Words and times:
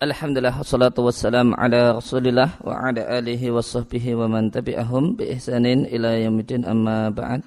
Alhamdulillah 0.00 0.56
wassalatu 0.56 1.04
wassalam 1.04 1.52
ala 1.60 1.92
rasulillah 1.92 2.56
wa 2.64 2.72
ala 2.72 3.20
alihi 3.20 3.52
wa 3.52 3.60
wa 3.60 4.26
man 4.32 4.48
tabi'ahum 4.48 5.12
bi 5.12 5.28
ihsanin 5.36 5.84
ila 5.92 6.16
yamidin 6.16 6.64
amma 6.64 7.12
ba'd. 7.12 7.44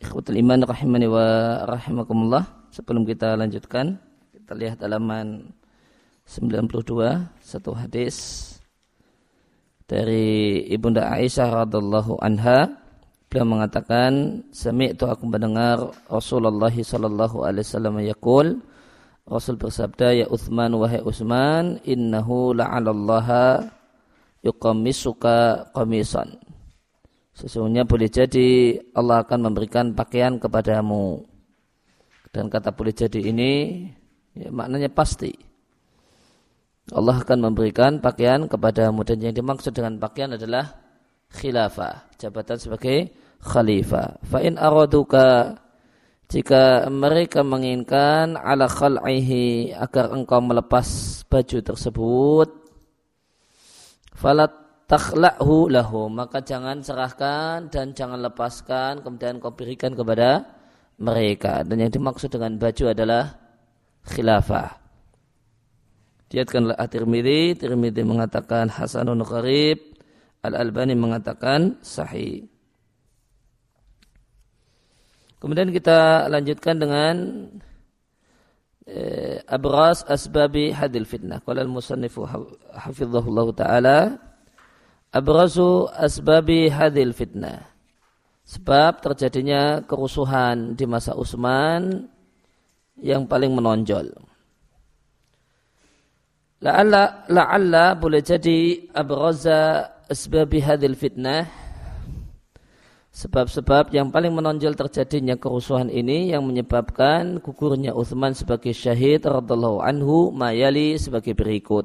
Ikhwatul 0.00 0.40
iman 0.40 0.64
rahimani 0.64 1.04
wa 1.12 1.60
rahimakumullah. 1.68 2.72
Sebelum 2.72 3.04
kita 3.04 3.36
lanjutkan 3.36 4.00
Kita 4.32 4.56
lihat 4.56 4.80
halaman 4.80 5.44
92 6.24 6.88
Satu 7.44 7.76
hadis 7.76 8.16
Dari 9.84 10.64
Ibunda 10.72 11.04
Aisyah 11.04 11.68
radhiallahu 11.68 12.16
anha. 12.24 12.80
Beliau 13.28 13.44
mengatakan 13.44 14.40
Sami'tu 14.56 15.04
aku 15.04 15.28
mendengar 15.28 15.84
Rasulullah 16.08 16.72
sallallahu 16.72 17.44
alaihi 17.44 17.68
wasallam 17.68 18.00
yaqul 18.08 18.69
Rasul 19.28 19.60
bersabda, 19.60 20.24
Ya 20.24 20.26
Uthman, 20.28 20.74
wahai 20.76 21.02
Uthman, 21.04 21.78
innahu 21.84 22.56
la'alallaha 22.56 23.68
yuqamisuka 24.44 25.70
qamisan. 25.76 26.40
Sesungguhnya 27.36 27.88
boleh 27.88 28.12
jadi 28.12 28.76
Allah 28.92 29.24
akan 29.24 29.48
memberikan 29.48 29.96
pakaian 29.96 30.36
kepadamu. 30.36 31.24
Dan 32.30 32.52
kata 32.52 32.70
boleh 32.70 32.92
jadi 32.92 33.20
ini 33.32 33.52
ya, 34.36 34.52
maknanya 34.52 34.92
pasti. 34.92 35.32
Allah 36.90 37.22
akan 37.22 37.50
memberikan 37.50 38.02
pakaian 38.02 38.50
kepadamu 38.50 39.06
dan 39.06 39.22
yang 39.22 39.34
dimaksud 39.34 39.70
dengan 39.70 39.94
pakaian 40.02 40.34
adalah 40.34 40.74
khilafah, 41.30 42.10
jabatan 42.18 42.58
sebagai 42.58 43.14
khalifah. 43.38 44.18
Fa 44.26 44.42
in 44.42 44.58
araduka 44.58 45.54
jika 46.30 46.86
mereka 46.86 47.42
menginginkan 47.42 48.38
ala 48.38 48.70
khal'ihi 48.70 49.74
agar 49.74 50.14
engkau 50.14 50.38
melepas 50.38 50.86
baju 51.26 51.58
tersebut 51.58 52.48
falat 54.14 54.54
takhla'hu 54.86 55.66
lahu 55.66 56.06
maka 56.06 56.38
jangan 56.38 56.78
serahkan 56.80 57.66
dan 57.68 57.90
jangan 57.92 58.22
lepaskan 58.22 59.02
kemudian 59.02 59.42
kau 59.42 59.50
berikan 59.50 59.90
kepada 59.92 60.60
mereka. 61.00 61.64
Dan 61.64 61.80
yang 61.82 61.90
dimaksud 61.90 62.28
dengan 62.28 62.60
baju 62.60 62.84
adalah 62.92 63.24
khilafah. 64.06 64.76
Diatkanlah 66.30 66.78
At-Tirmidzi, 66.78 67.58
Tirmidzi 67.58 68.06
mengatakan 68.06 68.70
hasanun 68.70 69.26
gharib, 69.26 69.98
Al-Albani 70.46 70.94
mengatakan 70.94 71.80
sahih. 71.82 72.46
Kemudian 75.40 75.72
kita 75.72 76.28
lanjutkan 76.28 76.76
dengan 76.76 77.16
eh, 78.84 79.40
abras 79.48 80.04
asbabi 80.04 80.68
hadil 80.68 81.08
fitnah. 81.08 81.40
Qala 81.40 81.64
al-musannifu 81.64 82.28
hafizahullah 82.76 83.48
taala 83.56 83.98
abrazu 85.16 85.88
asbabi 85.96 86.68
hadil 86.68 87.16
fitnah. 87.16 87.64
Sebab 88.44 89.00
terjadinya 89.00 89.80
kerusuhan 89.88 90.76
di 90.76 90.84
masa 90.84 91.16
Utsman 91.16 92.04
yang 93.00 93.24
paling 93.24 93.56
menonjol. 93.56 94.12
La'alla 96.60 97.24
la'alla 97.32 97.96
boleh 97.96 98.20
jadi 98.20 98.92
abraza 98.92 99.88
asbabi 100.12 100.60
hadil 100.60 100.92
fitnah 100.92 101.59
Sebab-sebab 103.20 103.92
yang 103.92 104.08
paling 104.08 104.32
menonjol 104.32 104.72
terjadinya 104.72 105.36
kerusuhan 105.36 105.92
ini 105.92 106.32
yang 106.32 106.40
menyebabkan 106.48 107.36
gugurnya 107.44 107.92
Uthman 107.92 108.32
sebagai 108.32 108.72
syahid 108.72 109.28
radhiallahu 109.28 109.84
anhu 109.84 110.32
mayali 110.32 110.96
sebagai 110.96 111.36
berikut. 111.36 111.84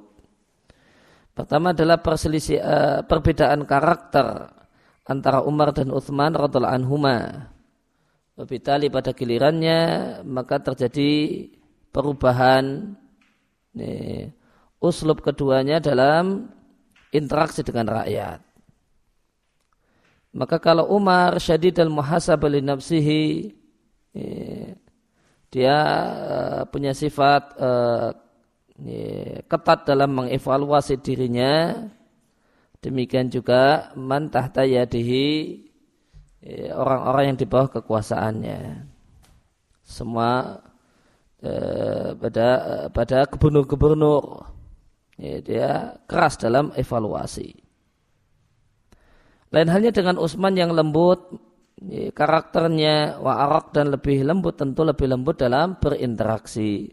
Pertama 1.36 1.75
adalah 1.75 2.00
perselisih 2.00 2.63
uh, 2.63 3.00
perbedaan 3.03 3.67
karakter 3.67 4.47
antara 5.03 5.44
Umar 5.44 5.75
dan 5.75 5.91
Uthman 5.91 6.31
radhiallahu 6.31 6.72
anhuma. 6.72 7.52
Wabitali 8.40 8.88
pada 8.88 9.12
gilirannya 9.12 9.79
maka 10.23 10.63
terjadi 10.63 11.52
perubahan 11.91 12.96
nih, 13.75 14.31
uslub 14.79 15.19
keduanya 15.19 15.84
dalam 15.84 16.47
interaksi 17.12 17.59
dengan 17.59 17.91
rakyat. 17.91 18.44
Maka 20.35 20.59
kalau 20.59 20.91
Umar 20.91 21.40
syadid 21.40 21.79
al 21.79 21.88
muhasabah 21.88 22.51
li 22.51 22.59
nafsihi 22.59 23.56
ya, 24.12 24.75
dia 25.47 25.78
uh, 26.12 26.62
punya 26.68 26.91
sifat 26.91 27.56
uh, 27.56 28.12
ya, 28.84 29.40
ketat 29.47 29.88
dalam 29.88 30.12
mengevaluasi 30.12 31.00
dirinya. 31.00 31.88
Demikian 32.84 33.31
juga 33.31 33.96
man 33.96 34.28
tahta 34.28 34.68
yadihi 34.68 35.28
ya, 36.44 36.75
orang-orang 36.84 37.31
yang 37.31 37.38
di 37.40 37.47
bawah 37.47 37.79
kekuasaannya. 37.79 38.91
Semua 39.88 40.59
uh, 41.47 42.12
pada 42.19 42.47
pada 42.91 43.23
gubernur-gubernur 43.31 44.52
dia 45.47 45.96
keras 46.12 46.35
dalam 46.35 46.75
evaluasi 46.75 47.65
lain 49.55 49.71
halnya 49.71 49.95
dengan 49.95 50.19
Utsman 50.19 50.59
yang 50.59 50.75
lembut, 50.75 51.31
karakternya 52.11 53.23
wa'arak 53.23 53.71
dan 53.71 53.95
lebih 53.95 54.27
lembut 54.27 54.59
tentu 54.59 54.83
lebih 54.83 55.07
lembut 55.07 55.39
dalam 55.39 55.79
berinteraksi. 55.79 56.91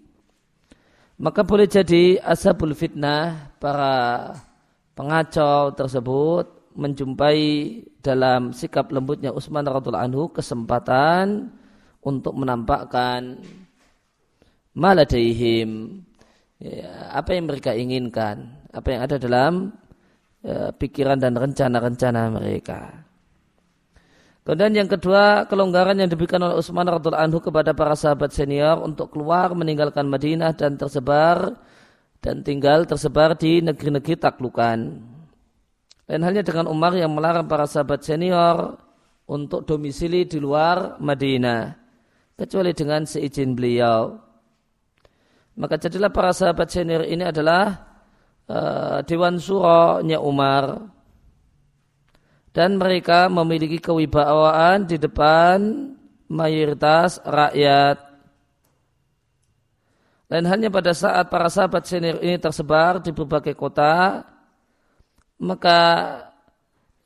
Maka 1.19 1.43
boleh 1.43 1.67
jadi 1.67 2.23
ashabul 2.23 2.75
fitnah 2.75 3.51
para 3.59 4.31
pengacau 4.95 5.75
tersebut 5.75 6.75
menjumpai 6.79 7.39
dalam 8.01 8.55
sikap 8.55 8.89
lembutnya 8.95 9.35
Utsman 9.35 9.67
radhiallahu 9.67 10.07
anhu 10.07 10.25
kesempatan 10.33 11.53
untuk 12.03 12.35
menampakkan 12.35 13.39
maladaihim 14.75 16.01
ya, 16.59 17.13
apa 17.13 17.37
yang 17.37 17.45
mereka 17.47 17.77
inginkan, 17.77 18.67
apa 18.73 18.89
yang 18.89 19.01
ada 19.05 19.17
dalam 19.21 19.77
ya, 20.43 20.75
pikiran 20.75 21.19
dan 21.19 21.39
rencana-rencana 21.39 22.29
mereka. 22.35 23.07
Kemudian 24.43 24.75
yang 24.75 24.91
kedua, 24.91 25.47
kelonggaran 25.47 25.95
yang 26.03 26.11
diberikan 26.11 26.43
oleh 26.43 26.59
Utsman 26.59 26.83
radhiallahu 26.83 27.23
anhu 27.31 27.39
kepada 27.39 27.71
para 27.79 27.95
sahabat 27.95 28.35
senior 28.35 28.83
untuk 28.83 29.15
keluar 29.15 29.55
meninggalkan 29.55 30.03
Madinah 30.11 30.51
dan 30.59 30.75
tersebar 30.75 31.63
dan 32.19 32.43
tinggal 32.43 32.83
tersebar 32.83 33.39
di 33.39 33.63
negeri-negeri 33.63 34.19
taklukan. 34.19 34.99
Lain 36.11 36.23
halnya 36.27 36.43
dengan 36.43 36.67
Umar 36.67 36.91
yang 36.99 37.15
melarang 37.15 37.47
para 37.47 37.71
sahabat 37.71 38.03
senior 38.03 38.83
untuk 39.31 39.63
domisili 39.63 40.27
di 40.27 40.43
luar 40.43 40.99
Madinah 40.99 41.79
kecuali 42.35 42.75
dengan 42.75 43.07
seizin 43.07 43.55
beliau. 43.55 44.19
Maka 45.55 45.79
jadilah 45.79 46.11
para 46.11 46.35
sahabat 46.35 46.67
senior 46.67 47.07
ini 47.07 47.31
adalah 47.31 47.92
uh, 48.53 49.01
Dewan 49.09 49.41
Suronya 49.41 50.21
Umar 50.21 50.93
dan 52.53 52.77
mereka 52.77 53.33
memiliki 53.33 53.81
kewibawaan 53.81 54.85
di 54.85 55.01
depan 55.01 55.89
mayoritas 56.29 57.17
rakyat. 57.25 57.97
Lain 60.29 60.49
hanya 60.49 60.69
pada 60.73 60.93
saat 60.93 61.29
para 61.29 61.49
sahabat 61.49 61.85
senior 61.89 62.21
ini 62.21 62.41
tersebar 62.41 63.01
di 63.01 63.13
berbagai 63.13 63.53
kota, 63.57 64.25
maka 65.41 65.81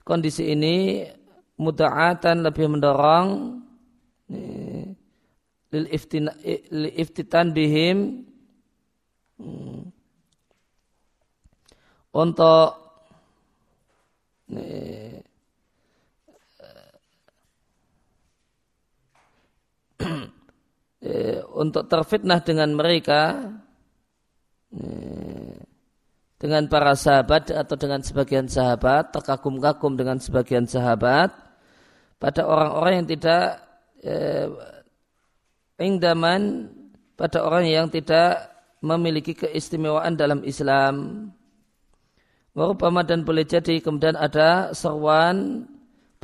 kondisi 0.07 0.51
ini 0.51 1.07
muda'atan 1.59 2.47
lebih 2.47 2.71
mendorong 2.71 3.59
lil 5.75 5.87
iftitan 6.95 7.51
bihim 7.51 8.27
hmm, 9.39 9.96
untuk 12.17 12.69
eh, 14.57 15.21
eh, 21.05 21.39
untuk 21.53 21.85
terfitnah 21.93 22.41
dengan 22.41 22.73
mereka 22.73 23.53
eh, 24.73 25.61
dengan 26.37 26.69
para 26.69 26.97
sahabat 26.97 27.53
atau 27.53 27.77
dengan 27.77 28.01
sebagian 28.01 28.49
sahabat 28.49 29.13
terkagum-kagum 29.13 29.97
dengan 29.97 30.17
sebagian 30.17 30.65
sahabat 30.65 31.33
pada 32.17 32.49
orang-orang 32.49 33.05
yang 33.05 33.09
tidak 33.13 33.45
eh, 34.01 34.49
ingdaman 35.77 36.73
pada 37.17 37.45
orang 37.45 37.65
yang 37.69 37.89
tidak 37.89 38.53
memiliki 38.85 39.33
keistimewaan 39.33 40.17
dalam 40.17 40.45
Islam 40.45 41.29
Warupama 42.57 43.05
dan 43.05 43.21
boleh 43.21 43.45
jadi 43.45 43.85
kemudian 43.85 44.17
ada 44.17 44.73
seruan 44.73 45.69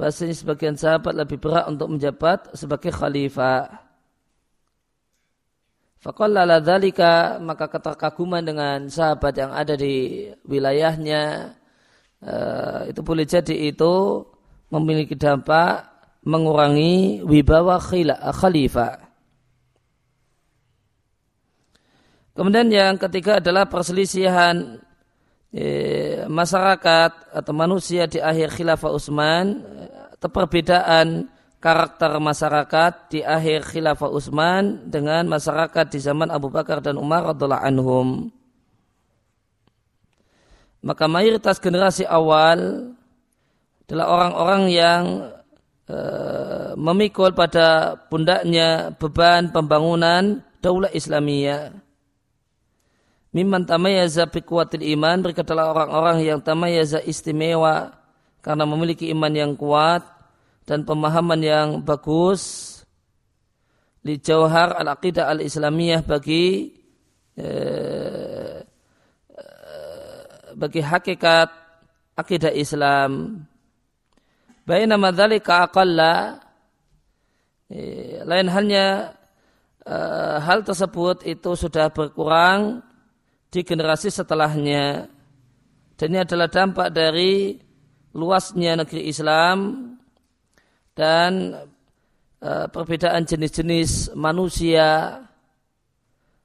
bahasanya 0.01 0.33
sebagian 0.33 0.81
sahabat 0.81 1.13
lebih 1.13 1.37
berat 1.37 1.69
untuk 1.69 1.93
menjabat 1.93 2.57
sebagai 2.57 2.89
khalifah. 2.89 3.69
Faqallala 6.01 6.65
dzalika 6.65 7.37
maka 7.37 7.69
keterkaguman 7.69 8.41
dengan 8.41 8.89
sahabat 8.89 9.37
yang 9.37 9.53
ada 9.53 9.77
di 9.77 10.25
wilayahnya 10.49 11.53
uh, 12.25 12.89
itu 12.89 13.01
boleh 13.05 13.29
jadi 13.29 13.69
itu 13.69 14.25
memiliki 14.73 15.13
dampak 15.13 15.85
mengurangi 16.25 17.21
wibawa 17.29 17.77
khalifah. 18.33 19.05
Kemudian 22.33 22.73
yang 22.73 22.97
ketiga 22.97 23.37
adalah 23.37 23.69
perselisihan 23.69 24.81
eh, 25.53 26.25
masyarakat 26.27 27.37
atau 27.37 27.53
manusia 27.53 28.09
di 28.09 28.19
akhir 28.19 28.57
khilafah 28.57 28.91
Utsman 28.93 29.61
perbedaan 30.29 31.29
karakter 31.63 32.19
masyarakat 32.19 32.93
di 33.15 33.21
akhir 33.23 33.71
khilafah 33.71 34.11
Utsman 34.11 34.91
dengan 34.91 35.31
masyarakat 35.31 35.95
di 35.95 35.99
zaman 36.03 36.29
Abu 36.35 36.51
Bakar 36.51 36.83
dan 36.83 36.99
Umar 36.99 37.31
radhiallahu 37.31 37.63
anhum. 37.63 38.09
Maka 40.83 41.07
mayoritas 41.07 41.63
generasi 41.63 42.03
awal 42.03 42.91
adalah 43.87 44.07
orang-orang 44.11 44.63
yang 44.75 45.03
e, 45.87 45.99
memikul 46.75 47.31
pada 47.31 47.95
pundaknya 48.11 48.91
beban 48.99 49.55
pembangunan 49.55 50.43
daulah 50.59 50.91
Islamiyah. 50.91 51.71
Mimman 53.33 53.65
tamayaza 53.65 54.29
biquatil 54.29 54.85
iman 54.93 55.25
mereka 55.25 55.41
adalah 55.41 55.73
orang-orang 55.73 56.21
yang 56.21 56.41
tamayaza 56.45 57.01
istimewa 57.01 57.97
karena 58.45 58.69
memiliki 58.69 59.09
iman 59.09 59.33
yang 59.33 59.53
kuat 59.57 60.05
dan 60.69 60.85
pemahaman 60.85 61.41
yang 61.41 61.69
bagus 61.81 62.71
di 64.05 64.21
jauhar 64.21 64.77
al-aqidah 64.77 65.33
al-islamiyah 65.33 66.05
bagi 66.05 66.77
eh, 67.41 68.61
bagi 70.53 70.81
hakikat 70.85 71.49
akidah 72.13 72.53
Islam. 72.53 73.43
nama 74.69 75.09
dzalika 75.09 75.73
aqalla 75.73 76.37
eh, 77.73 78.21
lain 78.29 78.47
halnya 78.53 79.17
eh, 79.89 80.37
hal 80.37 80.61
tersebut 80.69 81.25
itu 81.25 81.57
sudah 81.57 81.89
berkurang 81.89 82.92
di 83.53 83.61
generasi 83.61 84.09
setelahnya. 84.09 85.05
Dan 86.01 86.07
ini 86.17 86.25
adalah 86.25 86.49
dampak 86.49 86.89
dari 86.89 87.61
luasnya 88.17 88.81
negeri 88.81 89.13
Islam 89.13 89.93
dan 90.97 91.61
uh, 92.41 92.67
perbedaan 92.73 93.29
jenis-jenis 93.29 94.17
manusia 94.17 95.21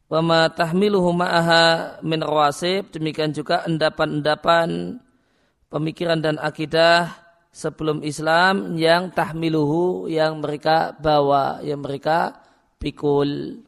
Wama 0.08 0.48
tahmiluhu 0.56 1.12
ma'aha 1.12 2.00
min 2.00 2.24
rawasib. 2.24 2.96
Demikian 2.96 3.36
juga 3.36 3.68
endapan-endapan 3.68 5.04
pemikiran 5.68 6.24
dan 6.24 6.40
akidah 6.40 7.12
sebelum 7.52 8.00
Islam 8.08 8.80
yang 8.80 9.12
tahmiluhu 9.12 10.08
yang 10.08 10.40
mereka 10.40 10.96
bawa, 10.96 11.60
yang 11.60 11.84
mereka 11.84 12.40
pikul. 12.80 13.60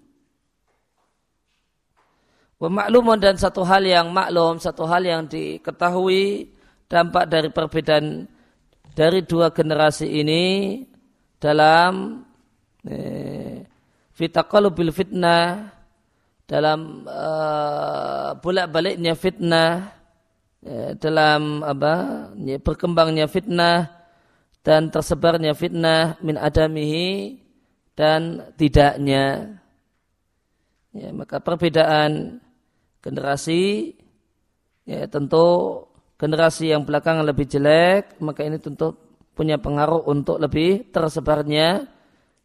Pemakluman 2.60 3.16
dan 3.16 3.40
satu 3.40 3.64
hal 3.64 3.88
yang 3.88 4.12
maklum, 4.12 4.60
satu 4.60 4.84
hal 4.84 5.08
yang 5.08 5.24
diketahui 5.32 6.52
dampak 6.92 7.32
dari 7.32 7.48
perbedaan 7.48 8.28
dari 8.92 9.24
dua 9.24 9.48
generasi 9.56 10.12
ini 10.12 10.84
dalam 11.40 12.20
eh, 12.84 13.64
fitaqalubil 14.12 14.92
fitnah 14.92 15.72
dalam 16.50 17.06
uh, 17.06 18.34
bolak-baliknya 18.42 19.14
fitnah 19.14 19.94
ya, 20.66 20.98
dalam 20.98 21.62
apa 21.62 21.94
ya, 22.42 22.58
berkembangnya 22.58 23.30
fitnah 23.30 23.88
dan 24.66 24.90
tersebarnya 24.90 25.54
fitnah 25.54 26.18
min 26.26 26.36
adamihi 26.36 27.38
dan 27.94 28.50
tidaknya. 28.58 29.56
Ya, 30.90 31.14
maka 31.14 31.38
perbedaan 31.38 32.42
generasi 33.00 33.94
ya 34.84 35.06
tentu 35.08 35.86
generasi 36.20 36.76
yang 36.76 36.84
belakangan 36.84 37.24
lebih 37.24 37.48
jelek, 37.48 38.20
maka 38.20 38.44
ini 38.44 38.60
tentu 38.60 38.92
punya 39.32 39.56
pengaruh 39.56 40.04
untuk 40.12 40.36
lebih 40.36 40.92
tersebarnya 40.92 41.88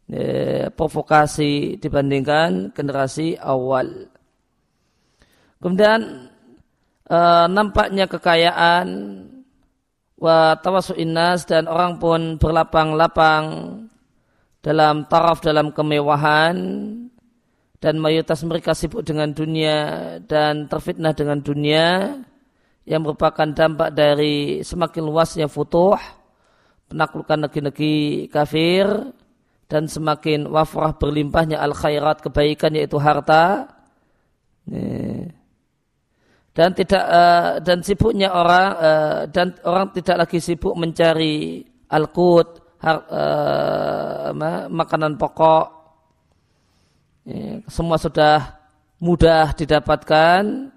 eh, 0.06 0.70
provokasi 0.70 1.82
dibandingkan 1.82 2.70
generasi 2.70 3.34
awal. 3.34 4.06
Kemudian 5.58 6.30
eh, 7.10 7.46
nampaknya 7.50 8.06
kekayaan 8.06 8.86
wa 10.14 10.54
tawasu'inas 10.54 11.50
dan 11.50 11.66
orang 11.66 11.98
pun 11.98 12.38
berlapang-lapang 12.38 13.44
dalam 14.62 15.04
taraf 15.10 15.42
dalam 15.42 15.74
kemewahan 15.74 16.56
dan 17.84 18.00
mayoritas 18.00 18.40
mereka 18.48 18.72
sibuk 18.72 19.04
dengan 19.04 19.28
dunia 19.36 20.16
dan 20.24 20.64
terfitnah 20.72 21.12
dengan 21.12 21.44
dunia 21.44 22.16
yang 22.88 23.04
merupakan 23.04 23.44
dampak 23.44 23.92
dari 23.92 24.64
semakin 24.64 25.04
luasnya 25.04 25.52
futuh, 25.52 26.00
penaklukan 26.88 27.44
negeri-negeri 27.44 28.32
kafir, 28.32 28.88
dan 29.68 29.84
semakin 29.84 30.48
wafrah 30.48 30.96
berlimpahnya 30.96 31.60
al 31.60 31.76
khairat 31.76 32.24
kebaikan 32.24 32.72
yaitu 32.72 32.96
harta. 32.96 33.68
Dan 36.56 36.70
tidak 36.72 37.04
uh, 37.04 37.60
dan 37.60 37.84
sibuknya 37.84 38.32
orang 38.32 38.68
uh, 38.80 39.20
dan 39.28 39.60
orang 39.60 39.92
tidak 39.92 40.24
lagi 40.24 40.40
sibuk 40.40 40.72
mencari 40.72 41.60
al-qut 41.92 42.80
uh, 42.80 44.32
makanan 44.72 45.20
pokok. 45.20 45.83
Semua 47.72 47.96
sudah 47.96 48.60
mudah 49.00 49.56
didapatkan 49.56 50.72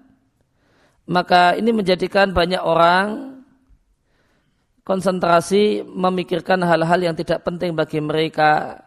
maka 1.08 1.56
ini 1.56 1.72
menjadikan 1.72 2.36
banyak 2.36 2.60
orang 2.60 3.40
konsentrasi 4.84 5.84
memikirkan 5.84 6.60
hal-hal 6.64 7.00
yang 7.00 7.16
tidak 7.16 7.44
penting 7.44 7.72
bagi 7.72 8.00
mereka. 8.00 8.84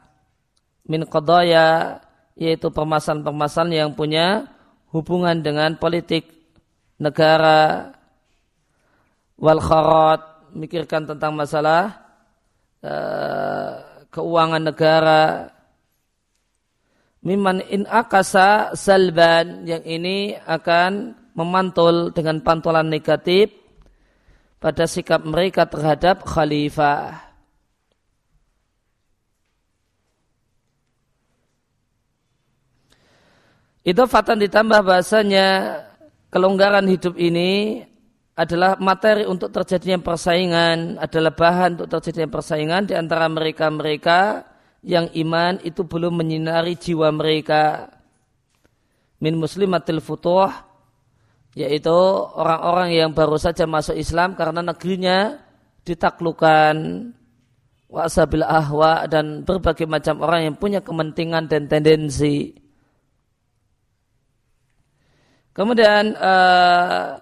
Min 0.85 1.05
qadaya 1.05 2.01
yaitu 2.33 2.73
permasalahan-permasalahan 2.73 3.85
yang 3.85 3.91
punya 3.93 4.49
hubungan 4.89 5.45
dengan 5.45 5.77
politik 5.77 6.25
negara 6.97 7.93
wal 9.37 9.61
kharat 9.61 10.21
mikirkan 10.53 11.05
tentang 11.05 11.37
masalah 11.37 12.01
uh, 12.81 13.81
keuangan 14.09 14.61
negara 14.61 15.53
miman 17.21 17.61
in 17.69 17.85
akasa 17.85 18.73
salban 18.73 19.65
yang 19.69 19.85
ini 19.85 20.33
akan 20.41 21.13
memantul 21.37 22.11
dengan 22.11 22.41
pantulan 22.41 22.89
negatif 22.89 23.53
pada 24.57 24.85
sikap 24.85 25.25
mereka 25.25 25.65
terhadap 25.69 26.25
khalifah. 26.25 27.31
Itu 33.81 34.05
fatan 34.05 34.37
ditambah 34.45 34.85
bahasanya 34.85 35.81
kelonggaran 36.29 36.85
hidup 36.85 37.17
ini 37.17 37.81
adalah 38.37 38.77
materi 38.77 39.25
untuk 39.25 39.49
terjadinya 39.49 39.97
persaingan, 40.05 41.01
adalah 41.01 41.33
bahan 41.33 41.81
untuk 41.81 41.89
terjadinya 41.97 42.29
persaingan 42.29 42.85
di 42.85 42.93
antara 42.93 43.25
mereka-mereka 43.25 44.50
yang 44.81 45.09
iman 45.13 45.61
itu 45.61 45.85
belum 45.85 46.17
menyinari 46.21 46.77
jiwa 46.77 47.13
mereka. 47.13 47.93
Min 49.21 49.37
muslimatil 49.37 50.01
futuh 50.01 50.49
yaitu 51.51 51.93
orang-orang 52.33 52.95
yang 52.95 53.09
baru 53.11 53.35
saja 53.35 53.67
masuk 53.67 53.93
Islam 53.99 54.39
karena 54.39 54.63
negerinya 54.63 55.35
ditaklukkan 55.83 56.75
wasabil 57.91 58.41
ahwa 58.41 59.03
dan 59.11 59.43
berbagai 59.43 59.83
macam 59.83 60.23
orang 60.23 60.47
yang 60.47 60.55
punya 60.55 60.79
kepentingan 60.79 61.51
dan 61.51 61.67
tendensi. 61.67 62.55
Kemudian 65.51 66.15
uh, 66.15 67.19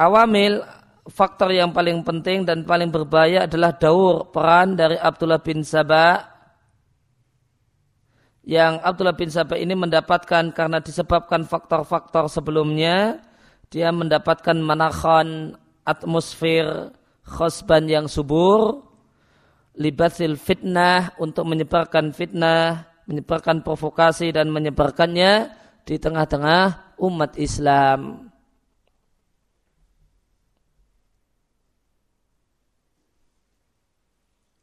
awamil 0.00 0.64
faktor 1.12 1.52
yang 1.52 1.76
paling 1.76 2.00
penting 2.00 2.48
dan 2.48 2.64
paling 2.64 2.88
berbahaya 2.88 3.44
adalah 3.44 3.76
daur 3.76 4.32
peran 4.32 4.72
dari 4.72 4.96
Abdullah 4.96 5.44
bin 5.44 5.60
Sabah 5.60 6.37
yang 8.48 8.80
Abdullah 8.80 9.12
bin 9.12 9.28
Sabah 9.28 9.60
ini 9.60 9.76
mendapatkan 9.76 10.56
karena 10.56 10.80
disebabkan 10.80 11.44
faktor-faktor 11.44 12.32
sebelumnya 12.32 13.20
dia 13.68 13.92
mendapatkan 13.92 14.56
manakhan 14.56 15.52
atmosfer 15.84 16.88
khosban 17.28 17.84
yang 17.92 18.08
subur 18.08 18.88
libatil 19.76 20.40
fitnah 20.40 21.12
untuk 21.20 21.44
menyebarkan 21.44 22.08
fitnah 22.16 22.88
menyebarkan 23.04 23.60
provokasi 23.60 24.32
dan 24.32 24.48
menyebarkannya 24.48 25.52
di 25.84 25.96
tengah-tengah 25.96 26.96
umat 27.00 27.36
Islam. 27.40 28.28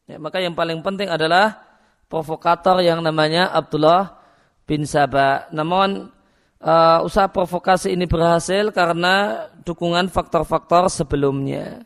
Ya, 0.05 0.21
maka 0.21 0.37
yang 0.37 0.53
paling 0.53 0.85
penting 0.85 1.09
adalah 1.09 1.64
provokator 2.09 2.81
yang 2.81 3.01
namanya 3.01 3.49
Abdullah 3.51 4.17
bin 4.65 4.85
Sabah. 4.85 5.49
Namun 5.53 6.09
uh, 6.61 6.99
usaha 7.05 7.29
provokasi 7.29 7.93
ini 7.93 8.05
berhasil 8.09 8.73
karena 8.73 9.47
dukungan 9.65 10.09
faktor-faktor 10.09 10.89
sebelumnya. 10.89 11.85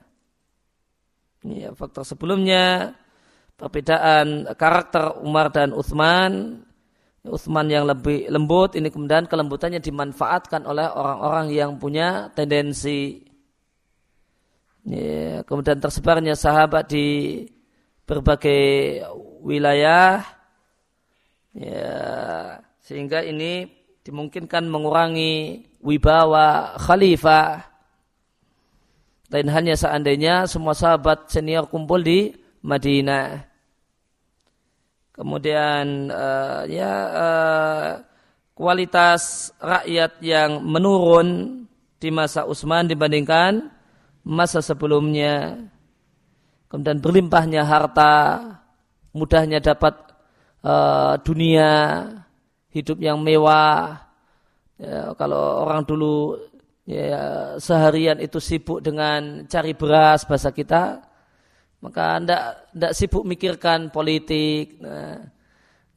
Ya, 1.44 1.72
faktor 1.72 2.04
sebelumnya 2.04 2.96
perbedaan 3.56 4.48
karakter 4.60 5.20
Umar 5.24 5.52
dan 5.52 5.72
Uthman. 5.72 6.64
Uthman 7.20 7.68
yang 7.68 7.84
lebih 7.84 8.32
lembut, 8.32 8.80
ini 8.80 8.88
kemudian 8.88 9.28
kelembutannya 9.28 9.84
dimanfaatkan 9.84 10.64
oleh 10.64 10.88
orang-orang 10.88 11.52
yang 11.52 11.76
punya 11.76 12.32
tendensi. 12.32 13.28
Ya, 14.88 15.44
kemudian 15.44 15.84
tersebarnya 15.84 16.40
sahabat 16.40 16.88
di 16.88 17.44
berbagai 18.08 19.04
wilayah, 19.40 20.24
ya, 21.56 21.96
sehingga 22.84 23.24
ini 23.24 23.68
dimungkinkan 24.04 24.68
mengurangi 24.68 25.66
wibawa 25.84 26.76
khalifah. 26.80 27.68
Lain 29.30 29.50
hanya 29.54 29.78
seandainya 29.78 30.50
semua 30.50 30.74
sahabat 30.74 31.30
senior 31.30 31.70
kumpul 31.70 32.02
di 32.02 32.34
Madinah. 32.66 33.46
Kemudian 35.14 36.10
uh, 36.10 36.64
ya 36.66 36.94
uh, 37.12 37.90
kualitas 38.58 39.54
rakyat 39.62 40.18
yang 40.26 40.64
menurun 40.66 41.62
di 42.00 42.10
masa 42.10 42.48
Utsman 42.48 42.90
dibandingkan 42.90 43.70
masa 44.26 44.66
sebelumnya. 44.66 45.62
Kemudian 46.72 46.98
berlimpahnya 46.98 47.66
harta, 47.66 48.16
mudahnya 49.14 49.60
dapat 49.64 49.96
uh, 50.64 51.18
dunia, 51.24 51.72
hidup 52.74 52.98
yang 53.02 53.20
mewah. 53.22 54.06
Ya, 54.80 55.12
kalau 55.20 55.68
orang 55.68 55.84
dulu 55.84 56.40
ya, 56.88 57.56
seharian 57.60 58.24
itu 58.24 58.40
sibuk 58.40 58.80
dengan 58.80 59.44
cari 59.50 59.76
beras 59.76 60.24
bahasa 60.24 60.56
kita, 60.56 61.04
maka 61.84 62.20
ndak 62.24 62.42
ndak 62.76 62.92
sibuk 62.96 63.28
mikirkan 63.28 63.92
politik. 63.92 64.80
Nah, 64.80 65.20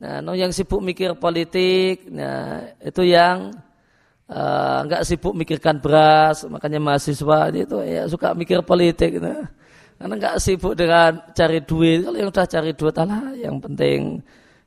nah 0.02 0.34
yang 0.34 0.50
sibuk 0.50 0.82
mikir 0.82 1.14
politik, 1.14 2.10
nah 2.10 2.74
itu 2.82 3.06
yang 3.06 3.54
uh, 4.26 4.82
nggak 4.82 5.06
sibuk 5.06 5.30
mikirkan 5.38 5.78
beras. 5.78 6.42
Makanya 6.42 6.82
mahasiswa 6.82 7.54
itu 7.54 7.78
ya 7.86 8.10
suka 8.10 8.34
mikir 8.34 8.66
politik. 8.66 9.22
Nah, 9.22 9.46
karena 10.02 10.18
nggak 10.18 10.36
sibuk 10.42 10.74
dengan 10.74 11.30
cari 11.30 11.62
duit. 11.62 12.02
Kalau 12.02 12.18
yang 12.18 12.34
udah 12.34 12.46
cari 12.50 12.74
duit, 12.74 12.94
alah 12.98 13.30
yang 13.38 13.62
penting 13.62 14.18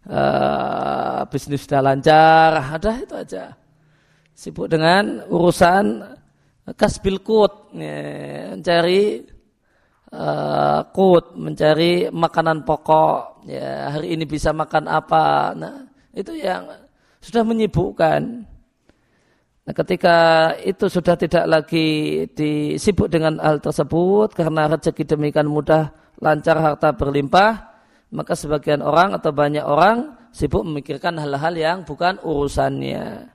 uh, 0.08 1.28
bisnis 1.28 1.68
sudah 1.68 1.84
lancar, 1.84 2.56
ada 2.80 2.92
itu 3.04 3.16
aja. 3.20 3.52
Sibuk 4.32 4.72
dengan 4.72 5.28
urusan 5.28 6.08
kasbil 6.80 7.20
kut, 7.20 7.76
ya, 7.76 8.00
mencari 8.56 9.28
uh, 10.16 11.28
mencari 11.36 12.08
makanan 12.16 12.64
pokok. 12.64 13.44
Ya, 13.52 13.92
hari 13.92 14.16
ini 14.16 14.24
bisa 14.24 14.56
makan 14.56 14.88
apa? 14.88 15.52
Nah, 15.52 15.84
itu 16.16 16.32
yang 16.32 16.64
sudah 17.20 17.44
menyibukkan. 17.44 18.55
Nah, 19.66 19.74
ketika 19.74 20.18
itu 20.62 20.86
sudah 20.86 21.18
tidak 21.18 21.46
lagi 21.50 21.88
disibuk 22.38 23.10
dengan 23.10 23.42
hal 23.42 23.58
tersebut 23.58 24.38
karena 24.38 24.70
rezeki 24.70 25.18
demikian 25.18 25.50
mudah, 25.50 25.90
lancar, 26.22 26.62
harta 26.62 26.94
berlimpah, 26.94 27.66
maka 28.14 28.38
sebagian 28.38 28.86
orang 28.86 29.18
atau 29.18 29.34
banyak 29.34 29.66
orang 29.66 30.14
sibuk 30.30 30.62
memikirkan 30.62 31.18
hal-hal 31.18 31.58
yang 31.58 31.78
bukan 31.82 32.22
urusannya. 32.22 33.34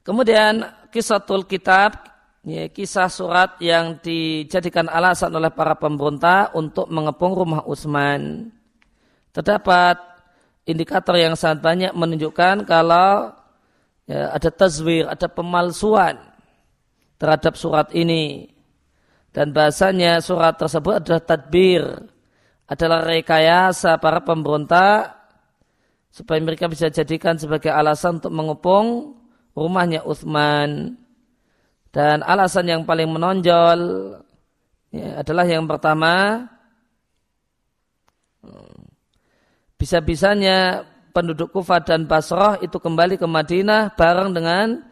Kemudian 0.00 0.64
kisah 0.88 1.20
tul 1.20 1.44
kitab, 1.44 2.00
ya, 2.48 2.72
kisah 2.72 3.12
surat 3.12 3.60
yang 3.60 4.00
dijadikan 4.00 4.88
alasan 4.88 5.36
oleh 5.36 5.52
para 5.52 5.76
pemberontak 5.76 6.56
untuk 6.56 6.88
mengepung 6.88 7.36
rumah 7.36 7.60
Utsman. 7.68 8.48
Terdapat 9.36 10.15
indikator 10.66 11.14
yang 11.16 11.38
sangat 11.38 11.62
banyak 11.62 11.92
menunjukkan 11.94 12.66
kalau 12.66 13.32
ya, 14.10 14.34
ada 14.34 14.50
tazwir, 14.50 15.06
ada 15.06 15.30
pemalsuan 15.30 16.18
terhadap 17.16 17.54
surat 17.54 17.88
ini. 17.94 18.50
Dan 19.30 19.52
bahasanya 19.52 20.18
surat 20.24 20.56
tersebut 20.56 21.00
adalah 21.04 21.22
tadbir, 21.22 21.84
adalah 22.66 23.04
rekayasa 23.04 24.00
para 24.00 24.24
pemberontak 24.24 25.12
supaya 26.08 26.40
mereka 26.40 26.66
bisa 26.66 26.88
jadikan 26.88 27.36
sebagai 27.36 27.68
alasan 27.68 28.18
untuk 28.18 28.32
mengepung 28.32 29.14
rumahnya 29.52 30.02
Uthman. 30.08 30.96
Dan 31.92 32.24
alasan 32.24 32.68
yang 32.68 32.82
paling 32.88 33.08
menonjol 33.08 33.80
ya, 34.92 35.20
adalah 35.20 35.44
yang 35.44 35.68
pertama, 35.68 36.44
bisa-bisanya 39.76 40.84
penduduk 41.12 41.52
Kufah 41.52 41.80
dan 41.80 42.04
Basrah 42.04 42.60
itu 42.60 42.76
kembali 42.76 43.16
ke 43.16 43.24
Madinah 43.24 43.96
bareng 43.96 44.36
dengan 44.36 44.84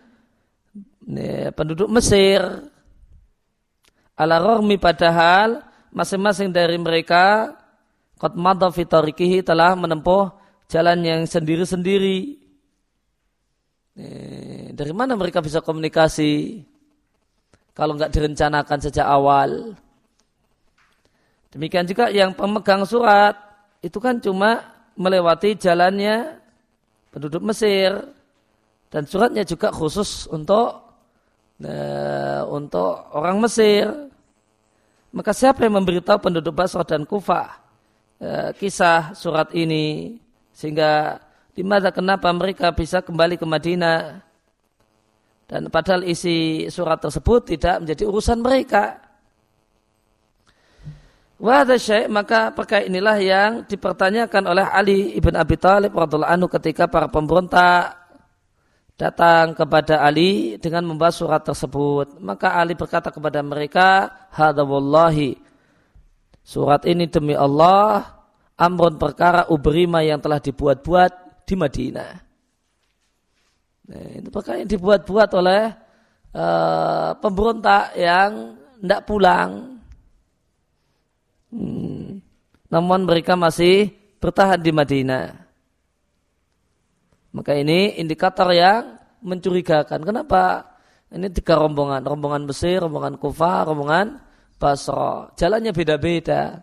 ya, 1.04 1.52
penduduk 1.52 1.88
Mesir. 1.92 2.40
Ala 4.14 4.40
padahal 4.80 5.60
masing-masing 5.92 6.54
dari 6.54 6.78
mereka 6.78 7.52
kot 8.16 8.32
telah 9.42 9.74
menempuh 9.74 10.32
jalan 10.70 11.02
yang 11.02 11.20
sendiri-sendiri 11.26 12.40
dari 14.74 14.92
mana 14.94 15.14
mereka 15.14 15.38
bisa 15.38 15.62
komunikasi 15.62 16.62
kalau 17.74 17.98
nggak 17.98 18.10
direncanakan 18.10 18.78
sejak 18.82 19.06
awal? 19.06 19.74
Demikian 21.54 21.86
juga 21.86 22.10
yang 22.10 22.34
pemegang 22.34 22.82
surat 22.82 23.38
itu 23.78 23.98
kan 24.02 24.18
cuma 24.18 24.74
melewati 24.94 25.58
jalannya 25.58 26.38
penduduk 27.10 27.42
Mesir 27.46 27.94
dan 28.90 29.06
suratnya 29.06 29.42
juga 29.42 29.74
khusus 29.74 30.30
untuk 30.30 30.82
uh, 31.62 32.42
untuk 32.50 33.10
orang 33.14 33.42
Mesir. 33.42 33.90
Maka 35.14 35.30
siapa 35.30 35.62
yang 35.62 35.78
memberitahu 35.78 36.18
penduduk 36.18 36.54
Basrah 36.54 36.82
dan 36.82 37.06
Kufah 37.06 37.48
uh, 38.18 38.50
kisah 38.58 39.14
surat 39.14 39.50
ini 39.54 40.18
sehingga 40.50 41.22
di 41.54 41.62
mana 41.62 41.94
kenapa 41.94 42.30
mereka 42.34 42.74
bisa 42.74 42.98
kembali 42.98 43.38
ke 43.38 43.46
Madinah 43.46 44.24
dan 45.44 45.68
padahal 45.68 46.02
isi 46.08 46.66
surat 46.72 46.98
tersebut 46.98 47.54
tidak 47.54 47.84
menjadi 47.84 48.08
urusan 48.08 48.40
mereka. 48.40 49.03
Wahada 51.34 51.74
syekh 51.74 52.06
maka 52.06 52.54
perkara 52.54 52.86
inilah 52.86 53.18
yang 53.18 53.50
dipertanyakan 53.66 54.42
oleh 54.54 54.64
Ali 54.70 55.18
ibn 55.18 55.34
Abi 55.34 55.58
Thalib 55.58 55.90
radhiallahu 55.90 56.30
anhu 56.30 56.46
ketika 56.46 56.86
para 56.86 57.10
pemberontak 57.10 58.04
datang 58.94 59.58
kepada 59.58 59.98
Ali 59.98 60.56
dengan 60.62 60.86
membahas 60.86 61.18
surat 61.18 61.42
tersebut. 61.42 62.22
Maka 62.22 62.54
Ali 62.54 62.78
berkata 62.78 63.10
kepada 63.10 63.42
mereka, 63.42 64.10
Hada 64.30 64.62
wallahi. 64.62 65.34
Surat 66.44 66.84
ini 66.86 67.08
demi 67.08 67.34
Allah, 67.34 68.04
amrun 68.54 69.00
perkara 69.00 69.50
ubrima 69.50 70.04
yang 70.04 70.20
telah 70.20 70.38
dibuat-buat 70.38 71.12
di 71.48 71.54
Madinah. 71.56 72.12
Nah, 73.84 74.08
itu 74.16 74.28
perkara 74.32 74.64
yang 74.64 74.70
dibuat-buat 74.70 75.30
oleh 75.34 75.62
uh, 76.32 77.10
pemberontak 77.18 77.96
yang 77.98 78.56
tidak 78.80 79.02
pulang. 79.04 79.74
Hmm. 81.54 82.18
Namun 82.66 83.06
mereka 83.06 83.38
masih 83.38 83.94
bertahan 84.18 84.58
di 84.58 84.75
Madinah. 84.75 85.30
Maka 87.30 87.54
ini 87.54 87.94
indikator 88.02 88.50
yang 88.50 88.99
mencurigakan. 89.23 90.02
Kenapa? 90.02 90.75
Ini 91.14 91.30
tiga 91.30 91.62
rombongan. 91.62 92.02
Rombongan 92.02 92.42
Mesir, 92.50 92.82
rombongan 92.82 93.14
Kufa, 93.23 93.70
rombongan 93.70 94.18
Basra. 94.58 95.30
Jalannya 95.38 95.70
beda-beda. 95.70 96.62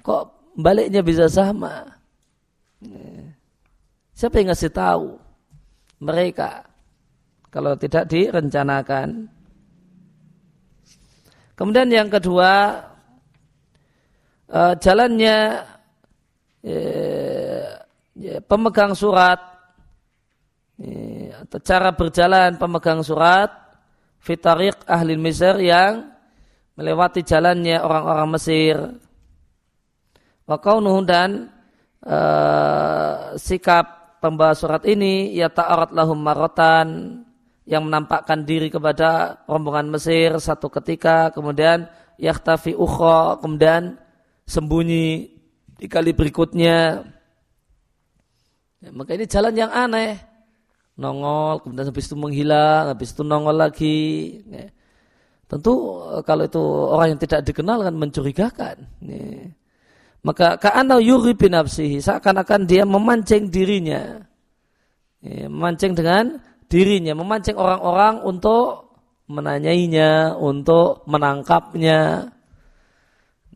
Kok 0.00 0.56
baliknya 0.56 1.04
bisa 1.04 1.28
sama? 1.28 1.84
Nah. 2.80 3.36
Siapa 4.16 4.36
yang 4.40 4.52
ngasih 4.52 4.72
tahu? 4.72 5.16
Mereka. 6.04 6.64
Kalau 7.48 7.72
tidak 7.76 8.04
direncanakan. 8.08 9.28
Kemudian 11.56 11.88
yang 11.88 12.08
kedua, 12.12 12.84
uh, 14.50 14.74
jalannya 14.76 15.64
uh, 16.66 17.68
ya, 18.18 18.36
pemegang 18.44 18.92
surat 18.92 19.40
uh, 20.82 21.26
atau 21.46 21.58
cara 21.62 21.90
berjalan 21.94 22.58
pemegang 22.58 23.00
surat 23.06 23.48
fitarik 24.20 24.76
ahli 24.84 25.16
Mesir 25.16 25.56
yang 25.62 26.12
melewati 26.76 27.24
jalannya 27.24 27.80
orang-orang 27.80 28.28
Mesir. 28.36 28.76
Wa 30.44 30.58
dan 31.06 31.46
sikap 33.38 34.18
pembawa 34.18 34.52
surat 34.56 34.82
ini 34.84 35.32
ya 35.32 35.48
ta'arat 35.48 35.94
lahum 35.94 36.18
marotan 36.20 37.20
yang 37.64 37.86
menampakkan 37.86 38.42
diri 38.42 38.66
kepada 38.66 39.40
rombongan 39.46 39.94
Mesir 39.94 40.34
satu 40.42 40.66
ketika 40.68 41.30
kemudian 41.30 41.86
yaktafi 42.18 42.74
ukhra 42.74 43.38
kemudian 43.38 43.96
sembunyi 44.50 45.30
di 45.78 45.86
kali 45.86 46.10
berikutnya 46.10 47.06
ya, 48.82 48.90
maka 48.90 49.14
ini 49.14 49.30
jalan 49.30 49.54
yang 49.54 49.70
aneh 49.70 50.18
nongol 50.98 51.62
kemudian 51.62 51.86
habis 51.86 52.10
itu 52.10 52.16
menghilang 52.18 52.90
habis 52.90 53.14
itu 53.14 53.22
nongol 53.22 53.54
lagi 53.54 53.98
ya. 54.50 54.66
tentu 55.46 56.02
eh, 56.10 56.22
kalau 56.26 56.50
itu 56.50 56.62
orang 56.90 57.14
yang 57.14 57.20
tidak 57.22 57.40
dikenal 57.46 57.78
kan 57.86 57.94
mencurigakan 57.94 58.76
ya. 59.06 59.46
maka 60.26 60.58
ka'ana 60.58 60.98
yuri 60.98 61.32
binafsihi 61.38 62.02
seakan-akan 62.02 62.66
dia 62.66 62.82
memancing 62.82 63.48
dirinya 63.48 64.18
ya, 65.22 65.46
memancing 65.46 65.94
dengan 65.94 66.42
dirinya, 66.70 67.12
memancing 67.18 67.58
orang-orang 67.58 68.22
untuk 68.22 68.94
menanyainya, 69.26 70.38
untuk 70.38 71.02
menangkapnya. 71.10 72.30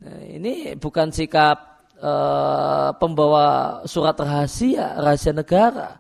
Nah, 0.05 0.21
ini 0.29 0.77
bukan 0.77 1.09
sikap 1.09 1.89
uh, 1.97 2.93
pembawa 3.01 3.81
surat 3.89 4.13
rahasia, 4.21 5.01
rahasia 5.01 5.33
negara. 5.33 5.97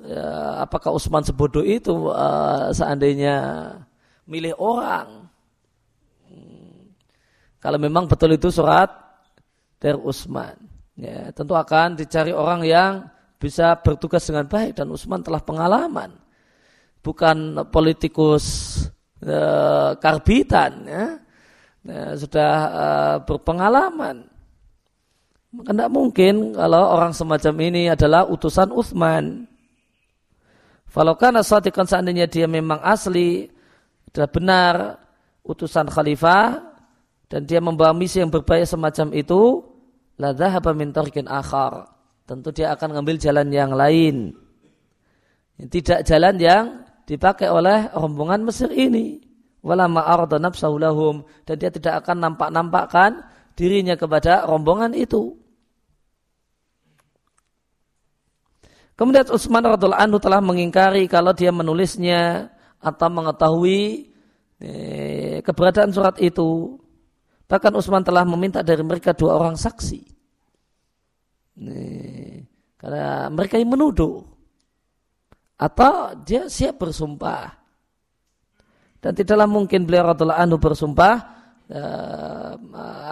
Uh, 0.00 0.64
apakah 0.64 0.96
Utsman 0.96 1.20
sebodoh 1.20 1.60
itu 1.60 1.92
uh, 2.08 2.72
seandainya 2.72 3.36
milih 4.24 4.56
orang? 4.56 5.28
Hmm. 6.24 6.96
Kalau 7.60 7.76
memang 7.76 8.08
betul 8.08 8.40
itu 8.40 8.48
surat 8.48 8.88
dari 9.76 10.00
Utsman, 10.00 10.56
ya, 10.96 11.28
tentu 11.36 11.52
akan 11.52 12.00
dicari 12.00 12.32
orang 12.32 12.64
yang 12.64 13.04
bisa 13.36 13.76
bertugas 13.84 14.24
dengan 14.24 14.48
baik 14.48 14.80
dan 14.80 14.88
Utsman 14.88 15.20
telah 15.20 15.44
pengalaman 15.44 16.12
bukan 17.00 17.68
politikus 17.68 18.44
uh, 19.24 19.96
karbitan 19.96 20.72
ya. 20.84 21.06
Nah, 21.80 22.12
sudah 22.12 22.52
uh, 22.68 23.16
berpengalaman 23.24 24.28
maka 25.50 25.70
tidak 25.74 25.90
mungkin 25.90 26.54
kalau 26.54 26.94
orang 26.94 27.10
semacam 27.10 27.54
ini 27.66 27.88
adalah 27.90 28.28
utusan 28.28 28.68
Utsman 28.70 29.48
kalau 30.92 31.16
karena 31.16 31.40
seandainya 31.42 32.28
dia 32.28 32.44
memang 32.44 32.84
asli 32.84 33.48
adalah 34.12 34.30
benar 34.30 34.74
utusan 35.40 35.88
khalifah 35.88 36.60
dan 37.30 37.46
dia 37.46 37.62
membawa 37.62 37.94
misi 37.94 38.18
yang 38.18 38.28
berbahaya 38.28 38.66
semacam 38.66 39.14
itu 39.14 39.62
la 40.18 40.34
dhahaba 40.34 40.74
min 40.74 40.92
akhar 41.30 41.88
tentu 42.30 42.54
dia 42.54 42.70
akan 42.74 42.94
mengambil 42.94 43.18
jalan 43.18 43.50
yang 43.50 43.74
lain. 43.74 44.30
Tidak 45.58 46.06
jalan 46.06 46.38
yang 46.38 46.64
dipakai 47.02 47.50
oleh 47.50 47.90
rombongan 47.90 48.46
Mesir 48.46 48.70
ini. 48.70 49.18
Walama 49.60 50.00
arda 50.00 50.40
lahum 50.40 51.20
dan 51.44 51.54
dia 51.60 51.68
tidak 51.68 52.04
akan 52.04 52.16
nampak-nampakkan 52.32 53.20
dirinya 53.52 53.92
kepada 53.92 54.48
rombongan 54.48 54.96
itu. 54.96 55.36
Kemudian 58.96 59.28
Utsman 59.32 59.64
radhiallahu 59.64 60.00
anhu 60.00 60.18
telah 60.20 60.40
mengingkari 60.40 61.08
kalau 61.08 61.32
dia 61.36 61.52
menulisnya 61.52 62.52
atau 62.80 63.08
mengetahui 63.12 64.12
eh, 64.60 65.44
keberadaan 65.44 65.92
surat 65.92 66.16
itu. 66.20 66.80
Bahkan 67.48 67.72
Utsman 67.76 68.04
telah 68.04 68.24
meminta 68.24 68.64
dari 68.64 68.80
mereka 68.80 69.12
dua 69.12 69.36
orang 69.36 69.56
saksi. 69.60 70.00
Nih, 71.60 72.48
karena 72.80 73.28
mereka 73.28 73.60
yang 73.60 73.76
menuduh 73.76 74.24
atau 75.60 76.16
dia 76.24 76.48
siap 76.48 76.80
bersumpah 76.80 77.59
dan 79.00 79.16
tidaklah 79.16 79.48
mungkin 79.48 79.88
beliau 79.88 80.12
radhiallahu 80.12 80.40
anhu 80.40 80.56
bersumpah 80.60 81.14
uh, 81.72 82.52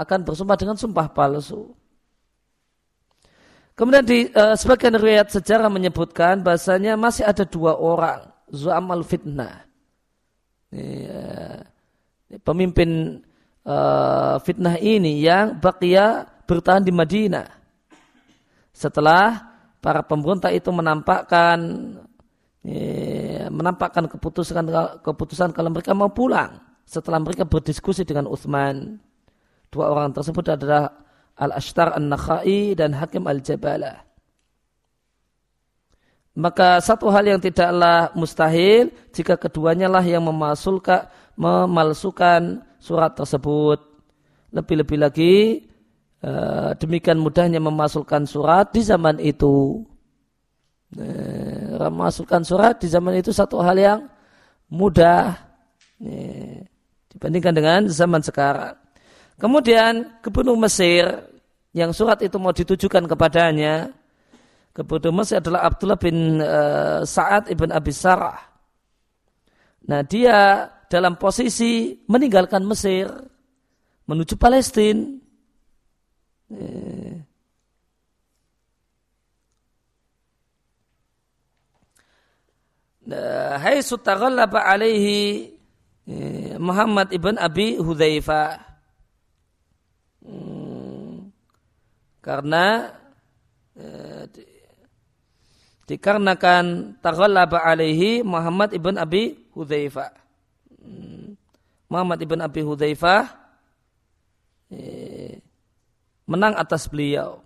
akan 0.05 0.19
bersumpah 0.25 0.57
dengan 0.61 0.77
sumpah 0.77 1.09
palsu. 1.09 1.73
Kemudian 3.73 4.05
di 4.05 4.29
uh, 4.33 4.53
sebagian 4.53 5.01
riwayat 5.01 5.33
sejarah 5.33 5.73
menyebutkan 5.73 6.45
bahasanya 6.45 6.99
masih 7.01 7.25
ada 7.25 7.49
dua 7.49 7.77
orang 7.77 8.29
zu'amal 8.53 9.01
fitnah. 9.03 9.65
Uh, 10.69 11.65
pemimpin 12.45 13.25
fitnah 14.45 14.81
ini 14.81 15.25
yang 15.25 15.61
bakia 15.61 16.25
bertahan 16.49 16.81
di 16.81 16.89
Madinah 16.89 17.49
setelah 18.73 19.45
para 19.83 20.01
pemberontak 20.07 20.57
itu 20.57 20.73
menampakkan 20.73 21.59
menampakkan 23.49 24.11
keputusan 24.11 24.67
keputusan 25.03 25.51
kalau 25.55 25.71
mereka 25.73 25.95
mau 25.95 26.11
pulang. 26.11 26.59
Setelah 26.89 27.21
mereka 27.21 27.45
berdiskusi 27.45 28.03
dengan 28.03 28.27
Uthman 28.27 28.97
dua 29.69 29.93
orang 29.93 30.17
tersebut 30.17 30.57
adalah 30.57 30.89
Al-Ashtar 31.37 31.93
An-Nakhai 31.95 32.73
dan 32.73 32.97
Hakim 32.97 33.29
Al-Jabalah. 33.29 34.09
Maka 36.39 36.79
satu 36.79 37.11
hal 37.11 37.27
yang 37.27 37.41
tidaklah 37.43 38.15
mustahil 38.15 38.95
jika 39.11 39.35
keduanya 39.37 39.91
lah 39.91 40.03
yang 40.03 40.25
memasulkan 40.25 41.11
memalsukan 41.35 42.63
surat 42.79 43.13
tersebut. 43.13 43.83
Lebih-lebih 44.49 44.99
lagi 45.03 45.35
Eh, 46.19 46.71
demikian 46.83 47.23
mudahnya 47.23 47.63
memasukkan 47.63 48.27
surat 48.27 48.75
di 48.75 48.83
zaman 48.83 49.23
itu. 49.23 49.87
Uh, 50.89 51.77
memasukkan 51.93 52.41
surat 52.49 52.81
di 52.81 52.89
zaman 52.89 53.21
itu 53.21 53.29
satu 53.29 53.61
hal 53.61 53.77
yang 53.77 54.01
mudah 54.73 55.37
uh, 56.01 56.59
dibandingkan 57.13 57.53
dengan 57.53 57.81
zaman 57.93 58.25
sekarang. 58.25 58.73
Kemudian 59.37 60.17
gubernur 60.25 60.57
Mesir 60.57 61.05
yang 61.77 61.93
surat 61.93 62.25
itu 62.25 62.41
mau 62.41 62.57
ditujukan 62.57 63.05
kepadanya, 63.05 63.93
gubernur 64.73 65.21
Mesir 65.21 65.45
adalah 65.45 65.69
Abdullah 65.69 66.01
bin 66.01 66.41
uh, 66.41 67.05
Sa'ad 67.05 67.53
ibn 67.53 67.69
Abi 67.69 67.93
Sarah. 67.93 68.41
Nah 69.93 70.01
dia 70.09 70.73
dalam 70.89 71.21
posisi 71.21 72.01
meninggalkan 72.09 72.65
Mesir 72.65 73.13
menuju 74.09 74.41
Palestina 74.41 75.29
Eh. 76.49 77.28
Hai 83.09 83.81
sutaghallaba 83.81 84.69
alaihi 84.69 85.57
eh, 86.05 86.61
Muhammad 86.61 87.09
ibn 87.09 87.41
Abi 87.41 87.81
Hudzaifah 87.81 88.61
hmm. 90.29 91.33
karena 92.21 92.93
eh, 93.73 94.29
dikarenakan 95.89 97.01
taghallaba 97.01 97.65
alaihi 97.65 98.21
Muhammad 98.21 98.77
ibn 98.77 99.01
Abi 99.01 99.41
Hudzaifah 99.57 100.13
hmm. 100.77 101.33
Muhammad 101.89 102.21
ibn 102.21 102.45
Abi 102.45 102.61
Hudzaifah 102.61 103.25
eh, 104.69 105.41
menang 106.29 106.61
atas 106.61 106.93
beliau. 106.93 107.41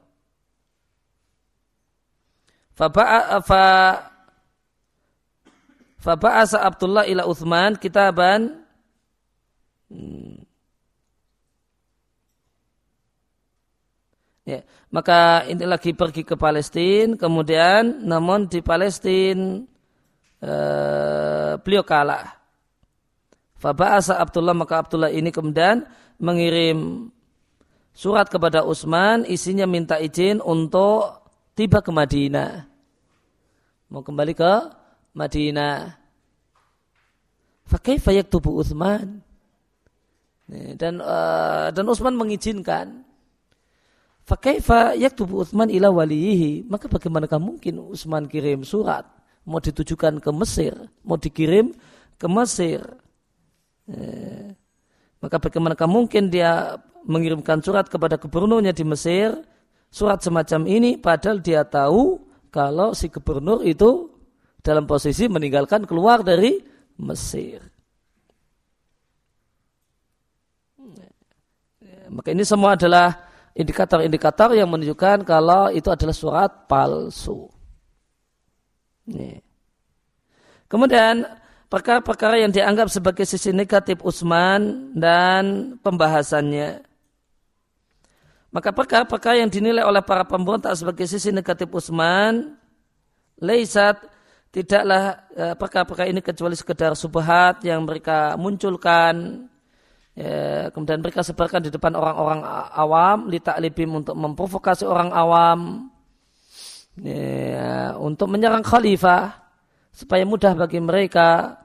Faba'asa 6.03 6.67
Abdullah 6.67 7.07
ila 7.07 7.23
Uthman 7.31 7.79
kitaban. 7.79 8.67
Ya, 14.43 14.67
maka 14.91 15.47
ini 15.47 15.63
lagi 15.63 15.95
pergi 15.95 16.27
ke 16.27 16.35
Palestina, 16.35 17.15
kemudian 17.15 18.03
namun 18.03 18.51
di 18.51 18.59
Palestina 18.59 19.63
eh, 20.43 21.55
beliau 21.63 21.87
kalah. 21.87 22.35
Faba'asa 23.63 24.19
Abdullah 24.19 24.59
maka 24.59 24.83
Abdullah 24.83 25.15
ini 25.15 25.31
kemudian 25.31 25.87
mengirim 26.19 27.07
surat 27.95 28.27
kepada 28.27 28.67
Utsman 28.67 29.23
isinya 29.23 29.71
minta 29.71 30.03
izin 30.03 30.43
untuk 30.43 31.31
tiba 31.55 31.79
ke 31.79 31.95
Madinah. 31.95 32.67
Mau 33.95 34.03
kembali 34.03 34.35
ke 34.35 34.82
Madinah. 35.13 35.97
Fakaifa 37.69 38.13
yaktubu 38.13 38.59
Utsman? 38.61 39.25
Dan 40.53 41.01
uh, 41.01 41.73
dan 41.73 41.85
Utsman 41.89 42.13
mengizinkan 42.13 43.09
Fakaifa 44.23 44.95
yaktubu 44.95 45.43
Utsman 45.43 45.73
ila 45.73 45.91
waliyihi. 45.91 46.69
Maka 46.71 46.87
bagaimanakah 46.87 47.43
mungkin 47.43 47.83
Utsman 47.91 48.31
kirim 48.31 48.63
surat 48.63 49.03
mau 49.43 49.59
ditujukan 49.59 50.23
ke 50.23 50.31
Mesir, 50.31 50.75
mau 51.03 51.19
dikirim 51.19 51.75
ke 52.15 52.27
Mesir. 52.31 52.81
Eh, 53.91 54.55
maka 55.19 55.43
bagaimanakah 55.43 55.89
mungkin 55.91 56.31
dia 56.31 56.79
mengirimkan 57.03 57.59
surat 57.59 57.91
kepada 57.91 58.15
gubernurnya 58.15 58.71
di 58.71 58.87
Mesir, 58.87 59.35
surat 59.91 60.23
semacam 60.23 60.71
ini 60.71 60.95
padahal 60.95 61.43
dia 61.43 61.67
tahu 61.67 62.23
kalau 62.55 62.95
si 62.95 63.11
gubernur 63.11 63.67
itu 63.67 64.12
dalam 64.63 64.87
posisi 64.87 65.27
meninggalkan 65.27 65.85
keluar 65.85 66.23
dari 66.23 66.63
Mesir. 67.03 67.61
Maka 72.13 72.29
ini 72.31 72.45
semua 72.45 72.77
adalah 72.77 73.33
indikator-indikator 73.57 74.53
yang 74.53 74.69
menunjukkan 74.69 75.25
kalau 75.25 75.73
itu 75.73 75.89
adalah 75.89 76.15
surat 76.15 76.51
palsu. 76.69 77.49
Kemudian 80.69 81.25
perkara-perkara 81.73 82.45
yang 82.45 82.53
dianggap 82.53 82.93
sebagai 82.93 83.25
sisi 83.25 83.51
negatif 83.51 84.05
Utsman 84.05 84.93
dan 84.93 85.75
pembahasannya. 85.81 86.85
Maka 88.53 88.69
perkara-perkara 88.77 89.41
yang 89.41 89.49
dinilai 89.49 89.81
oleh 89.81 90.05
para 90.05 90.29
pemberontak 90.29 90.77
sebagai 90.77 91.09
sisi 91.09 91.33
negatif 91.33 91.73
Utsman, 91.73 92.61
leisat 93.41 94.12
tidaklah 94.53 95.33
eh, 95.33 95.55
perkara-perkara 95.57 96.07
ini 96.13 96.21
kecuali 96.21 96.53
sekedar 96.55 96.93
subhat 96.93 97.65
yang 97.65 97.89
mereka 97.89 98.37
munculkan 98.37 99.49
Ya, 100.13 100.69
kemudian 100.69 101.01
mereka 101.01 101.25
sebarkan 101.25 101.65
di 101.65 101.71
depan 101.73 101.97
orang-orang 101.97 102.45
awam, 102.77 103.33
litaklibim 103.33 103.97
untuk 103.97 104.13
memprovokasi 104.13 104.85
orang 104.85 105.09
awam, 105.09 105.89
ya, 107.01 107.97
untuk 107.97 108.29
menyerang 108.29 108.61
khalifah, 108.61 109.41
supaya 109.89 110.29
mudah 110.29 110.53
bagi 110.53 110.85
mereka, 110.85 111.57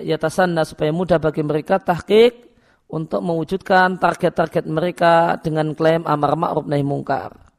ya, 0.00 0.16
tasanna 0.16 0.64
supaya 0.64 0.88
mudah 0.96 1.20
bagi 1.20 1.44
mereka 1.44 1.76
tahkik 1.76 2.56
untuk 2.88 3.20
mewujudkan 3.20 4.00
target-target 4.00 4.64
mereka 4.64 5.36
dengan 5.44 5.76
klaim 5.76 6.08
amar 6.08 6.32
ma'ruf 6.40 6.64
nahi 6.64 6.80
mungkar. 6.80 7.49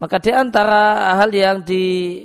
Maka 0.00 0.16
di 0.16 0.32
antara 0.32 1.12
hal 1.20 1.28
yang 1.28 1.60
di, 1.60 2.24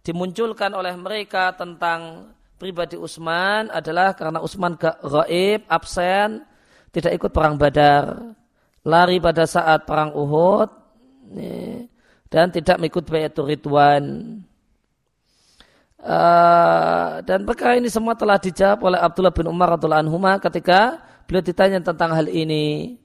dimunculkan 0.00 0.72
oleh 0.72 0.96
mereka 0.96 1.52
tentang 1.52 2.32
pribadi 2.56 2.96
Utsman 2.96 3.68
adalah 3.68 4.16
karena 4.16 4.40
Utsman 4.40 4.80
gak 4.80 4.96
gaib, 5.04 5.68
absen, 5.68 6.40
tidak 6.88 7.12
ikut 7.20 7.28
perang 7.28 7.60
Badar, 7.60 8.32
lari 8.80 9.20
pada 9.20 9.44
saat 9.44 9.84
perang 9.84 10.16
Uhud, 10.16 10.72
dan 12.32 12.48
tidak 12.48 12.80
mengikut 12.80 13.04
Bayatul 13.04 13.52
Ridwan. 13.52 14.04
Uh, 16.02 17.22
dan 17.22 17.46
perkara 17.46 17.78
ini 17.78 17.86
semua 17.86 18.18
telah 18.18 18.34
dijawab 18.34 18.90
oleh 18.90 18.98
Abdullah 18.98 19.30
bin 19.30 19.46
Umar 19.46 19.78
radhiallahu 19.78 20.02
anhu 20.02 20.18
ketika 20.42 20.98
beliau 21.28 21.44
ditanya 21.44 21.78
tentang 21.78 22.10
hal 22.16 22.26
ini. 22.26 22.98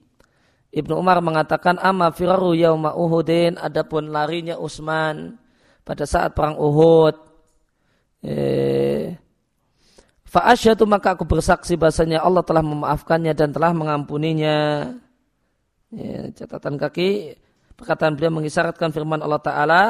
Ibnu 0.68 1.00
Umar 1.00 1.24
mengatakan 1.24 1.80
amma 1.80 2.12
firaru 2.12 2.52
yauma 2.52 2.92
Uhudin 2.92 3.56
adapun 3.56 4.12
larinya 4.12 4.60
Utsman 4.60 5.40
pada 5.80 6.04
saat 6.04 6.36
perang 6.36 6.60
Uhud. 6.60 7.16
Eh, 8.20 9.16
Fa'asyatu 10.28 10.84
maka 10.84 11.16
aku 11.16 11.24
bersaksi 11.24 11.72
bahasanya 11.80 12.20
Allah 12.20 12.44
telah 12.44 12.60
memaafkannya 12.60 13.32
dan 13.32 13.48
telah 13.48 13.72
mengampuninya. 13.72 14.92
Ya, 15.88 16.28
catatan 16.36 16.76
kaki, 16.76 17.32
perkataan 17.72 18.12
beliau 18.12 18.36
mengisyaratkan 18.36 18.92
firman 18.92 19.24
Allah 19.24 19.40
Ta'ala, 19.40 19.82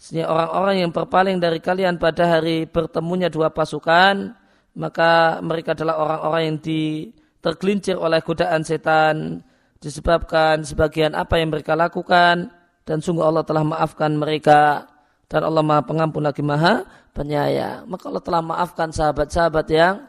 sehingga 0.00 0.32
orang-orang 0.32 0.80
yang 0.80 0.90
berpaling 0.96 1.36
dari 1.36 1.60
kalian 1.60 2.00
pada 2.00 2.40
hari 2.40 2.64
bertemunya 2.64 3.28
dua 3.28 3.52
pasukan, 3.52 4.32
maka 4.80 5.44
mereka 5.44 5.76
adalah 5.76 6.00
orang-orang 6.00 6.42
yang 6.48 6.58
di, 6.64 7.12
tergelincir 7.44 8.00
oleh 8.00 8.24
godaan 8.24 8.64
setan, 8.64 9.44
disebabkan 9.80 10.64
sebagian 10.64 11.12
apa 11.12 11.40
yang 11.40 11.52
mereka 11.52 11.76
lakukan, 11.76 12.50
dan 12.86 12.98
sungguh 13.02 13.24
Allah 13.24 13.42
telah 13.42 13.64
maafkan 13.66 14.14
mereka, 14.14 14.86
dan 15.26 15.42
Allah 15.42 15.62
maha 15.62 15.82
pengampun 15.82 16.22
lagi 16.22 16.40
maha 16.40 16.86
penyayang. 17.16 17.88
Maka 17.90 18.04
Allah 18.08 18.24
telah 18.24 18.42
maafkan 18.42 18.88
sahabat-sahabat 18.94 19.66
yang 19.72 20.06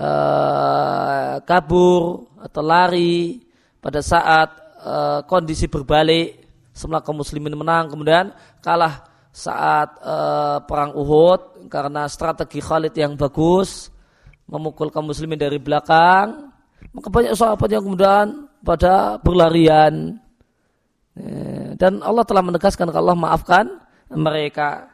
uh, 0.00 1.40
kabur 1.44 2.28
atau 2.40 2.62
lari 2.64 3.40
pada 3.80 4.00
saat 4.04 4.48
uh, 4.84 5.20
kondisi 5.24 5.68
berbalik 5.68 6.40
semua 6.72 7.04
kaum 7.04 7.20
muslimin 7.20 7.56
menang 7.56 7.92
kemudian 7.92 8.32
kalah 8.64 9.04
saat 9.30 9.94
uh, 10.02 10.58
perang 10.64 10.96
Uhud 10.96 11.70
karena 11.70 12.08
strategi 12.10 12.58
Khalid 12.58 12.94
yang 12.96 13.14
bagus 13.14 13.92
memukul 14.48 14.90
kaum 14.90 15.06
muslimin 15.06 15.38
dari 15.38 15.60
belakang 15.60 16.50
maka 16.90 17.08
banyak 17.12 17.36
sahabat 17.36 17.68
yang 17.70 17.84
kemudian 17.84 18.49
pada 18.60 19.16
berlarian 19.20 20.16
dan 21.76 22.00
Allah 22.00 22.24
telah 22.24 22.44
menegaskan 22.44 22.88
kalau 22.88 23.12
Allah 23.12 23.18
maafkan 23.18 23.66
mereka 24.12 24.90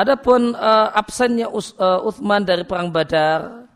Adapun 0.00 0.56
uh, 0.56 0.88
absennya 0.96 1.52
uh, 1.52 2.08
Uthman 2.08 2.40
dari 2.40 2.64
perang 2.64 2.88
Badar, 2.88 3.68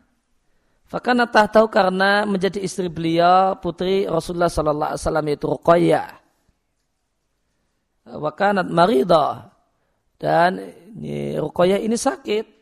Fakana 0.89 1.29
tahu 1.29 1.69
karena 1.69 2.25
menjadi 2.25 2.61
istri 2.61 2.89
beliau 2.89 3.57
putri 3.61 4.09
Rasulullah 4.09 4.49
Sallallahu 4.49 4.89
Alaihi 4.93 5.01
Wasallam 5.05 5.25
yaitu 5.29 5.45
Ruqayyah. 5.49 6.07
Wakanat 8.05 8.69
maridah 8.69 9.49
dan 10.21 10.61
ini, 10.97 11.37
ini 11.89 11.97
sakit. 11.97 12.54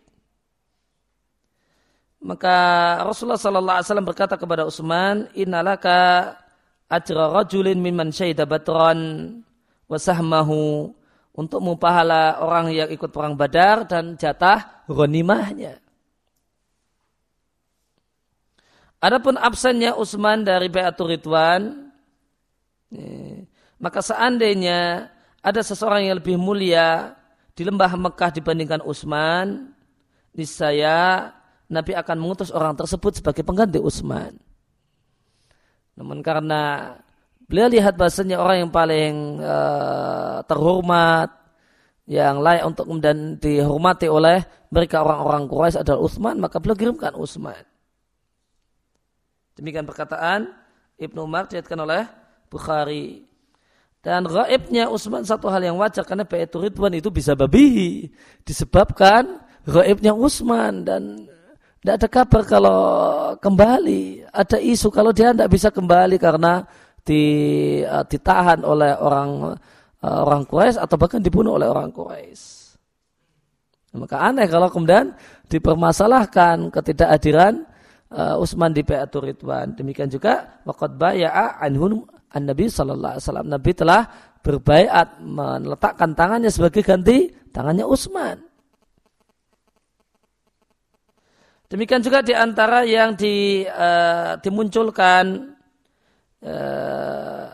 Maka 2.23 2.55
Rasulullah 3.03 3.35
Sallallahu 3.35 3.77
Alaihi 3.83 3.87
Wasallam 3.91 4.07
berkata 4.07 4.39
kepada 4.39 4.63
Utsman, 4.63 5.27
Innalaka 5.35 6.31
ajra 6.87 7.27
rajulin 7.35 7.83
mimman 7.83 8.15
syahida 8.15 8.47
batran 8.47 9.43
wasahmahu 9.91 10.95
untuk 11.35 11.59
mupahala 11.59 12.39
orang 12.39 12.71
yang 12.71 12.87
ikut 12.87 13.11
perang 13.11 13.35
badar 13.35 13.83
dan 13.83 14.15
jatah 14.15 14.87
ghanimahnya. 14.87 15.83
Adapun 19.03 19.35
absennya 19.35 19.99
Utsman 19.99 20.47
dari 20.47 20.71
Bayatul 20.71 21.11
Ridwan, 21.11 21.91
maka 23.83 23.99
seandainya 23.99 25.11
ada 25.43 25.59
seseorang 25.59 26.07
yang 26.07 26.23
lebih 26.23 26.39
mulia 26.39 27.19
di 27.51 27.67
lembah 27.67 27.99
Mekah 27.99 28.31
dibandingkan 28.31 28.79
Utsman, 28.79 29.75
niscaya 30.31 31.35
Nabi 31.71 31.95
akan 31.95 32.17
mengutus 32.19 32.51
orang 32.51 32.75
tersebut 32.75 33.21
sebagai 33.21 33.45
pengganti 33.45 33.79
Utsman. 33.79 34.35
Namun 35.93 36.25
karena 36.25 36.95
Beliau 37.43 37.67
lihat 37.67 37.99
bahasanya 37.99 38.39
orang 38.39 38.65
yang 38.65 38.71
paling 38.71 39.43
uh, 39.43 40.41
terhormat, 40.47 41.29
yang 42.07 42.39
layak 42.39 42.65
untuk 42.65 42.87
kemudian 42.87 43.37
dihormati 43.39 44.07
oleh 44.07 44.41
mereka 44.71 45.03
orang-orang 45.03 45.45
Quraisy 45.45 45.83
adalah 45.83 45.99
Utsman, 46.01 46.39
maka 46.39 46.57
beliau 46.63 46.73
kirimkan 46.73 47.13
Utsman. 47.13 47.61
Demikian 49.53 49.85
perkataan 49.85 50.49
Ibnu 50.97 51.29
Umar 51.29 51.51
dilihatkan 51.51 51.77
oleh 51.77 52.07
Bukhari. 52.47 53.27
Dan 54.01 54.27
gaibnya 54.27 54.89
Utsman 54.89 55.21
satu 55.23 55.47
hal 55.51 55.63
yang 55.63 55.77
wajar 55.79 56.03
karena 56.03 56.25
Baitur 56.27 56.65
Ridwan 56.65 56.95
itu 56.95 57.07
bisa 57.07 57.37
babi 57.39 58.09
disebabkan 58.43 59.39
gaibnya 59.63 60.11
Utsman 60.11 60.83
dan 60.83 61.29
tidak 61.83 61.99
ada 61.99 62.07
kabar 62.07 62.41
kalau 62.47 62.79
kembali. 63.43 64.23
Ada 64.31 64.55
isu 64.55 64.87
kalau 64.87 65.11
dia 65.11 65.35
tidak 65.35 65.51
bisa 65.51 65.67
kembali 65.67 66.15
karena 66.15 66.63
di, 67.03 67.23
uh, 67.83 68.07
ditahan 68.07 68.63
oleh 68.63 68.95
orang 68.95 69.51
uh, 69.99 70.19
orang 70.23 70.47
Quraisy 70.47 70.79
atau 70.79 70.95
bahkan 70.95 71.19
dibunuh 71.19 71.59
oleh 71.59 71.67
orang 71.67 71.91
Quraisy. 71.91 72.79
Maka 73.99 74.31
aneh 74.31 74.47
kalau 74.47 74.71
kemudian 74.71 75.11
dipermasalahkan 75.51 76.71
ketidakhadiran 76.71 77.67
uh, 78.15 78.39
Utsman 78.39 78.71
di 78.71 78.87
Baitur 78.87 79.27
Ridwan. 79.27 79.75
Demikian 79.75 80.07
juga 80.07 80.63
waqad 80.63 80.95
baya'a 80.95 81.59
anhum 81.59 82.07
an-nabi 82.31 82.71
sallallahu 82.71 83.19
alaihi 83.19 83.27
wasallam. 83.27 83.47
Nabi 83.51 83.71
telah 83.75 84.07
berbaiat 84.39 85.19
meletakkan 85.19 86.15
tangannya 86.15 86.47
sebagai 86.47 86.79
ganti 86.79 87.27
tangannya 87.51 87.83
Utsman. 87.83 88.52
Demikian 91.73 92.05
juga 92.05 92.21
di 92.21 92.37
antara 92.37 92.85
yang 92.85 93.17
di, 93.17 93.65
uh, 93.65 94.37
dimunculkan 94.45 95.53
Eh, 96.43 97.45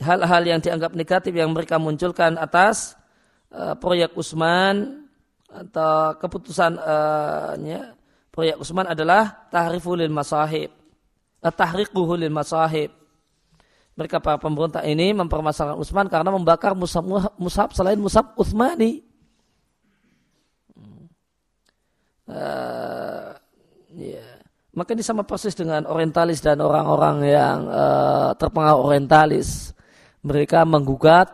hal-hal 0.00 0.42
yang 0.48 0.60
dianggap 0.64 0.96
negatif 0.96 1.28
yang 1.28 1.52
mereka 1.52 1.76
munculkan 1.76 2.40
atas 2.40 2.96
uh, 3.52 3.76
proyek 3.76 4.16
Usman 4.16 5.04
atau 5.44 6.16
keputusan 6.16 6.72
uh, 6.80 7.52
proyek 8.32 8.56
Usman 8.56 8.88
adalah 8.88 9.44
tahriful 9.52 10.00
lil 10.00 10.08
masahib 10.08 10.72
uh, 11.44 11.52
tahriquhu 11.52 12.16
lil 12.16 12.32
masahib 12.32 12.88
mereka 13.92 14.24
para 14.24 14.40
pemberontak 14.40 14.88
ini 14.88 15.12
mempermasalahkan 15.12 15.76
Utsman 15.76 16.08
karena 16.08 16.32
membakar 16.32 16.72
musab, 16.72 17.04
musab 17.36 17.76
selain 17.76 18.00
musab 18.00 18.32
Utsmani. 18.40 19.04
Uh, 22.24 23.19
yeah. 23.94 24.40
Maka 24.70 24.94
ini 24.94 25.02
sama 25.02 25.26
persis 25.26 25.58
dengan 25.58 25.82
orientalis 25.82 26.38
dan 26.38 26.62
orang-orang 26.62 27.26
yang 27.26 27.58
uh, 27.66 28.30
terpengaruh 28.38 28.86
orientalis. 28.86 29.74
Mereka 30.22 30.62
menggugat 30.62 31.26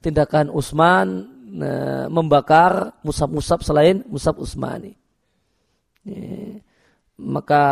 tindakan 0.00 0.48
Utsman 0.48 1.28
uh, 1.60 2.06
membakar 2.08 2.96
musab-musab 3.04 3.60
selain 3.60 4.00
musab 4.08 4.40
Utsmani. 4.40 4.96
Yeah. 6.08 6.64
Maka 7.18 7.64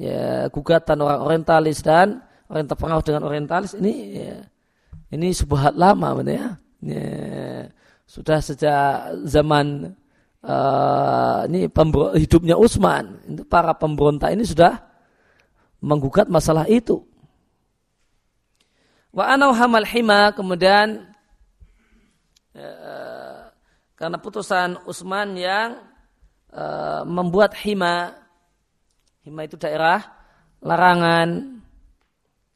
ya, 0.00 0.48
gugatan 0.48 1.02
orang 1.04 1.20
orientalis 1.20 1.84
dan 1.84 2.24
orang 2.48 2.70
terpengaruh 2.72 3.04
dengan 3.04 3.26
orientalis 3.26 3.74
ini 3.76 4.22
ya, 4.22 4.38
ini 5.12 5.34
sebuah 5.34 5.76
lama 5.76 6.24
ya. 6.24 6.56
ya. 6.80 7.06
Sudah 8.06 8.38
sejak 8.38 9.18
zaman 9.26 9.92
uh, 10.46 11.42
ini 11.50 11.66
hidupnya 12.22 12.54
Utsman, 12.54 13.18
itu 13.26 13.42
para 13.42 13.74
pemberontak 13.74 14.30
ini 14.32 14.46
sudah 14.46 14.78
menggugat 15.82 16.30
masalah 16.30 16.70
itu. 16.70 17.02
Wa 19.10 19.34
anau 19.34 19.50
hamal 19.50 19.84
hima 19.88 20.30
kemudian 20.32 21.10
uh, 22.54 23.50
karena 23.98 24.16
putusan 24.22 24.78
Utsman 24.86 25.34
yang 25.34 25.82
uh, 26.54 27.02
membuat 27.02 27.56
hima 27.58 28.14
hima 29.24 29.42
itu 29.48 29.58
daerah 29.58 30.04
larangan 30.60 31.56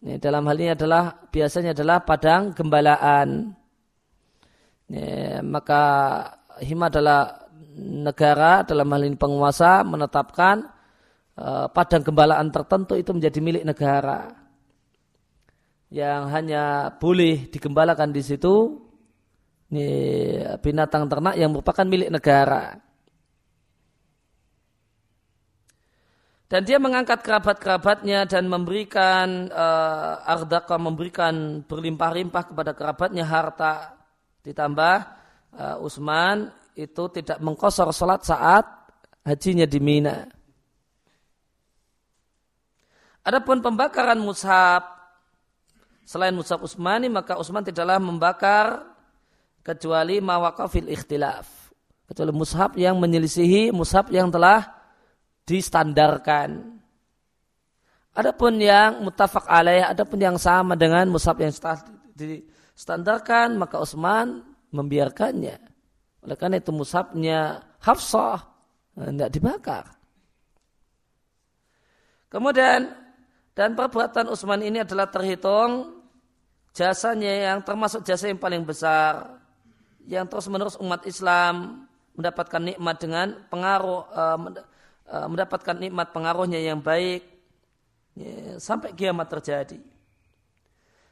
ini 0.00 0.16
dalam 0.16 0.48
hal 0.48 0.56
ini 0.56 0.72
adalah 0.72 1.12
biasanya 1.28 1.76
adalah 1.76 2.00
padang 2.00 2.56
gembalaan. 2.56 3.52
Ini, 4.88 5.44
maka 5.44 5.82
hima 6.64 6.88
adalah 6.88 7.49
negara 7.78 8.66
dalam 8.66 8.90
hal 8.90 9.02
ini 9.06 9.14
penguasa 9.14 9.86
menetapkan 9.86 10.66
uh, 11.38 11.66
padang 11.70 12.02
gembalaan 12.02 12.50
tertentu 12.50 12.98
itu 12.98 13.14
menjadi 13.14 13.38
milik 13.38 13.64
negara 13.66 14.30
yang 15.90 16.30
hanya 16.30 16.94
boleh 16.98 17.50
digembalakan 17.50 18.14
di 18.14 18.22
situ 18.22 18.78
ini 19.70 19.86
binatang 20.58 21.06
ternak 21.06 21.38
yang 21.38 21.54
merupakan 21.54 21.86
milik 21.86 22.10
negara. 22.10 22.74
dan 26.50 26.66
dia 26.66 26.82
mengangkat 26.82 27.22
kerabat-kerabatnya 27.22 28.26
dan 28.26 28.50
memberikan 28.50 29.46
uh, 29.54 30.18
eh, 30.18 30.34
ardaka 30.34 30.74
memberikan 30.82 31.62
berlimpah-limpah 31.62 32.50
kepada 32.50 32.74
kerabatnya 32.74 33.22
harta 33.22 33.94
ditambah 34.42 34.96
uh, 35.54 35.86
Utsman 35.86 36.50
itu 36.74 37.02
tidak 37.14 37.38
mengkosor 37.42 37.90
sholat 37.94 38.22
saat 38.22 38.64
hajinya 39.24 39.66
di 39.66 39.78
Mina. 39.78 40.26
Adapun 43.20 43.60
pembakaran 43.60 44.18
mushaf 44.18 44.82
selain 46.08 46.34
mushaf 46.34 46.58
Utsmani 46.64 47.06
maka 47.06 47.36
Utsman 47.36 47.62
tidaklah 47.62 48.00
membakar 48.00 48.82
kecuali 49.60 50.18
mawakafil 50.18 50.88
ikhtilaf 50.88 51.46
kecuali 52.10 52.34
mushaf 52.34 52.74
yang 52.74 52.98
menyelisihi 52.98 53.70
mushaf 53.70 54.10
yang 54.10 54.34
telah 54.34 54.66
distandarkan. 55.46 56.82
Adapun 58.10 58.58
yang 58.58 59.06
mutafak 59.06 59.46
alaih, 59.46 59.86
adapun 59.86 60.18
yang 60.18 60.34
sama 60.34 60.74
dengan 60.74 61.06
musab 61.06 61.38
yang 61.38 61.54
distandarkan, 62.18 63.54
maka 63.54 63.78
Utsman 63.78 64.42
membiarkannya. 64.74 65.69
Oleh 66.24 66.36
karena 66.36 66.60
itu 66.60 66.72
musabnya 66.72 67.64
Hafsah 67.80 68.44
tidak 68.96 69.30
dibakar. 69.32 69.84
Kemudian 72.28 72.92
dan 73.56 73.74
perbuatan 73.74 74.30
Utsman 74.30 74.62
ini 74.62 74.84
adalah 74.84 75.08
terhitung 75.08 76.02
jasanya 76.70 77.50
yang 77.50 77.58
termasuk 77.64 78.06
jasa 78.06 78.30
yang 78.30 78.38
paling 78.38 78.62
besar 78.62 79.40
yang 80.06 80.28
terus 80.28 80.46
menerus 80.46 80.78
umat 80.78 81.02
Islam 81.08 81.88
mendapatkan 82.14 82.62
nikmat 82.62 82.96
dengan 83.02 83.26
pengaruh 83.50 84.00
uh, 84.12 84.38
Eh, 85.10 85.26
mendapatkan 85.26 85.74
nikmat 85.74 86.14
pengaruhnya 86.14 86.62
yang 86.62 86.78
baik 86.78 87.26
ya, 88.14 88.62
sampai 88.62 88.94
kiamat 88.94 89.26
terjadi. 89.26 89.82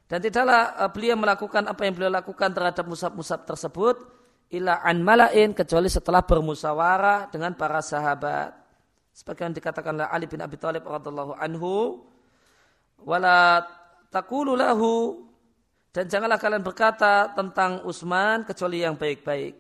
Dan 0.07 0.23
tidaklah 0.23 0.87
beliau 0.95 1.19
melakukan 1.19 1.67
apa 1.67 1.83
yang 1.83 1.99
beliau 1.99 2.13
lakukan 2.15 2.55
terhadap 2.55 2.87
musab-musab 2.87 3.43
tersebut 3.43 3.99
ila 4.49 4.81
an 4.81 5.05
malain 5.05 5.53
kecuali 5.53 5.93
setelah 5.93 6.25
bermusyawarah 6.25 7.29
dengan 7.29 7.53
para 7.53 7.85
sahabat. 7.85 8.57
Sebagaimana 9.13 9.55
dikatakan 9.59 9.93
oleh 9.99 10.09
Ali 10.09 10.27
bin 10.31 10.41
Abi 10.41 10.57
Thalib 10.57 10.87
radhiallahu 10.87 11.35
anhu, 11.37 12.07
wala 13.03 13.67
takulu 14.09 14.55
lahu 14.55 15.27
dan 15.91 16.07
janganlah 16.07 16.39
kalian 16.39 16.63
berkata 16.63 17.35
tentang 17.35 17.83
Utsman 17.83 18.47
kecuali 18.47 18.87
yang 18.87 18.95
baik-baik. 18.95 19.59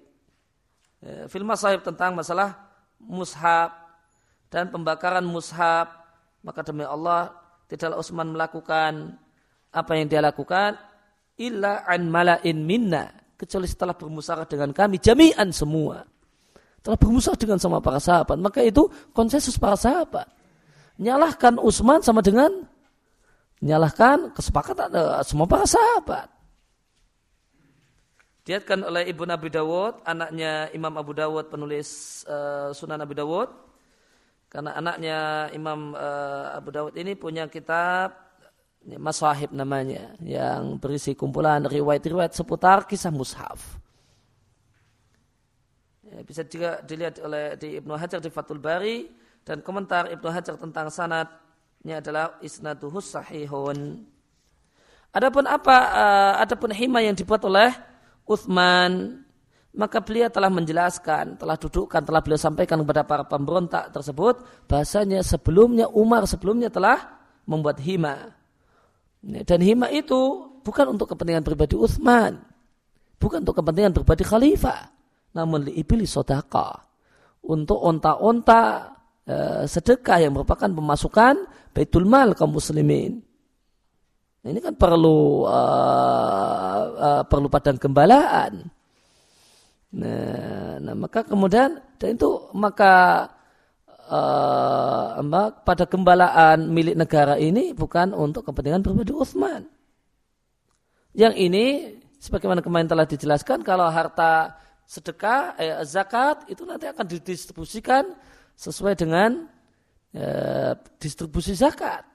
Ya, 1.02 1.26
film 1.26 1.50
sahib 1.58 1.82
tentang 1.82 2.14
masalah 2.14 2.54
mushab 3.02 3.70
dan 4.50 4.70
pembakaran 4.70 5.22
mushaf 5.26 5.90
maka 6.42 6.62
demi 6.62 6.86
Allah 6.86 7.34
tidaklah 7.66 7.98
Utsman 7.98 8.30
melakukan 8.30 9.18
apa 9.74 9.92
yang 9.98 10.06
dia 10.06 10.22
lakukan 10.22 10.78
illa 11.38 11.82
an 11.86 12.10
malain 12.10 12.58
minna 12.62 13.17
kecuali 13.38 13.70
setelah 13.70 13.94
bermusyawarah 13.94 14.50
dengan 14.50 14.74
kami 14.74 14.98
jami'an 14.98 15.54
semua. 15.54 16.02
Telah 16.82 16.98
bermusyawarah 16.98 17.38
dengan 17.38 17.58
sama 17.62 17.78
para 17.78 18.02
sahabat. 18.02 18.34
Maka 18.42 18.66
itu 18.66 18.90
konsensus 19.14 19.54
para 19.54 19.78
sahabat. 19.78 20.26
Nyalahkan 20.98 21.62
Utsman 21.62 22.02
sama 22.02 22.18
dengan 22.18 22.50
nyalahkan 23.62 24.34
kesepakatan 24.34 24.90
uh, 24.90 25.22
semua 25.22 25.46
para 25.46 25.62
sahabat. 25.62 26.26
Diatkan 28.42 28.80
oleh 28.80 29.06
Ibu 29.12 29.28
Nabi 29.28 29.52
Dawud, 29.52 30.02
anaknya 30.08 30.72
Imam 30.72 30.96
Abu 30.96 31.12
Dawud, 31.12 31.52
penulis 31.52 32.22
uh, 32.24 32.72
Sunan 32.72 32.96
Abu 32.96 33.12
Dawud, 33.12 33.52
karena 34.48 34.72
anaknya 34.72 35.18
Imam 35.52 35.92
uh, 35.92 36.56
Abu 36.56 36.72
Dawud 36.72 36.96
ini 36.96 37.12
punya 37.12 37.44
kitab 37.52 38.27
Masahib 38.96 39.52
namanya 39.52 40.16
yang 40.22 40.80
berisi 40.80 41.12
kumpulan 41.12 41.66
riwayat-riwayat 41.66 42.32
seputar 42.32 42.88
kisah 42.88 43.12
mushaf. 43.12 43.76
Ya, 46.08 46.24
bisa 46.24 46.40
juga 46.48 46.80
dilihat 46.80 47.20
oleh 47.20 47.58
di 47.60 47.76
Ibnu 47.76 47.92
Hajar 47.92 48.16
di 48.22 48.32
Fathul 48.32 48.62
Bari 48.62 49.04
dan 49.44 49.60
komentar 49.60 50.08
Ibnu 50.08 50.28
Hajar 50.32 50.56
tentang 50.56 50.88
sanadnya 50.88 52.00
adalah 52.00 52.40
isnaduhus 52.40 53.12
sahihun. 53.12 54.08
Adapun 55.12 55.44
apa 55.44 55.76
uh, 55.92 56.34
adapun 56.40 56.72
hima 56.72 57.04
yang 57.04 57.12
dibuat 57.12 57.44
oleh 57.44 57.72
Uthman 58.24 59.24
maka 59.78 60.00
beliau 60.00 60.32
telah 60.32 60.48
menjelaskan, 60.48 61.38
telah 61.38 61.54
dudukkan, 61.54 62.02
telah 62.02 62.18
beliau 62.24 62.40
sampaikan 62.40 62.80
kepada 62.82 63.04
para 63.04 63.22
pemberontak 63.22 63.92
tersebut, 63.92 64.42
bahasanya 64.66 65.20
sebelumnya 65.22 65.86
Umar 65.92 66.24
sebelumnya 66.24 66.72
telah 66.72 67.20
membuat 67.44 67.78
hima. 67.78 68.37
Dan 69.22 69.60
hima 69.60 69.90
itu 69.90 70.46
bukan 70.62 70.94
untuk 70.94 71.10
kepentingan 71.14 71.42
pribadi 71.42 71.74
Uthman, 71.74 72.38
bukan 73.18 73.42
untuk 73.42 73.58
kepentingan 73.58 73.92
pribadi 73.94 74.22
khalifah, 74.22 74.90
namun 75.34 75.66
liibili 75.66 76.06
sodaka, 76.06 76.86
untuk 77.42 77.82
onta-onta 77.82 78.94
e, 79.26 79.36
sedekah 79.66 80.22
yang 80.22 80.38
merupakan 80.38 80.70
pemasukan 80.70 81.34
baitul 81.74 82.06
mal 82.06 82.34
kaum 82.38 82.54
muslimin. 82.54 83.18
Ini 84.38 84.62
kan 84.62 84.78
perlu 84.78 85.44
uh, 85.44 86.82
uh, 86.94 87.22
perlu 87.26 87.50
padang 87.50 87.76
gembalaan. 87.76 88.70
Nah, 89.98 90.78
nah 90.78 90.94
maka 90.94 91.26
kemudian 91.26 91.76
dan 91.98 92.16
itu 92.16 92.48
maka 92.54 93.26
uh, 94.08 95.52
pada 95.62 95.84
gembalaan 95.84 96.72
milik 96.72 96.96
negara 96.96 97.36
ini 97.36 97.76
bukan 97.76 98.16
untuk 98.16 98.48
kepentingan 98.48 98.80
pribadi 98.80 99.12
Utsman. 99.12 99.68
Yang 101.12 101.34
ini 101.36 101.66
sebagaimana 102.16 102.64
kemarin 102.64 102.88
telah 102.88 103.04
dijelaskan 103.04 103.60
kalau 103.60 103.86
harta 103.92 104.56
sedekah 104.88 105.54
eh, 105.60 105.84
zakat 105.84 106.48
itu 106.48 106.64
nanti 106.64 106.88
akan 106.88 107.04
didistribusikan 107.04 108.08
sesuai 108.56 108.96
dengan 108.96 109.44
eh, 110.16 110.72
distribusi 110.96 111.52
zakat. 111.52 112.08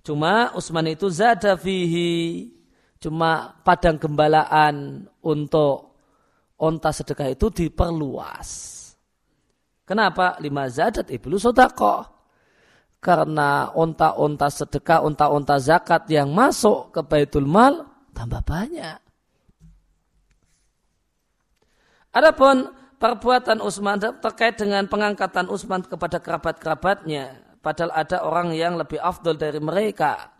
Cuma 0.00 0.56
Utsman 0.56 0.88
itu 0.88 1.12
zada 1.12 1.60
fihi 1.60 2.48
Cuma 3.00 3.56
padang 3.64 3.96
gembalaan 3.96 5.08
untuk 5.24 5.96
onta 6.60 6.92
sedekah 6.92 7.32
itu 7.32 7.48
diperluas. 7.48 8.76
Kenapa? 9.90 10.38
Lima 10.38 10.70
zadat 10.70 11.10
iblu 11.10 11.34
sodako. 11.34 12.06
karena 13.00 13.72
onta-onta 13.72 14.52
sedekah, 14.52 15.00
onta-onta 15.00 15.56
zakat 15.56 16.04
yang 16.12 16.28
masuk 16.36 16.92
ke 16.92 17.00
Baitul 17.00 17.48
Mal 17.48 17.88
tambah 18.12 18.44
banyak. 18.44 19.00
Adapun 22.12 22.68
perbuatan 23.00 23.64
Utsman 23.64 23.96
terkait 23.96 24.60
dengan 24.60 24.84
pengangkatan 24.84 25.48
Utsman 25.48 25.80
kepada 25.80 26.20
kerabat-kerabatnya, 26.20 27.56
padahal 27.64 27.90
ada 27.96 28.20
orang 28.20 28.52
yang 28.52 28.76
lebih 28.76 29.00
afdol 29.00 29.40
dari 29.40 29.64
mereka. 29.64 30.36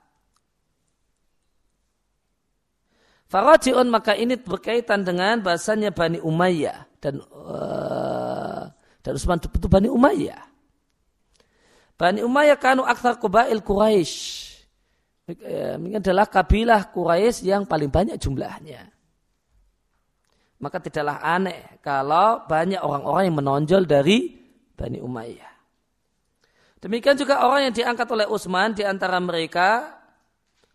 Farajiun 3.30 3.88
maka 3.88 4.12
ini 4.18 4.36
berkaitan 4.36 5.06
dengan 5.06 5.40
bahasanya 5.40 5.96
Bani 5.96 6.20
Umayyah 6.20 6.98
dan 7.00 7.22
uh, 7.30 8.39
dan 9.00 9.16
Utsman 9.16 9.40
itu 9.40 9.68
Bani 9.68 9.88
Umayyah. 9.88 10.42
Bani 11.96 12.20
Umayyah 12.24 12.56
kanu 12.56 12.84
aksar 12.84 13.20
kubail 13.20 13.60
Quraisy. 13.60 14.16
Ini 15.80 16.00
adalah 16.00 16.26
kabilah 16.26 16.90
Quraisy 16.90 17.48
yang 17.48 17.68
paling 17.68 17.92
banyak 17.92 18.16
jumlahnya. 18.16 18.88
Maka 20.60 20.76
tidaklah 20.80 21.24
aneh 21.24 21.80
kalau 21.80 22.44
banyak 22.44 22.80
orang-orang 22.80 23.32
yang 23.32 23.36
menonjol 23.40 23.82
dari 23.88 24.36
Bani 24.76 25.00
Umayyah. 25.00 25.52
Demikian 26.80 27.16
juga 27.16 27.44
orang 27.44 27.68
yang 27.68 27.74
diangkat 27.76 28.08
oleh 28.08 28.26
Utsman 28.28 28.72
di 28.72 28.84
antara 28.84 29.20
mereka 29.20 30.00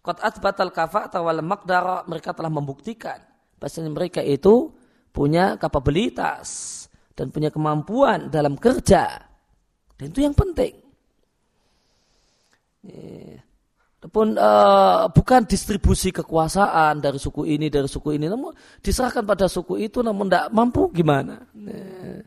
Qad 0.06 0.38
batal 0.38 0.70
kafa 0.70 1.10
wal 1.18 1.42
makdara 1.42 2.06
mereka 2.06 2.30
telah 2.30 2.54
membuktikan 2.54 3.18
bahasanya 3.58 3.90
mereka 3.90 4.22
itu 4.22 4.70
punya 5.10 5.58
kapabilitas 5.58 6.85
dan 7.16 7.32
punya 7.32 7.50
kemampuan 7.50 8.28
dalam 8.30 8.60
kerja. 8.60 9.08
Dan 9.96 10.12
itu 10.12 10.20
yang 10.22 10.36
penting. 10.36 10.76
Adapun 14.06 14.38
uh, 14.38 15.10
bukan 15.10 15.50
distribusi 15.50 16.14
kekuasaan 16.14 17.02
dari 17.02 17.18
suku 17.18 17.50
ini 17.50 17.74
dari 17.74 17.90
suku 17.90 18.14
ini, 18.14 18.30
namun 18.30 18.54
diserahkan 18.78 19.26
pada 19.26 19.50
suku 19.50 19.82
itu, 19.82 20.06
namun 20.06 20.30
tidak 20.30 20.54
mampu 20.54 20.94
gimana? 20.94 21.42
Nah, 21.58 22.22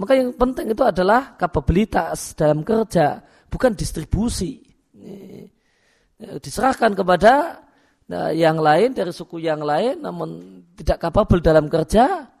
maka 0.00 0.16
yang 0.16 0.32
penting 0.32 0.72
itu 0.72 0.80
adalah 0.80 1.36
kapabilitas 1.36 2.32
dalam 2.32 2.64
kerja, 2.64 3.20
bukan 3.52 3.76
distribusi. 3.76 4.64
Nah, 4.96 6.40
diserahkan 6.40 6.96
kepada 6.96 7.60
nah, 8.08 8.32
yang 8.32 8.56
lain 8.56 8.96
dari 8.96 9.12
suku 9.12 9.44
yang 9.44 9.60
lain, 9.60 10.00
namun 10.00 10.64
tidak 10.72 11.04
kapabel 11.04 11.44
dalam 11.44 11.68
kerja, 11.68 12.32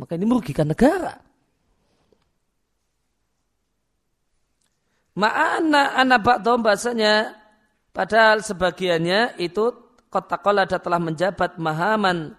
maka 0.00 0.16
ini 0.16 0.24
merugikan 0.24 0.72
negara. 0.72 1.20
Ma'ana 5.12 6.00
anak 6.00 6.20
ba'dom 6.24 6.64
bahasanya 6.64 7.36
padahal 7.92 8.40
sebagiannya 8.40 9.36
itu 9.36 9.72
kota 10.08 10.40
kolada 10.40 10.80
telah 10.80 10.96
menjabat 10.96 11.60
mahaman 11.60 12.32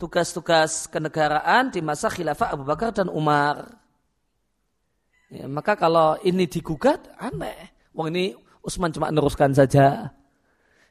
tugas-tugas 0.00 0.88
kenegaraan 0.88 1.68
di 1.68 1.84
masa 1.84 2.08
khilafah 2.08 2.56
Abu 2.56 2.64
Bakar 2.64 2.96
dan 2.96 3.12
Umar. 3.12 3.76
Ya, 5.28 5.44
maka 5.50 5.76
kalau 5.76 6.16
ini 6.24 6.48
digugat 6.48 7.00
aneh. 7.20 7.72
Wong 7.94 8.10
ini 8.14 8.34
Utsman 8.64 8.90
cuma 8.90 9.12
meneruskan 9.12 9.52
saja. 9.52 10.08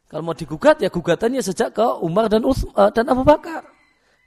Kalau 0.05 0.21
mau 0.21 0.37
digugat 0.37 0.77
ya 0.77 0.93
gugatannya 0.93 1.41
sejak 1.41 1.73
ke 1.73 1.87
Umar 2.05 2.29
dan 2.29 2.45
Utsman, 2.45 2.73
uh, 2.77 2.91
dan 2.93 3.09
Abu 3.09 3.25
Bakar. 3.25 3.65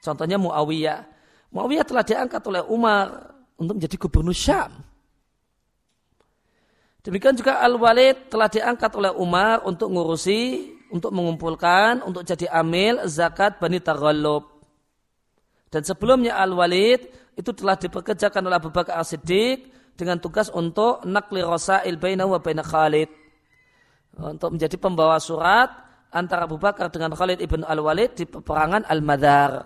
Contohnya 0.03 0.35
Muawiyah. 0.35 1.07
Muawiyah 1.55 1.87
telah 1.87 2.03
diangkat 2.03 2.43
oleh 2.51 2.63
Umar 2.67 3.35
untuk 3.55 3.79
menjadi 3.79 3.97
gubernur 3.97 4.35
Syam. 4.35 4.83
Demikian 7.07 7.39
juga 7.39 7.63
Al-Walid 7.63 8.35
telah 8.35 8.51
diangkat 8.51 8.91
oleh 8.99 9.15
Umar 9.15 9.63
untuk 9.63 9.95
ngurusi, 9.95 10.75
untuk 10.91 11.15
mengumpulkan, 11.15 12.03
untuk 12.03 12.27
jadi 12.27 12.51
amil 12.51 13.07
zakat 13.07 13.63
Bani 13.63 13.79
Taghallub. 13.79 14.43
Dan 15.71 15.87
sebelumnya 15.87 16.35
Al-Walid 16.43 17.07
itu 17.39 17.51
telah 17.55 17.79
dipekerjakan 17.79 18.43
oleh 18.51 18.59
Abu 18.59 18.75
Bakar 18.75 18.99
As-Siddiq 18.99 19.71
dengan 19.95 20.19
tugas 20.19 20.51
untuk 20.51 21.07
nakli 21.07 21.47
rosail 21.47 21.95
baina 21.95 22.27
wa 22.27 22.43
baina 22.43 22.67
Khalid. 22.67 23.07
Untuk 24.19 24.59
menjadi 24.59 24.75
pembawa 24.75 25.23
surat 25.23 25.71
antara 26.11 26.51
Abu 26.51 26.59
Bakar 26.59 26.91
dengan 26.91 27.15
Khalid 27.15 27.39
ibn 27.39 27.63
Al-Walid 27.63 28.19
di 28.19 28.27
peperangan 28.27 28.83
Al-Madar. 28.83 29.63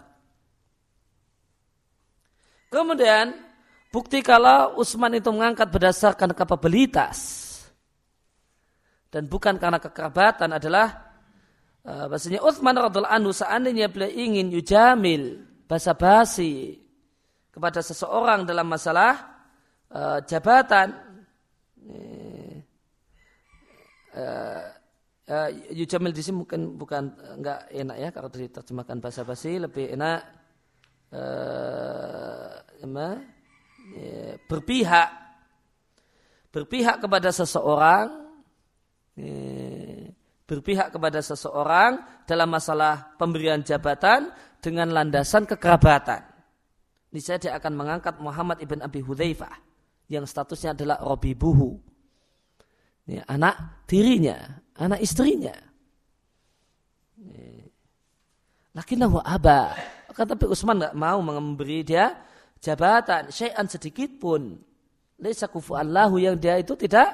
Kemudian 2.68 3.50
Bukti 3.90 4.22
kalau 4.22 4.79
Utsman 4.79 5.18
itu 5.18 5.35
mengangkat 5.35 5.66
berdasarkan 5.66 6.31
kapabilitas. 6.31 7.50
Dan 9.11 9.26
bukan 9.26 9.59
karena 9.59 9.83
kekerabatan 9.83 10.55
adalah 10.55 11.18
uh, 11.83 12.07
bahasanya 12.07 12.38
Utsman 12.46 12.79
radhiallahu 12.79 13.11
anhu 13.11 13.35
seandainya 13.35 13.90
beliau 13.90 14.14
ingin 14.14 14.55
yujamil 14.55 15.42
basa-basi 15.66 16.79
kepada 17.50 17.83
seseorang 17.83 18.46
dalam 18.46 18.70
masalah 18.70 19.42
uh, 19.90 20.22
jabatan 20.22 20.94
uh, 24.14 24.66
uh, 25.26 25.50
yujamil 25.74 26.14
di 26.14 26.22
sini 26.22 26.46
mungkin 26.46 26.79
bukan 26.79 27.11
enggak 27.42 27.66
enak 27.74 27.96
ya 27.98 28.09
kalau 28.14 28.31
diterjemahkan 28.31 29.03
basa-basi 29.03 29.59
lebih 29.59 29.90
enak 29.98 30.22
uh, 31.11 32.55
berpihak 34.46 35.09
berpihak 36.50 36.98
kepada 36.98 37.31
seseorang 37.31 38.26
ya, 39.14 40.11
berpihak 40.50 40.90
kepada 40.90 41.22
seseorang 41.22 42.03
dalam 42.26 42.50
masalah 42.50 43.14
pemberian 43.14 43.62
jabatan 43.62 44.35
dengan 44.59 44.90
landasan 44.90 45.46
kekerabatan. 45.46 46.26
Niscaya 47.14 47.38
dia 47.38 47.53
akan 47.55 47.72
mengangkat 47.74 48.18
Muhammad 48.18 48.59
ibn 48.62 48.83
Abi 48.83 48.98
Hudzaifah 48.98 49.55
yang 50.11 50.26
statusnya 50.26 50.74
adalah 50.74 50.98
Robi 50.98 51.38
Buhu. 51.38 51.79
Ini 53.07 53.22
anak 53.31 53.87
dirinya, 53.87 54.59
anak 54.74 54.98
istrinya. 55.03 55.55
Lakinnahu 58.74 59.22
aba. 59.22 59.74
Akan 60.11 60.26
tapi 60.26 60.50
Utsman 60.50 60.83
nggak 60.83 60.98
mau 60.98 61.18
memberi 61.22 61.87
dia 61.87 62.14
jabatan 62.61 63.33
syai'an 63.33 63.66
sedikit 63.66 64.20
pun 64.20 64.61
laisa 65.20 65.49
Allahu 65.53 66.16
yang 66.20 66.37
dia 66.37 66.61
itu 66.61 66.77
tidak 66.77 67.12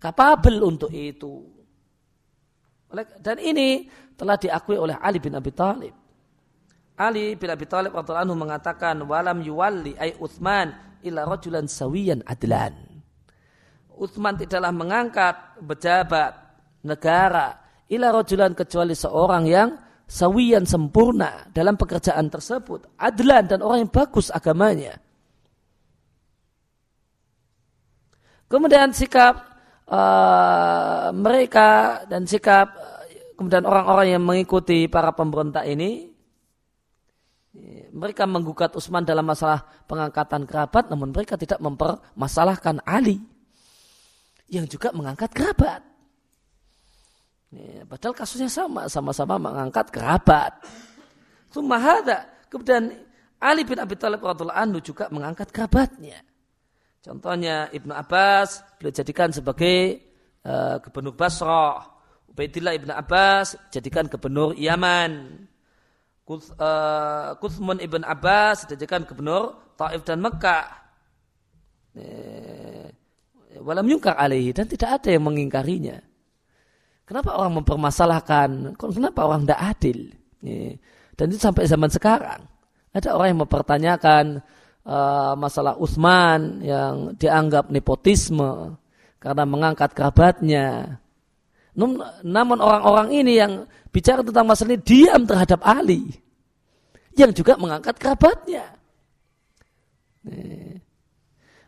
kapabel 0.00 0.64
untuk 0.64 0.92
itu. 0.92 1.48
Dan 3.20 3.40
ini 3.40 3.88
telah 4.16 4.36
diakui 4.36 4.76
oleh 4.76 4.96
Ali 5.00 5.16
bin 5.16 5.32
Abi 5.32 5.48
Thalib. 5.52 5.94
Ali 7.00 7.40
bin 7.40 7.48
Abi 7.48 7.64
Thalib 7.64 7.96
anhu 7.96 8.36
mengatakan 8.36 9.00
walam 9.08 9.40
yuwalli 9.40 9.96
ay 9.96 10.12
Utsman 10.20 11.00
illa 11.00 11.24
rajulan 11.24 11.64
sawiyan 11.64 12.20
adlan. 12.28 12.76
Utsman 13.96 14.36
tidaklah 14.36 14.72
mengangkat 14.72 15.36
pejabat 15.64 16.32
negara 16.84 17.56
illa 17.88 18.12
rajulan 18.12 18.52
kecuali 18.52 18.92
seorang 18.92 19.44
yang 19.48 19.68
sawian 20.08 20.64
sempurna 20.68 21.46
dalam 21.50 21.74
pekerjaan 21.78 22.28
tersebut, 22.28 22.86
adlan 22.98 23.48
dan 23.48 23.60
orang 23.60 23.86
yang 23.86 23.92
bagus 23.92 24.28
agamanya. 24.28 24.98
Kemudian 28.50 28.92
sikap 28.92 29.40
uh, 29.88 31.08
mereka 31.16 32.02
dan 32.04 32.28
sikap 32.28 32.68
uh, 32.76 33.04
kemudian 33.40 33.64
orang-orang 33.64 34.12
yang 34.12 34.22
mengikuti 34.22 34.84
para 34.92 35.16
pemberontak 35.16 35.64
ini 35.64 36.12
mereka 37.92 38.24
menggugat 38.24 38.72
Utsman 38.72 39.04
dalam 39.04 39.28
masalah 39.28 39.60
pengangkatan 39.84 40.48
kerabat 40.48 40.88
namun 40.88 41.12
mereka 41.12 41.36
tidak 41.36 41.60
mempermasalahkan 41.60 42.80
Ali 42.88 43.20
yang 44.48 44.64
juga 44.68 44.92
mengangkat 44.96 45.32
kerabat. 45.32 45.91
Padahal 47.84 48.16
kasusnya 48.16 48.48
sama, 48.48 48.88
sama-sama 48.88 49.36
mengangkat 49.36 49.92
kerabat. 49.92 50.56
Sumahada. 51.52 52.24
Kemudian 52.48 52.88
Ali 53.36 53.68
bin 53.68 53.76
Abi 53.76 53.92
Thalib 54.00 54.24
radhiallahu 54.24 54.56
anhu 54.56 54.80
juga 54.80 55.12
mengangkat 55.12 55.52
kerabatnya. 55.52 56.16
Contohnya 57.04 57.68
Ibnu 57.68 57.92
Abbas 57.92 58.64
beliau 58.80 58.94
jadikan 58.94 59.28
sebagai 59.34 60.00
uh, 60.48 60.80
gubernur 60.80 61.12
Basrah. 61.12 61.92
Ubaidillah 62.32 62.72
Ibnu 62.78 62.92
Abbas 62.94 63.58
jadikan 63.68 64.08
gubernur 64.08 64.56
Yaman. 64.56 65.44
Kuth, 66.22 66.54
uh, 66.54 67.34
Kuthmun 67.42 67.82
Ibn 67.82 68.06
Abbas 68.06 68.64
dijadikan 68.64 69.02
gubernur 69.02 69.74
Taif 69.74 70.06
dan 70.06 70.22
Mekah. 70.22 70.66
Eh, 71.92 72.88
walam 73.60 73.84
yungkar 73.84 74.16
alaihi 74.16 74.54
dan 74.54 74.64
tidak 74.70 75.02
ada 75.02 75.12
yang 75.12 75.28
mengingkarinya. 75.28 76.11
Kenapa 77.02 77.34
orang 77.34 77.60
mempermasalahkan? 77.60 78.78
Kenapa 78.78 79.26
orang 79.26 79.44
tidak 79.44 79.60
adil? 79.60 79.98
Dan 81.12 81.26
itu 81.28 81.40
sampai 81.42 81.68
zaman 81.68 81.90
sekarang. 81.90 82.40
Ada 82.92 83.16
orang 83.16 83.28
yang 83.34 83.40
mempertanyakan 83.44 84.24
uh, 84.84 85.32
masalah 85.34 85.76
Utsman 85.80 86.60
yang 86.62 87.16
dianggap 87.16 87.72
nepotisme 87.72 88.76
karena 89.18 89.44
mengangkat 89.48 89.92
kerabatnya. 89.96 90.98
Namun 92.22 92.58
orang-orang 92.60 93.08
ini 93.16 93.40
yang 93.40 93.64
bicara 93.88 94.20
tentang 94.20 94.44
masalah 94.44 94.76
ini 94.76 94.80
diam 94.84 95.24
terhadap 95.24 95.60
Ali 95.64 96.04
yang 97.16 97.32
juga 97.32 97.56
mengangkat 97.56 97.96
kerabatnya. 97.96 98.76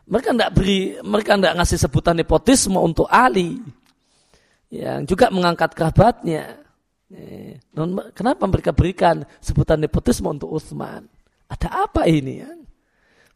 Mereka 0.05 0.29
tidak 0.37 0.51
beri, 0.53 1.01
mereka 1.01 1.33
tidak 1.41 1.55
ngasih 1.57 1.77
sebutan 1.81 2.15
nepotisme 2.21 2.77
untuk 2.77 3.09
Ali 3.09 3.57
yang 4.73 5.05
juga 5.05 5.29
mengangkat 5.29 5.73
kerabatnya. 5.77 6.61
Kenapa 8.17 8.43
mereka 8.49 8.73
berikan 8.73 9.23
sebutan 9.39 9.79
nepotisme 9.79 10.25
untuk 10.27 10.51
Utsman? 10.51 11.05
Ada 11.45 11.85
apa 11.85 12.09
ini? 12.09 12.41
Ya? 12.41 12.51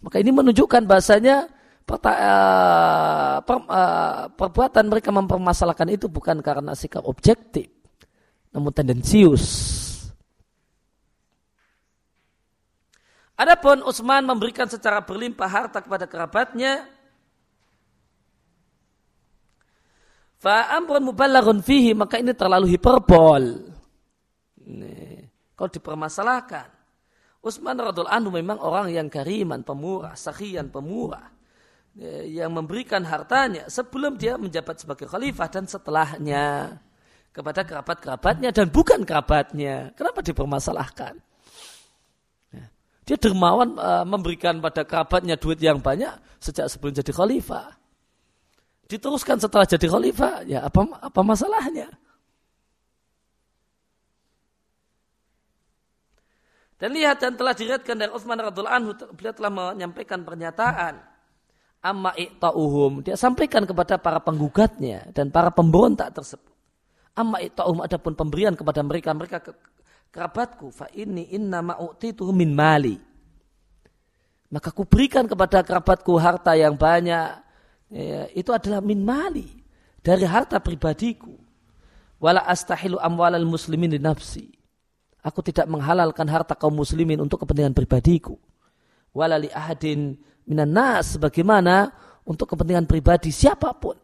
Maka 0.02 0.18
ini 0.20 0.32
menunjukkan 0.34 0.88
bahasanya 0.90 1.48
per, 1.86 1.98
uh, 2.02 3.40
perbuatan 4.34 4.86
mereka 4.90 5.10
mempermasalahkan 5.10 5.90
itu 5.90 6.06
bukan 6.10 6.42
karena 6.42 6.74
sikap 6.78 7.06
objektif, 7.06 7.70
namun 8.54 8.70
tendensius. 8.74 9.46
Adapun 13.40 13.88
Utsman 13.88 14.28
memberikan 14.28 14.68
secara 14.68 15.00
berlimpah 15.00 15.48
harta 15.48 15.80
kepada 15.80 16.04
kerabatnya, 16.04 16.84
Fa'amrun 20.40 21.04
mubalaghun 21.04 21.60
fihi 21.60 21.92
maka 21.92 22.18
ini 22.20 22.32
terlalu 22.32 22.72
hiperbol. 22.80 23.44
Kalau 25.56 25.70
dipermasalahkan. 25.70 26.80
Utsman 27.40 27.76
radhiallahu 27.76 28.12
anhu 28.12 28.32
memang 28.36 28.60
orang 28.60 28.92
yang 28.92 29.08
kariman, 29.08 29.64
pemurah, 29.64 30.16
sakhian, 30.16 30.68
pemurah 30.72 31.40
yang 32.28 32.52
memberikan 32.56 33.04
hartanya 33.04 33.68
sebelum 33.68 34.16
dia 34.16 34.40
menjabat 34.40 34.80
sebagai 34.80 35.08
khalifah 35.08 35.48
dan 35.52 35.66
setelahnya 35.68 36.80
kepada 37.32 37.64
kerabat-kerabatnya 37.64 38.50
dan 38.52 38.68
bukan 38.72 39.04
kerabatnya. 39.08 39.96
Kenapa 39.96 40.20
dipermasalahkan? 40.20 41.16
Ya. 42.52 42.66
Dia 43.08 43.18
dermawan 43.20 43.76
uh, 43.80 44.04
memberikan 44.04 44.60
pada 44.60 44.84
kerabatnya 44.84 45.40
duit 45.40 45.60
yang 45.60 45.80
banyak 45.80 46.12
sejak 46.44 46.68
sebelum 46.68 46.96
jadi 46.96 47.12
khalifah. 47.12 47.79
Diteruskan 48.90 49.38
setelah 49.38 49.70
jadi 49.70 49.86
khalifah, 49.86 50.50
ya 50.50 50.66
apa 50.66 50.82
apa 50.98 51.22
masalahnya? 51.22 51.94
Dan 56.80 56.96
lihat 56.96 57.22
dan 57.22 57.36
telah 57.36 57.54
diriatkan 57.54 57.94
dari 57.94 58.10
Utsman 58.10 58.40
radhiallahu 58.40 58.72
anhu 58.72 58.92
beliau 59.14 59.36
telah 59.36 59.52
menyampaikan 59.52 60.24
pernyataan 60.26 60.96
amma 61.84 62.16
ikta'uhum. 62.16 63.04
Dia 63.04 63.20
sampaikan 63.20 63.68
kepada 63.68 64.00
para 64.00 64.24
penggugatnya 64.24 65.12
dan 65.12 65.30
para 65.30 65.52
pemberontak 65.52 66.16
tersebut. 66.16 66.56
Amma 67.14 67.44
ikta'uhum 67.44 67.84
adapun 67.84 68.16
pemberian 68.16 68.56
kepada 68.56 68.80
mereka, 68.80 69.12
mereka 69.12 69.38
ke, 69.44 69.52
kerabatku. 70.08 70.72
Fa 70.72 70.88
ini 70.96 71.30
inna 71.36 71.60
ma'u'tituhu 71.60 72.32
min 72.32 72.56
mali. 72.56 72.96
Maka 74.50 74.72
kuberikan 74.72 75.28
kepada 75.28 75.62
kerabatku 75.62 76.16
harta 76.16 76.56
yang 76.56 76.80
banyak. 76.80 77.49
Ya, 77.90 78.30
itu 78.38 78.54
adalah 78.54 78.80
min 78.86 79.02
mali. 79.02 79.50
Dari 80.00 80.24
harta 80.24 80.62
pribadiku. 80.62 81.34
Wala 82.22 82.46
astahilu 82.46 83.02
amwalal 83.02 83.46
muslimin 83.46 83.92
di 83.92 84.00
nafsi. 84.00 84.48
Aku 85.20 85.44
tidak 85.44 85.68
menghalalkan 85.68 86.28
harta 86.32 86.56
kaum 86.56 86.72
muslimin 86.72 87.20
untuk 87.20 87.44
kepentingan 87.44 87.76
pribadiku. 87.76 88.40
Wala 89.12 89.36
li 89.36 89.52
ahadin 89.52 90.16
minan 90.48 90.72
nas 90.72 91.18
sebagaimana 91.18 91.92
untuk 92.24 92.56
kepentingan 92.56 92.88
pribadi 92.88 93.34
siapa 93.34 93.74
pun. 93.76 93.98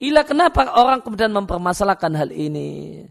Ila 0.00 0.24
kenapa 0.24 0.64
orang 0.80 1.04
kemudian 1.04 1.28
mempermasalahkan 1.28 2.16
hal 2.16 2.32
ini? 2.32 3.04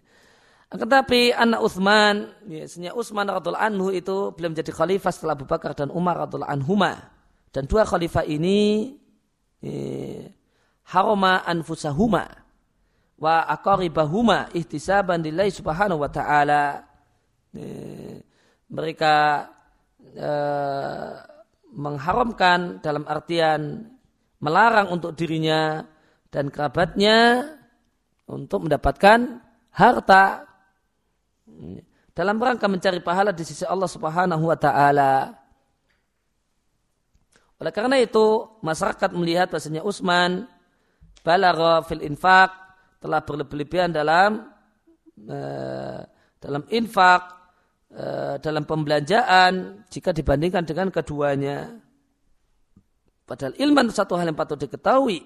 Tetapi 0.69 1.33
anak 1.33 1.65
Uthman, 1.65 2.29
biasanya 2.45 2.93
Utsman 2.93 3.25
radhiallahu 3.25 3.65
anhu 3.73 3.89
itu 3.89 4.29
belum 4.37 4.53
jadi 4.53 4.69
khalifah 4.69 5.09
setelah 5.09 5.33
Abu 5.33 5.49
Bakar 5.49 5.73
dan 5.73 5.89
Umar 5.89 6.21
radhiallahu 6.21 6.53
anhuma. 6.53 7.09
Dan 7.49 7.65
dua 7.65 7.89
khalifah 7.89 8.21
ini 8.29 8.93
eh, 9.65 10.29
haroma 10.93 11.41
anfusahuma 11.41 12.29
wa 13.17 13.35
aqaribahuma 13.49 14.53
ihtisaban 14.53 15.25
lillahi 15.25 15.51
subhanahu 15.51 16.05
wa 16.05 16.09
ta'ala 16.13 16.85
mereka 18.69 19.49
uh, 20.17 21.11
mengharamkan 21.73 22.81
dalam 22.81 23.03
artian 23.09 23.89
melarang 24.39 24.93
untuk 24.93 25.17
dirinya 25.17 25.83
dan 26.29 26.53
kerabatnya 26.53 27.49
untuk 28.29 28.69
mendapatkan 28.69 29.41
harta 29.73 30.48
dalam 32.19 32.35
rangka 32.35 32.67
mencari 32.67 32.99
pahala 32.99 33.31
di 33.31 33.47
sisi 33.47 33.63
Allah 33.63 33.87
Subhanahu 33.87 34.43
wa 34.43 34.57
taala. 34.59 35.31
Oleh 37.59 37.71
karena 37.75 37.99
itu, 37.99 38.59
masyarakat 38.63 39.11
melihat 39.15 39.51
bahasanya 39.51 39.83
Utsman 39.83 40.47
balagha 41.23 41.83
fil 41.83 42.03
infak 42.03 42.55
telah 43.03 43.19
berlebihan 43.23 43.91
dalam 43.91 44.47
uh, 45.27 45.99
dalam 46.39 46.63
infak 46.71 47.21
uh, 47.91 48.35
dalam 48.39 48.63
pembelanjaan 48.63 49.83
jika 49.91 50.15
dibandingkan 50.15 50.63
dengan 50.63 50.87
keduanya. 50.91 51.79
Padahal 53.27 53.55
ilmu 53.59 53.91
satu 53.91 54.15
hal 54.15 54.31
yang 54.31 54.39
patut 54.39 54.57
diketahui. 54.57 55.21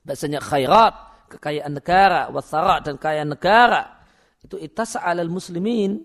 Bahasanya 0.00 0.40
khairat, 0.40 0.94
kekayaan 1.36 1.72
negara, 1.76 2.32
wasara 2.32 2.80
dan 2.80 2.96
kekayaan 2.96 3.30
negara 3.36 3.99
itu 4.40 4.56
itasa 4.56 5.04
alal 5.04 5.28
muslimin 5.28 6.00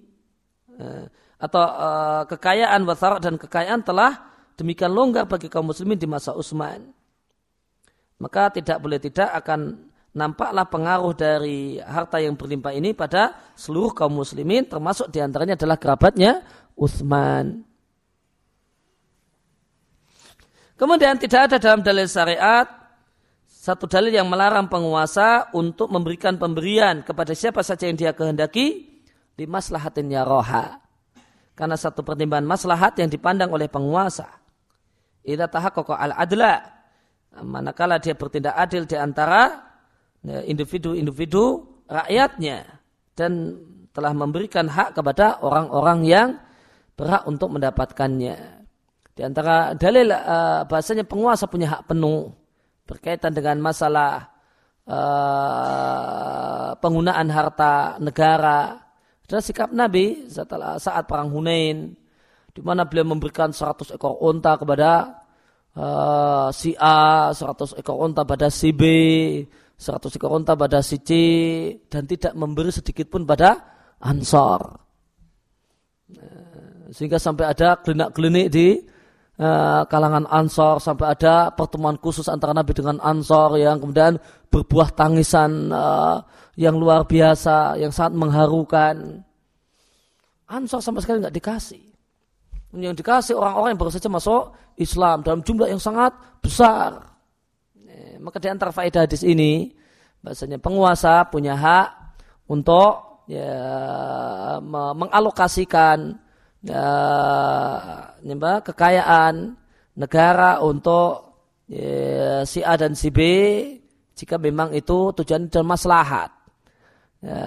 uh, 0.75 1.07
atau 1.39 1.63
uh, 1.63 2.23
kekayaan 2.27 2.83
wasara 2.83 3.19
dan 3.19 3.39
kekayaan 3.39 3.83
telah 3.83 4.31
demikian 4.55 4.91
longgar 4.91 5.27
bagi 5.27 5.51
kaum 5.51 5.67
muslimin 5.67 5.99
di 5.99 6.07
masa 6.07 6.31
Utsman. 6.31 6.91
Maka 8.15 8.47
tidak 8.55 8.79
boleh 8.79 8.99
tidak 8.99 9.27
akan 9.43 9.91
nampaklah 10.15 10.63
pengaruh 10.71 11.11
dari 11.11 11.75
harta 11.83 12.23
yang 12.23 12.39
berlimpah 12.39 12.71
ini 12.71 12.95
pada 12.95 13.35
seluruh 13.59 13.91
kaum 13.91 14.15
muslimin 14.15 14.63
termasuk 14.63 15.11
di 15.11 15.19
antaranya 15.19 15.59
adalah 15.59 15.75
kerabatnya 15.75 16.39
Utsman. 16.79 17.67
Kemudian 20.75 21.15
tidak 21.19 21.51
ada 21.51 21.57
dalam 21.59 21.79
dalil 21.83 22.07
syariat 22.07 22.67
satu 23.65 23.89
dalil 23.89 24.13
yang 24.13 24.29
melarang 24.29 24.69
penguasa 24.69 25.49
untuk 25.57 25.89
memberikan 25.89 26.37
pemberian 26.37 27.01
kepada 27.01 27.33
siapa 27.33 27.65
saja 27.65 27.89
yang 27.89 27.97
dia 27.97 28.13
kehendaki 28.13 28.85
di 29.33 29.45
maslahatin 29.49 30.13
roha. 30.21 30.77
Karena 31.57 31.73
satu 31.73 32.05
pertimbangan 32.05 32.45
maslahat 32.45 33.01
yang 33.01 33.09
dipandang 33.09 33.49
oleh 33.49 33.65
penguasa. 33.65 34.29
Idza 35.25 35.49
tahaqqaqa 35.49 35.97
al-adla 35.97 36.61
manakala 37.41 37.97
dia 37.97 38.13
bertindak 38.13 38.53
adil 38.53 38.85
di 38.85 38.93
antara 38.93 39.65
Ya, 40.25 40.41
individu-individu 40.41 41.61
rakyatnya 41.85 42.65
dan 43.13 43.61
telah 43.93 44.09
memberikan 44.09 44.65
hak 44.65 44.97
kepada 44.97 45.37
orang-orang 45.45 45.99
yang 46.01 46.29
berhak 46.97 47.29
untuk 47.29 47.53
mendapatkannya. 47.53 48.65
Di 49.13 49.21
antara 49.21 49.77
dalil 49.77 50.09
uh, 50.09 50.65
bahasanya 50.65 51.05
penguasa 51.05 51.45
punya 51.45 51.77
hak 51.77 51.93
penuh 51.93 52.33
berkaitan 52.85 53.33
dengan 53.33 53.59
masalah 53.59 54.29
uh, 54.85 56.77
penggunaan 56.77 57.27
harta 57.33 57.97
negara. 57.99 58.81
Adalah 59.25 59.43
sikap 59.43 59.69
Nabi 59.73 60.29
setelah 60.29 60.77
saat 60.77 61.09
perang 61.09 61.33
Hunain 61.33 61.97
di 62.55 62.61
mana 62.63 62.87
beliau 62.87 63.11
memberikan 63.11 63.51
100 63.51 63.99
ekor 63.99 64.15
unta 64.23 64.55
kepada 64.55 65.19
uh, 65.75 66.47
si 66.55 66.71
A, 66.79 67.33
100 67.35 67.81
ekor 67.83 67.97
unta 67.99 68.23
pada 68.23 68.47
si 68.47 68.71
B, 68.71 68.83
seratus 69.75 70.15
ekor 70.15 70.31
unta 70.39 70.55
pada 70.55 70.79
si 70.79 71.03
C 71.03 71.11
dan 71.91 72.07
tidak 72.07 72.31
memberi 72.31 72.71
sedikit 72.71 73.11
pun 73.11 73.27
pada 73.27 73.75
Ansor. 73.99 74.61
Eh, 76.13 76.93
sehingga 76.93 77.17
sampai 77.17 77.49
ada 77.49 77.81
klinik-klinik 77.81 78.47
di 78.53 78.77
uh, 79.39 79.83
kalangan 79.87 80.25
Ansor 80.27 80.83
sampai 80.83 81.15
ada 81.15 81.51
pertemuan 81.51 81.95
khusus 81.99 82.27
antara 82.27 82.51
Nabi 82.51 82.71
dengan 82.75 82.99
Ansor 82.99 83.59
yang 83.59 83.79
kemudian 83.79 84.19
berbuah 84.51 84.93
tangisan 84.93 85.71
uh, 85.71 86.23
yang 86.55 86.79
luar 86.79 87.03
biasa, 87.03 87.79
yang 87.79 87.91
sangat 87.91 88.15
mengharukan. 88.15 89.23
Ansor 90.45 90.79
sama 90.79 91.01
sekali 91.01 91.19
nggak 91.23 91.35
dikasih. 91.35 91.83
Yang 92.75 93.03
dikasih 93.03 93.39
orang-orang 93.39 93.75
yang 93.75 93.79
baru 93.79 93.91
saja 93.91 94.11
masuk 94.11 94.51
Islam 94.75 95.23
dalam 95.23 95.39
jumlah 95.43 95.71
yang 95.71 95.79
sangat 95.79 96.11
besar 96.43 97.15
maka 98.25 98.41
di 98.41 98.49
antara 98.49 98.73
faedah 98.73 99.05
hadis 99.05 99.21
ini 99.21 99.69
bahasanya 100.25 100.57
penguasa 100.57 101.29
punya 101.29 101.53
hak 101.53 102.17
untuk 102.49 103.21
ya, 103.29 103.53
mengalokasikan 104.97 106.17
uh, 106.69 108.61
kekayaan 108.61 109.55
negara 109.95 110.59
untuk 110.61 111.37
ya, 111.69 112.43
si 112.43 112.61
A 112.61 112.75
dan 112.75 112.93
si 112.93 113.09
B 113.09 113.19
jika 114.15 114.39
memang 114.39 114.71
itu 114.71 115.11
tujuan 115.11 115.51
dan 115.51 115.65
maslahat. 115.67 116.31
Ya, 117.25 117.41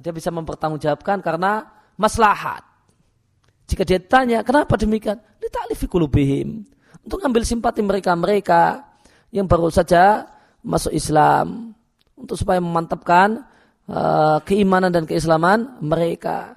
dia 0.00 0.12
bisa 0.14 0.30
mempertanggungjawabkan 0.30 1.20
karena 1.20 1.66
maslahat. 1.98 2.62
Jika 3.64 3.82
dia 3.84 4.00
tanya, 4.00 4.44
kenapa 4.44 4.76
demikian? 4.76 5.16
Dita'lifi 5.40 5.88
kulubihim. 5.88 6.62
Untuk 7.04 7.20
ambil 7.20 7.44
simpati 7.44 7.80
mereka-mereka 7.84 8.80
yang 9.32 9.48
baru 9.48 9.68
saja 9.72 10.24
masuk 10.60 10.92
Islam. 10.92 11.72
Untuk 12.16 12.36
supaya 12.38 12.60
memantapkan 12.60 13.44
uh, 13.88 14.38
keimanan 14.44 14.92
dan 14.92 15.04
keislaman 15.04 15.80
mereka. 15.80 16.56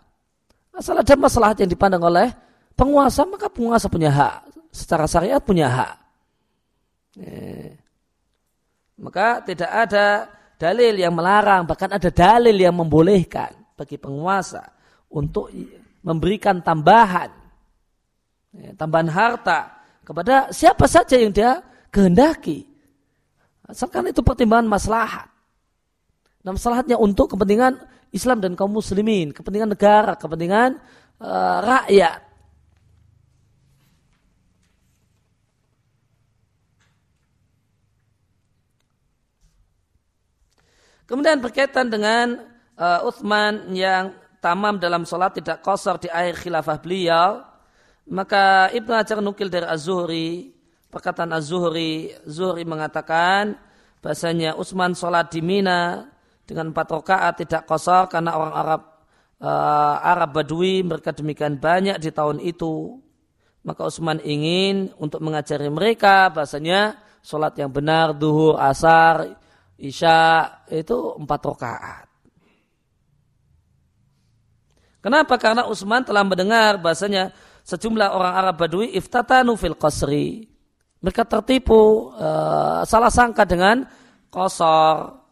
Asal 0.77 1.01
ada 1.01 1.15
masalah 1.17 1.57
yang 1.57 1.65
dipandang 1.65 2.05
oleh 2.05 2.29
penguasa, 2.77 3.25
maka 3.25 3.49
penguasa 3.49 3.89
punya 3.89 4.13
hak. 4.13 4.53
Secara 4.69 5.09
syariat 5.09 5.41
punya 5.41 5.65
hak. 5.65 5.95
Eh. 7.17 7.73
Maka 9.01 9.41
tidak 9.41 9.71
ada 9.73 10.29
dalil 10.61 10.93
yang 10.93 11.13
melarang, 11.17 11.65
bahkan 11.65 11.89
ada 11.89 12.09
dalil 12.13 12.53
yang 12.53 12.77
membolehkan 12.77 13.57
bagi 13.73 13.97
penguasa 13.97 14.61
untuk 15.09 15.49
memberikan 16.01 16.61
tambahan, 16.61 17.29
ya, 18.53 18.73
tambahan 18.77 19.09
harta 19.09 19.81
kepada 20.05 20.49
siapa 20.53 20.85
saja 20.85 21.17
yang 21.17 21.33
dia 21.33 21.61
kehendaki. 21.89 22.65
Asalkan 23.65 24.09
itu 24.09 24.21
pertimbangan 24.21 24.69
maslahat. 24.69 25.27
Dan 26.41 26.55
maslahatnya 26.55 26.95
untuk 26.95 27.35
kepentingan 27.35 27.75
Islam 28.11 28.39
dan 28.39 28.55
kaum 28.55 28.71
muslimin, 28.71 29.35
kepentingan 29.35 29.73
negara, 29.75 30.15
kepentingan 30.15 30.79
uh, 31.19 31.57
rakyat. 31.63 32.23
Kemudian 41.07 41.39
berkaitan 41.39 41.87
dengan 41.87 42.43
uh, 42.75 43.07
Uthman 43.07 43.71
yang 43.71 44.11
tamam 44.43 44.75
dalam 44.75 45.07
sholat 45.07 45.39
tidak 45.39 45.63
kosor 45.63 45.95
di 46.03 46.11
akhir 46.11 46.43
khilafah 46.43 46.77
beliau, 46.83 47.47
maka 48.11 48.67
Ibnu 48.75 48.91
Hajar 48.91 49.23
nukil 49.23 49.47
dari 49.47 49.63
Az-Zuhri, 49.63 50.51
perkataan 50.91 51.31
Az-Zuhri, 51.31 52.11
Zuhri 52.27 52.67
mengatakan 52.67 53.55
bahasanya 54.03 54.59
Utsman 54.59 54.95
sholat 54.95 55.31
di 55.31 55.39
Mina 55.39 56.11
dengan 56.47 56.71
empat 56.71 56.87
rakaat 56.87 57.43
tidak 57.43 57.67
kosor 57.67 58.07
karena 58.07 58.39
orang 58.39 58.53
Arab 58.55 58.81
uh, 59.43 59.95
Arab 59.99 60.31
Badui 60.31 60.79
mereka 60.81 61.11
demikian 61.11 61.59
banyak 61.59 61.99
di 61.99 62.09
tahun 62.09 62.39
itu. 62.39 63.03
Maka 63.67 63.83
Utsman 63.83 64.23
ingin 64.23 64.95
untuk 64.95 65.19
mengajari 65.19 65.67
mereka 65.67 66.31
bahasanya 66.31 66.95
sholat 67.19 67.51
yang 67.59 67.67
benar 67.67 68.15
duhur 68.15 68.55
asar 68.55 69.35
isya 69.75 70.47
itu 70.71 71.19
empat 71.19 71.41
rakaat. 71.43 72.07
Kenapa? 75.03 75.35
Karena 75.35 75.67
Utsman 75.67 76.07
telah 76.07 76.23
mendengar 76.23 76.79
bahasanya 76.79 77.35
sejumlah 77.67 78.07
orang 78.15 78.33
Arab 78.39 78.55
Badui 78.55 78.95
iftatanu 78.95 79.59
fil 79.59 79.75
qasri. 79.75 80.47
Mereka 81.03 81.27
tertipu 81.27 82.09
uh, 82.15 82.87
salah 82.87 83.11
sangka 83.11 83.43
dengan 83.43 83.83
kosor 84.31 85.26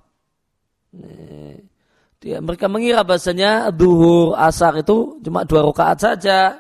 dia, 2.26 2.42
mereka 2.42 2.66
mengira 2.66 3.06
bahasanya 3.06 3.70
duhur 3.70 4.34
asar 4.34 4.82
itu 4.82 5.22
cuma 5.22 5.46
dua 5.46 5.62
rakaat 5.62 5.98
saja. 6.02 6.58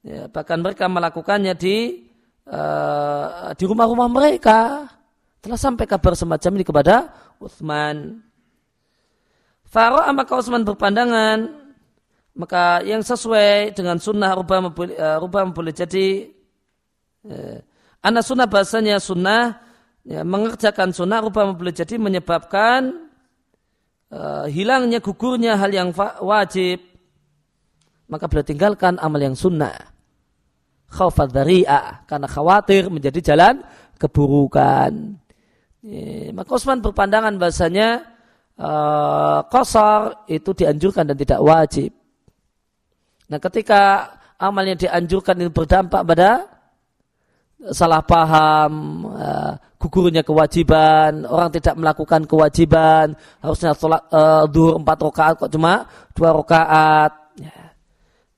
Ya, 0.00 0.26
bahkan 0.32 0.64
mereka 0.64 0.88
melakukannya 0.88 1.52
di 1.54 2.08
uh, 2.48 3.52
di 3.52 3.64
rumah-rumah 3.68 4.08
mereka. 4.08 4.88
Telah 5.44 5.58
sampai 5.60 5.84
kabar 5.84 6.16
semacam 6.16 6.50
ini 6.56 6.64
kepada 6.64 7.12
Uthman. 7.36 8.24
Faro 9.68 10.00
maka 10.16 10.32
Uthman 10.40 10.64
berpandangan 10.64 11.38
maka 12.32 12.80
yang 12.80 13.04
sesuai 13.04 13.76
dengan 13.76 14.00
sunnah 14.00 14.32
rubah 14.32 14.72
boleh, 14.72 14.96
uh, 14.96 15.20
rubah 15.20 15.44
boleh 15.52 15.76
jadi 15.76 16.32
uh, 17.28 17.60
anak 18.00 18.24
sunnah 18.24 18.48
bahasanya 18.48 18.96
sunnah 18.96 19.60
ya, 20.00 20.24
mengerjakan 20.24 20.96
sunnah 20.96 21.20
rubah 21.20 21.52
boleh 21.52 21.76
jadi 21.76 22.00
menyebabkan 22.00 23.11
uh, 24.12 24.46
hilangnya 24.46 25.00
gugurnya 25.00 25.56
hal 25.56 25.72
yang 25.72 25.90
wajib 26.20 26.92
maka 28.12 28.28
beliau 28.28 28.44
tinggalkan 28.44 29.00
amal 29.00 29.16
yang 29.16 29.32
sunnah. 29.32 29.72
Khawfat 30.92 31.32
dari'ah 31.32 32.04
karena 32.04 32.28
khawatir 32.28 32.92
menjadi 32.92 33.32
jalan 33.32 33.64
keburukan. 33.96 35.16
E, 35.80 36.28
maka 36.36 36.52
Utsman 36.52 36.84
berpandangan 36.84 37.40
bahasanya 37.40 38.04
uh, 38.60 39.40
kosor 39.48 40.28
itu 40.28 40.52
dianjurkan 40.52 41.08
dan 41.08 41.16
tidak 41.16 41.40
wajib. 41.40 41.96
Nah 43.32 43.40
ketika 43.40 44.12
amal 44.36 44.68
yang 44.68 44.76
dianjurkan 44.76 45.40
itu 45.40 45.48
berdampak 45.48 46.04
pada 46.04 46.44
salah 47.72 48.04
paham, 48.04 49.08
uh, 49.08 49.56
gugurnya 49.82 50.22
kewajiban, 50.22 51.26
orang 51.26 51.50
tidak 51.50 51.74
melakukan 51.74 52.22
kewajiban, 52.30 53.18
harusnya 53.42 53.74
sholat 53.74 54.06
uh, 54.14 54.46
duhur 54.46 54.78
empat 54.78 54.98
rakaat 55.02 55.34
kok 55.42 55.50
cuma 55.50 55.90
dua 56.14 56.30
rakaat. 56.30 57.12
Ya. 57.42 57.74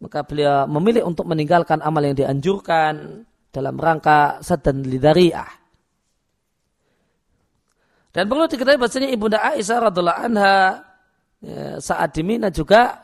Maka 0.01 0.24
beliau 0.24 0.64
memilih 0.68 1.05
untuk 1.05 1.28
meninggalkan 1.28 1.84
amal 1.84 2.01
yang 2.01 2.16
dianjurkan 2.16 3.24
dalam 3.53 3.76
rangka 3.76 4.40
sadan 4.40 4.84
lidariah. 4.84 5.49
Dan 8.14 8.30
perlu 8.30 8.47
diketahui 8.47 8.78
bahasanya 8.78 9.11
ibunda 9.11 9.42
Aisyah 9.42 9.90
radhiallahu 9.90 10.20
anha 10.22 10.57
ya, 11.42 11.82
saat 11.82 12.14
di 12.14 12.22
Mina 12.22 12.47
juga 12.49 13.03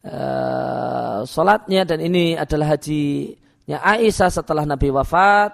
uh, 0.00 1.20
sholatnya 1.28 1.84
dan 1.84 2.00
ini 2.00 2.34
adalah 2.40 2.72
haji 2.72 3.36
Ya 3.66 3.82
Aisyah 3.82 4.30
setelah 4.30 4.62
Nabi 4.62 4.94
wafat, 4.94 5.50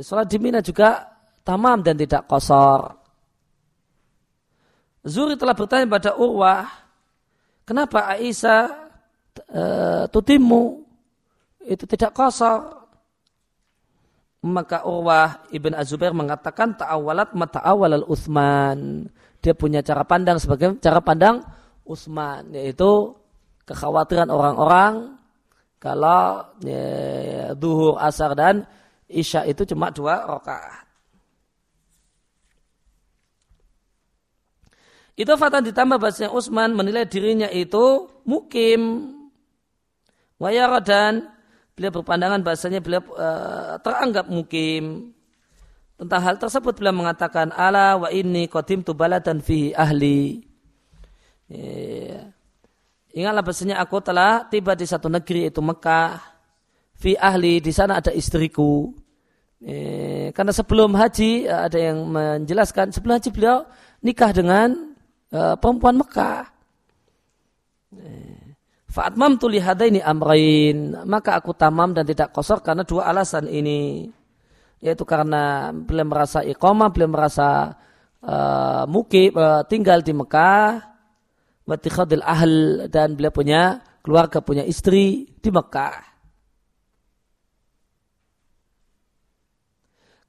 sholat 0.00 0.26
di 0.28 0.38
Mina 0.40 0.60
juga 0.60 1.04
tamam 1.44 1.80
dan 1.80 1.96
tidak 1.96 2.24
kosor. 2.28 2.92
Zuri 5.04 5.36
telah 5.36 5.52
bertanya 5.52 5.84
pada 5.84 6.10
Urwah, 6.16 6.64
kenapa 7.68 8.08
Aisyah 8.16 8.88
e, 9.52 9.62
tutimu 10.08 10.80
itu 11.68 11.84
tidak 11.84 12.16
kosor? 12.16 12.88
Maka 14.44 14.84
Urwah 14.84 15.44
ibn 15.52 15.72
Azubair 15.76 16.12
mengatakan 16.16 16.76
ta'awalat 16.76 17.36
mata'awal 17.36 18.04
al-Uthman. 18.04 19.08
Dia 19.44 19.52
punya 19.52 19.84
cara 19.84 20.08
pandang 20.08 20.40
sebagai 20.40 20.80
cara 20.80 21.04
pandang 21.04 21.44
Utsman, 21.84 22.48
yaitu 22.56 23.12
kekhawatiran 23.68 24.32
orang-orang 24.32 25.20
kalau 25.76 26.48
ya, 26.64 27.52
duhur, 27.52 28.00
asar 28.00 28.32
dan 28.32 28.64
isya 29.08 29.44
itu 29.48 29.62
cuma 29.68 29.92
dua 29.92 30.24
rakaat. 30.24 30.84
Itu 35.14 35.30
fatan 35.38 35.62
ditambah 35.62 36.02
bahasanya 36.02 36.34
Utsman 36.34 36.74
menilai 36.74 37.06
dirinya 37.06 37.46
itu 37.46 38.10
mukim. 38.26 39.14
Wayara 40.42 40.82
dan 40.82 41.30
beliau 41.78 41.94
berpandangan 41.94 42.42
bahasanya 42.42 42.82
beliau 42.82 43.06
uh, 43.14 43.78
teranggap 43.78 44.26
mukim. 44.26 45.14
Tentang 45.94 46.20
hal 46.26 46.34
tersebut 46.42 46.74
beliau 46.74 46.98
mengatakan 46.98 47.54
ala 47.54 47.94
wa 47.94 48.10
ini 48.10 48.50
qadim 48.50 48.82
tu 48.82 48.90
baladan 48.90 49.38
fihi 49.38 49.70
ahli. 49.70 50.42
Yeah. 51.46 52.34
Ingatlah 53.14 53.46
bahasanya 53.46 53.78
aku 53.78 54.02
telah 54.02 54.50
tiba 54.50 54.74
di 54.74 54.82
satu 54.82 55.06
negeri 55.06 55.46
itu 55.46 55.62
Mekah. 55.62 56.33
Fi 56.94 57.18
ahli 57.18 57.60
di 57.60 57.72
sana 57.74 57.98
ada 58.00 58.14
istriku. 58.14 58.90
Eh, 59.64 60.28
karena 60.36 60.52
sebelum 60.52 60.92
haji 60.92 61.48
eh, 61.48 61.60
ada 61.68 61.78
yang 61.80 62.04
menjelaskan 62.08 62.92
sebelum 62.92 63.16
haji 63.16 63.30
beliau 63.32 63.64
nikah 64.04 64.30
dengan 64.32 64.94
eh, 65.32 65.54
perempuan 65.56 65.96
Mekah. 66.00 66.42
Eh, 67.98 68.44
Fa'atmam 68.94 69.34
tulihada 69.42 69.90
ini 69.90 69.98
amrain. 69.98 70.94
Maka 71.02 71.34
aku 71.34 71.50
tamam 71.58 71.90
dan 71.90 72.06
tidak 72.06 72.30
kosor 72.30 72.62
karena 72.62 72.86
dua 72.86 73.10
alasan 73.10 73.50
ini. 73.50 74.06
Yaitu 74.78 75.02
karena 75.02 75.74
beliau 75.74 76.06
merasa 76.06 76.46
iqamah, 76.46 76.92
beliau 76.92 77.10
merasa 77.10 77.72
uh, 78.20 78.84
mukib, 78.84 79.34
tinggal 79.66 80.04
di 80.04 80.12
Mekah 80.12 80.94
watikhadil 81.64 82.24
ahl 82.24 82.86
dan 82.92 83.16
beliau 83.16 83.32
punya 83.32 83.80
keluarga 84.04 84.44
punya 84.44 84.64
istri 84.64 85.28
di 85.40 85.50
Mekah. 85.50 86.13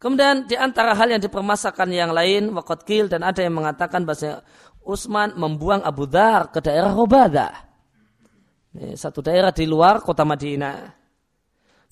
Kemudian 0.05 0.45
di 0.45 0.53
antara 0.53 0.93
hal 0.93 1.17
yang 1.17 1.23
dipermasakan 1.25 1.89
yang 1.89 2.13
lain 2.13 2.53
waqat 2.53 2.85
kil 2.85 3.09
dan 3.09 3.25
ada 3.25 3.41
yang 3.41 3.57
mengatakan 3.57 4.05
bahasa 4.05 4.45
Utsman 4.85 5.33
membuang 5.33 5.81
Abu 5.81 6.05
Dhar 6.05 6.53
ke 6.53 6.61
daerah 6.61 6.93
Robadah. 6.93 7.65
satu 8.93 9.25
daerah 9.25 9.49
di 9.49 9.65
luar 9.65 10.05
kota 10.05 10.21
Madinah. 10.21 10.93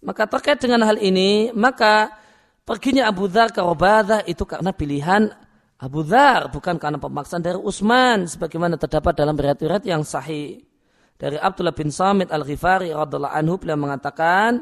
Maka 0.05 0.30
terkait 0.30 0.61
dengan 0.61 0.86
hal 0.86 1.01
ini, 1.01 1.49
maka 1.57 2.14
perginya 2.61 3.09
Abu 3.09 3.26
Dhar 3.26 3.49
ke 3.49 3.66
Robadah 3.66 4.22
itu 4.30 4.45
karena 4.45 4.70
pilihan 4.70 5.34
Abu 5.82 6.05
Dhar, 6.05 6.53
bukan 6.53 6.78
karena 6.78 7.01
pemaksaan 7.01 7.41
dari 7.41 7.57
Utsman, 7.57 8.30
sebagaimana 8.30 8.78
terdapat 8.78 9.18
dalam 9.18 9.34
riwayat-riwayat 9.34 9.89
yang 9.89 10.05
sahih. 10.05 10.61
Dari 11.18 11.41
Abdullah 11.41 11.74
bin 11.74 11.89
Samit 11.89 12.30
al-Ghifari 12.30 12.93
radhiallahu 12.93 13.34
anhu 13.34 13.57
beliau 13.57 13.80
mengatakan, 13.80 14.61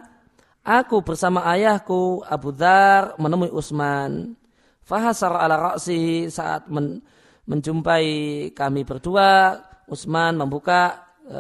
Aku 0.62 1.02
bersama 1.02 1.42
ayahku 1.50 2.22
Abu 2.22 2.54
Dhar 2.54 3.18
menemui 3.18 3.50
Utsman. 3.50 4.38
Fahasar 4.86 5.34
ala 5.34 5.58
ra'si 5.58 6.30
saat 6.30 6.70
men, 6.70 7.02
menjumpai 7.50 8.06
kami 8.54 8.86
berdua, 8.86 9.58
Utsman 9.90 10.38
membuka 10.38 11.02
e, 11.26 11.40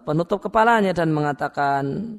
penutup 0.00 0.40
kepalanya 0.48 0.96
dan 0.96 1.12
mengatakan, 1.12 2.16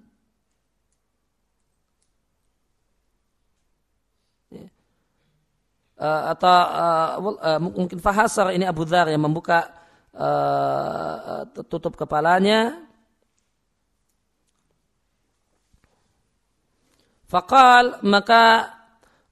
uh, 5.97 6.23
atau 6.35 6.57
uh, 7.39 7.59
mungkin 7.63 7.97
fahasar 7.97 8.51
ini 8.53 8.67
Abu 8.67 8.83
Dhar 8.83 9.07
yang 9.09 9.23
membuka 9.23 9.71
tutup 11.65 11.97
kepalanya 11.97 12.77
Fakal 17.33 17.97
maka 18.05 18.69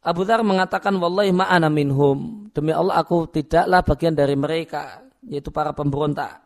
Abu 0.02 0.26
Dhar 0.26 0.42
mengatakan 0.42 0.98
wallahi 0.98 1.30
ma'ana 1.30 1.70
minhum. 1.70 2.50
Demi 2.50 2.74
Allah 2.74 2.98
aku 2.98 3.30
tidaklah 3.30 3.86
bagian 3.86 4.18
dari 4.18 4.34
mereka. 4.34 5.06
Yaitu 5.22 5.54
para 5.54 5.70
pemberontak. 5.70 6.42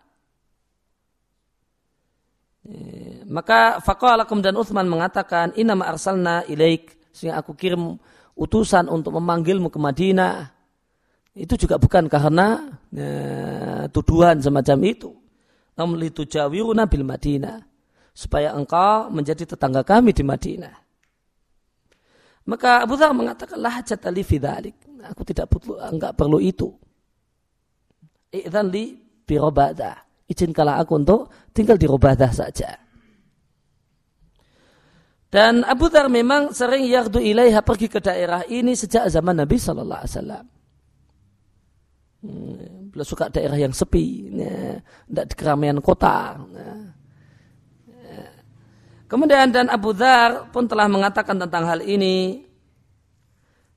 Eh, 2.68 3.24
maka 3.32 3.80
Fakal 3.80 4.20
dan 4.43 4.60
Uthman 4.60 4.91
mengatakan 4.91 5.56
inama 5.56 5.88
arsalna 5.88 6.43
ilaik. 6.51 6.99
Sehingga 7.16 7.39
aku 7.39 7.56
kirim 7.56 7.95
utusan 8.36 8.91
untuk 8.91 9.16
memanggilmu 9.16 9.72
ke 9.72 9.80
Madinah. 9.80 10.51
Itu 11.32 11.56
juga 11.56 11.80
bukan 11.80 12.12
karena 12.12 12.68
ya, 12.91 13.88
tuduhan 13.95 14.43
semacam 14.43 14.78
itu. 14.84 15.16
Namun 15.80 16.03
itu 16.03 16.28
jawiruna 16.28 16.84
bil 16.91 17.08
Madinah. 17.08 17.64
Supaya 18.12 18.51
engkau 18.51 19.08
menjadi 19.08 19.56
tetangga 19.56 19.88
kami 19.88 20.12
di 20.12 20.28
Madinah. 20.28 20.84
Maka 22.45 22.85
Abu 22.85 22.93
Dhar 22.93 23.13
mengatakan 23.13 23.57
lah 23.57 23.81
li 24.13 24.21
fidalik. 24.21 24.77
Aku 25.05 25.21
tidak 25.25 25.49
perlu 25.49 25.77
enggak 25.81 26.13
perlu 26.17 26.37
itu. 26.41 26.69
Idzan 28.29 28.69
li 28.69 28.97
bi 29.25 29.37
Izinkanlah 30.25 30.81
aku 30.81 30.93
untuk 30.97 31.29
tinggal 31.53 31.77
di 31.77 31.85
Robadah 31.85 32.33
saja. 32.33 32.73
Dan 35.29 35.67
Abu 35.67 35.91
Dhar 35.91 36.09
memang 36.09 36.55
sering 36.55 36.87
yardu 36.87 37.19
ilaiha 37.19 37.61
pergi 37.61 37.91
ke 37.91 37.99
daerah 38.01 38.41
ini 38.47 38.71
sejak 38.71 39.11
zaman 39.11 39.35
Nabi 39.35 39.57
Sallallahu 39.59 40.01
Alaihi 40.01 40.13
Wasallam. 40.15 40.45
Hmm, 42.25 42.89
beliau 42.89 43.05
suka 43.05 43.29
daerah 43.29 43.59
yang 43.59 43.75
sepi, 43.75 44.31
tidak 44.31 45.25
ya, 45.27 45.29
di 45.29 45.35
keramaian 45.37 45.77
kota. 45.83 46.39
Nah, 46.39 46.94
Kemudian 49.06 49.53
dan 49.53 49.70
Abu 49.70 49.93
Dhar 49.93 50.49
pun 50.49 50.66
telah 50.66 50.89
mengatakan 50.89 51.38
tentang 51.38 51.70
hal 51.70 51.86
ini. 51.86 52.41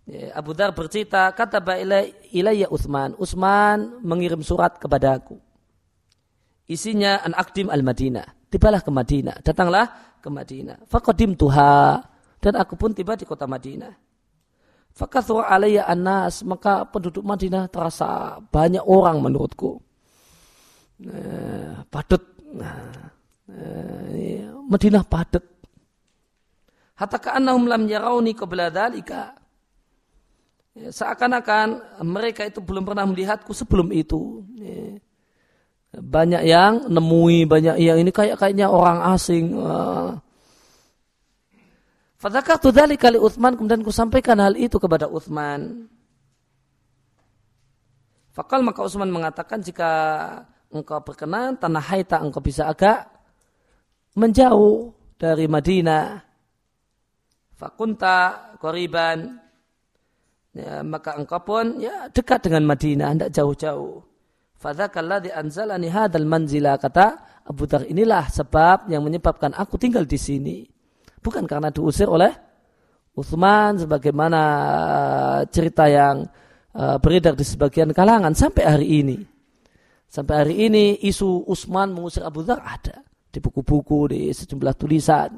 Ya, 0.09 0.33
Abu 0.33 0.57
Dhar 0.57 0.73
bercerita, 0.73 1.29
kata 1.37 1.61
ilayya 2.33 2.73
Uthman. 2.73 3.13
Uthman 3.21 4.01
mengirim 4.01 4.41
surat 4.41 4.81
kepada 4.81 5.21
aku. 5.21 5.37
Isinya 6.69 7.21
an 7.25 7.37
akdim 7.37 7.69
al 7.69 7.85
Madinah. 7.85 8.49
Tibalah 8.49 8.81
ke 8.81 8.89
Madinah. 8.89 9.37
Datanglah 9.45 10.17
ke 10.21 10.29
Madinah. 10.33 10.89
Fakodim 10.89 11.37
tuha. 11.37 12.01
Dan 12.41 12.57
aku 12.57 12.77
pun 12.77 12.97
tiba 12.97 13.13
di 13.17 13.29
kota 13.29 13.45
Madinah. 13.45 13.93
Fakathur 14.97 15.45
alayya 15.45 15.85
anas. 15.85 16.41
Maka 16.45 16.89
penduduk 16.89 17.25
Madinah 17.25 17.69
terasa 17.69 18.41
banyak 18.41 18.85
orang 18.85 19.21
menurutku. 19.21 19.81
Nah, 21.05 21.85
padat. 21.89 22.25
Nah, 22.53 23.13
Madinah 24.69 25.05
padat. 25.09 25.45
Hatta 26.99 27.17
ka'annahum 27.17 27.65
lam 27.65 27.89
yarawni 27.89 28.37
qabla 28.37 28.69
dhalika. 28.69 29.33
Ya, 30.77 30.93
seakan-akan 30.93 31.99
mereka 32.05 32.45
itu 32.45 32.61
belum 32.61 32.85
pernah 32.85 33.09
melihatku 33.09 33.51
sebelum 33.57 33.89
itu. 33.91 34.45
Ya. 34.61 35.01
Banyak 35.99 36.43
yang 36.45 36.73
nemui, 36.93 37.49
banyak 37.49 37.81
yang 37.81 37.97
ini 37.97 38.13
kayak 38.13 38.37
kayaknya 38.37 38.69
orang 38.69 39.01
asing. 39.17 39.57
Ah. 39.57 40.21
Fadzakartu 42.19 42.75
dzalika 42.75 43.09
kali 43.09 43.19
Utsman 43.19 43.55
kemudian 43.55 43.81
ku 43.81 43.95
sampaikan 43.95 44.43
hal 44.43 44.59
itu 44.59 44.77
kepada 44.77 45.07
Utsman. 45.09 45.87
Fakal 48.35 48.67
maka 48.67 48.85
Utsman 48.85 49.11
mengatakan 49.11 49.63
jika 49.63 49.91
engkau 50.69 50.99
berkenan 51.01 51.57
tanah 51.57 51.83
haita 51.83 52.21
engkau 52.21 52.43
bisa 52.43 52.67
agak 52.67 53.18
menjauh 54.19 54.91
dari 55.15 55.47
Madinah. 55.47 56.19
Fakunta 57.55 58.17
koriban. 58.59 59.39
Ya, 60.55 60.83
maka 60.83 61.15
engkau 61.15 61.39
pun 61.47 61.79
ya 61.79 62.11
dekat 62.11 62.51
dengan 62.51 62.67
Madinah, 62.67 63.15
tidak 63.15 63.31
jauh-jauh. 63.31 64.03
Fadzakalladzi 64.59 65.31
anzalani 65.31 65.87
hadzal 65.87 66.27
manzila 66.27 66.75
kata 66.83 67.15
Abu 67.47 67.71
Dhar 67.71 67.87
inilah 67.87 68.27
sebab 68.27 68.91
yang 68.91 69.07
menyebabkan 69.07 69.55
aku 69.55 69.79
tinggal 69.79 70.03
di 70.03 70.19
sini. 70.19 70.67
Bukan 71.23 71.47
karena 71.47 71.71
diusir 71.71 72.11
oleh 72.11 72.35
Utsman 73.15 73.79
sebagaimana 73.79 74.43
uh, 74.79 75.41
cerita 75.51 75.87
yang 75.87 76.27
uh, 76.75 76.99
beredar 76.99 77.39
di 77.39 77.47
sebagian 77.47 77.95
kalangan 77.95 78.35
sampai 78.35 78.65
hari 78.67 78.89
ini. 79.03 79.19
Sampai 80.11 80.35
hari 80.43 80.55
ini 80.67 80.99
isu 81.07 81.47
Utsman 81.47 81.95
mengusir 81.95 82.27
Abu 82.27 82.43
Dhar 82.43 82.59
ada 82.63 83.08
di 83.29 83.39
buku-buku, 83.39 84.13
di 84.13 84.21
sejumlah 84.33 84.75
tulisan. 84.75 85.31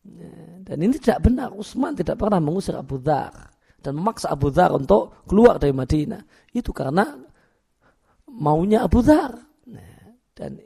Ya, 0.00 0.32
dan 0.64 0.76
ini 0.80 0.96
tidak 0.96 1.24
benar. 1.28 1.52
Utsman 1.52 1.96
tidak 1.96 2.16
pernah 2.20 2.40
mengusir 2.40 2.76
Abu 2.76 3.00
Dhar 3.00 3.32
dan 3.80 3.96
memaksa 3.96 4.32
Abu 4.32 4.48
Dhar 4.52 4.72
untuk 4.76 5.24
keluar 5.28 5.56
dari 5.60 5.72
Madinah. 5.72 6.52
Itu 6.52 6.72
karena 6.72 7.04
maunya 8.28 8.84
Abu 8.84 9.00
Dhar. 9.04 9.36
Nah, 9.68 10.16
dan 10.36 10.60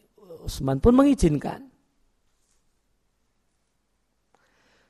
Utsman 0.45 0.79
pun 0.79 0.95
mengizinkan. 0.95 1.71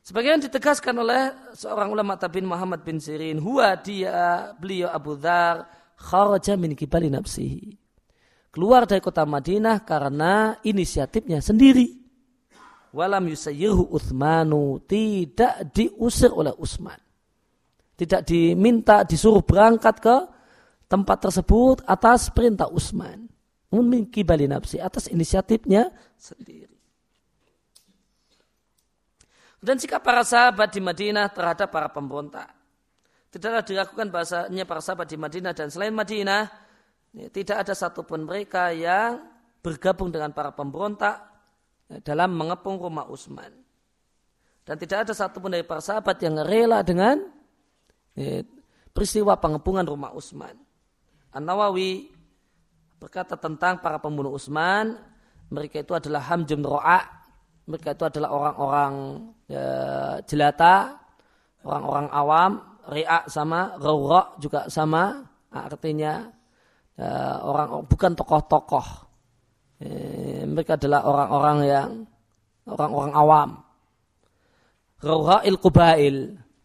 Sebagian 0.04 0.36
ditegaskan 0.36 1.00
oleh 1.00 1.32
seorang 1.56 1.88
ulama 1.88 2.20
tabi'in 2.20 2.44
Muhammad 2.44 2.84
bin 2.84 3.00
Sirin, 3.00 3.40
huwa 3.40 3.72
dia 3.80 4.52
beliau 4.60 4.92
Abu 4.92 5.16
Dhar 5.16 5.64
kharaja 5.96 6.60
min 6.60 6.76
kibali 6.76 7.08
nafsihi 7.08 7.83
keluar 8.54 8.86
dari 8.86 9.02
kota 9.02 9.26
Madinah 9.26 9.82
karena 9.82 10.54
inisiatifnya 10.62 11.42
sendiri. 11.42 11.90
Walam 12.94 13.26
yusayyirhu 13.26 13.90
Uthmanu 13.90 14.78
tidak 14.86 15.74
diusir 15.74 16.30
oleh 16.30 16.54
Utsman. 16.54 16.94
Tidak 17.98 18.22
diminta 18.22 19.02
disuruh 19.02 19.42
berangkat 19.42 19.98
ke 19.98 20.16
tempat 20.86 21.26
tersebut 21.26 21.82
atas 21.82 22.30
perintah 22.30 22.70
Utsman. 22.70 23.26
Namun 23.74 24.06
kibali 24.06 24.46
nafsi 24.46 24.78
atas 24.78 25.10
inisiatifnya 25.10 25.90
sendiri. 26.14 26.70
Dan 29.58 29.82
sikap 29.82 30.06
para 30.06 30.22
sahabat 30.22 30.70
di 30.70 30.78
Madinah 30.78 31.26
terhadap 31.34 31.74
para 31.74 31.90
pemberontak. 31.90 32.46
Tidaklah 33.34 33.66
dilakukan 33.66 34.06
bahasanya 34.14 34.62
para 34.62 34.78
sahabat 34.78 35.10
di 35.10 35.18
Madinah 35.18 35.50
dan 35.50 35.66
selain 35.66 35.90
Madinah 35.90 36.63
tidak 37.14 37.62
ada 37.62 37.74
satupun 37.78 38.26
mereka 38.26 38.74
yang 38.74 39.22
bergabung 39.62 40.10
dengan 40.10 40.34
para 40.34 40.50
pemberontak 40.50 41.22
ya, 41.86 42.02
dalam 42.02 42.34
mengepung 42.34 42.76
rumah 42.82 43.06
Utsman. 43.06 43.54
Dan 44.64 44.74
tidak 44.80 45.06
ada 45.06 45.12
satupun 45.14 45.54
dari 45.54 45.62
para 45.62 45.78
sahabat 45.78 46.18
yang 46.20 46.42
rela 46.42 46.82
dengan 46.82 47.22
ya, 48.18 48.42
peristiwa 48.90 49.38
pengepungan 49.38 49.86
rumah 49.86 50.10
Utsman. 50.10 50.58
An-Nawawi 51.30 52.10
berkata 52.98 53.38
tentang 53.38 53.78
para 53.78 54.02
pembunuh 54.02 54.34
Utsman, 54.34 54.98
mereka 55.54 55.86
itu 55.86 55.94
adalah 55.94 56.22
hamjum 56.34 56.66
ro'a, 56.66 56.98
mereka 57.70 57.94
itu 57.94 58.04
adalah 58.10 58.30
orang-orang 58.34 58.92
ya, 59.46 59.66
jelata, 60.26 60.98
orang-orang 61.62 62.08
awam, 62.10 62.52
ri'a 62.90 63.30
sama, 63.30 63.78
rawra 63.78 64.34
juga 64.42 64.66
sama, 64.66 65.24
artinya 65.54 66.26
ya, 66.26 66.42
orang 67.42 67.82
bukan 67.90 68.12
tokoh-tokoh. 68.14 68.86
Eh, 69.82 70.46
mereka 70.46 70.78
adalah 70.78 71.02
orang-orang 71.02 71.58
yang 71.66 71.90
orang-orang 72.70 73.12
awam. 73.12 73.50
Rauha'il 75.02 75.58
Qubail. 75.58 76.16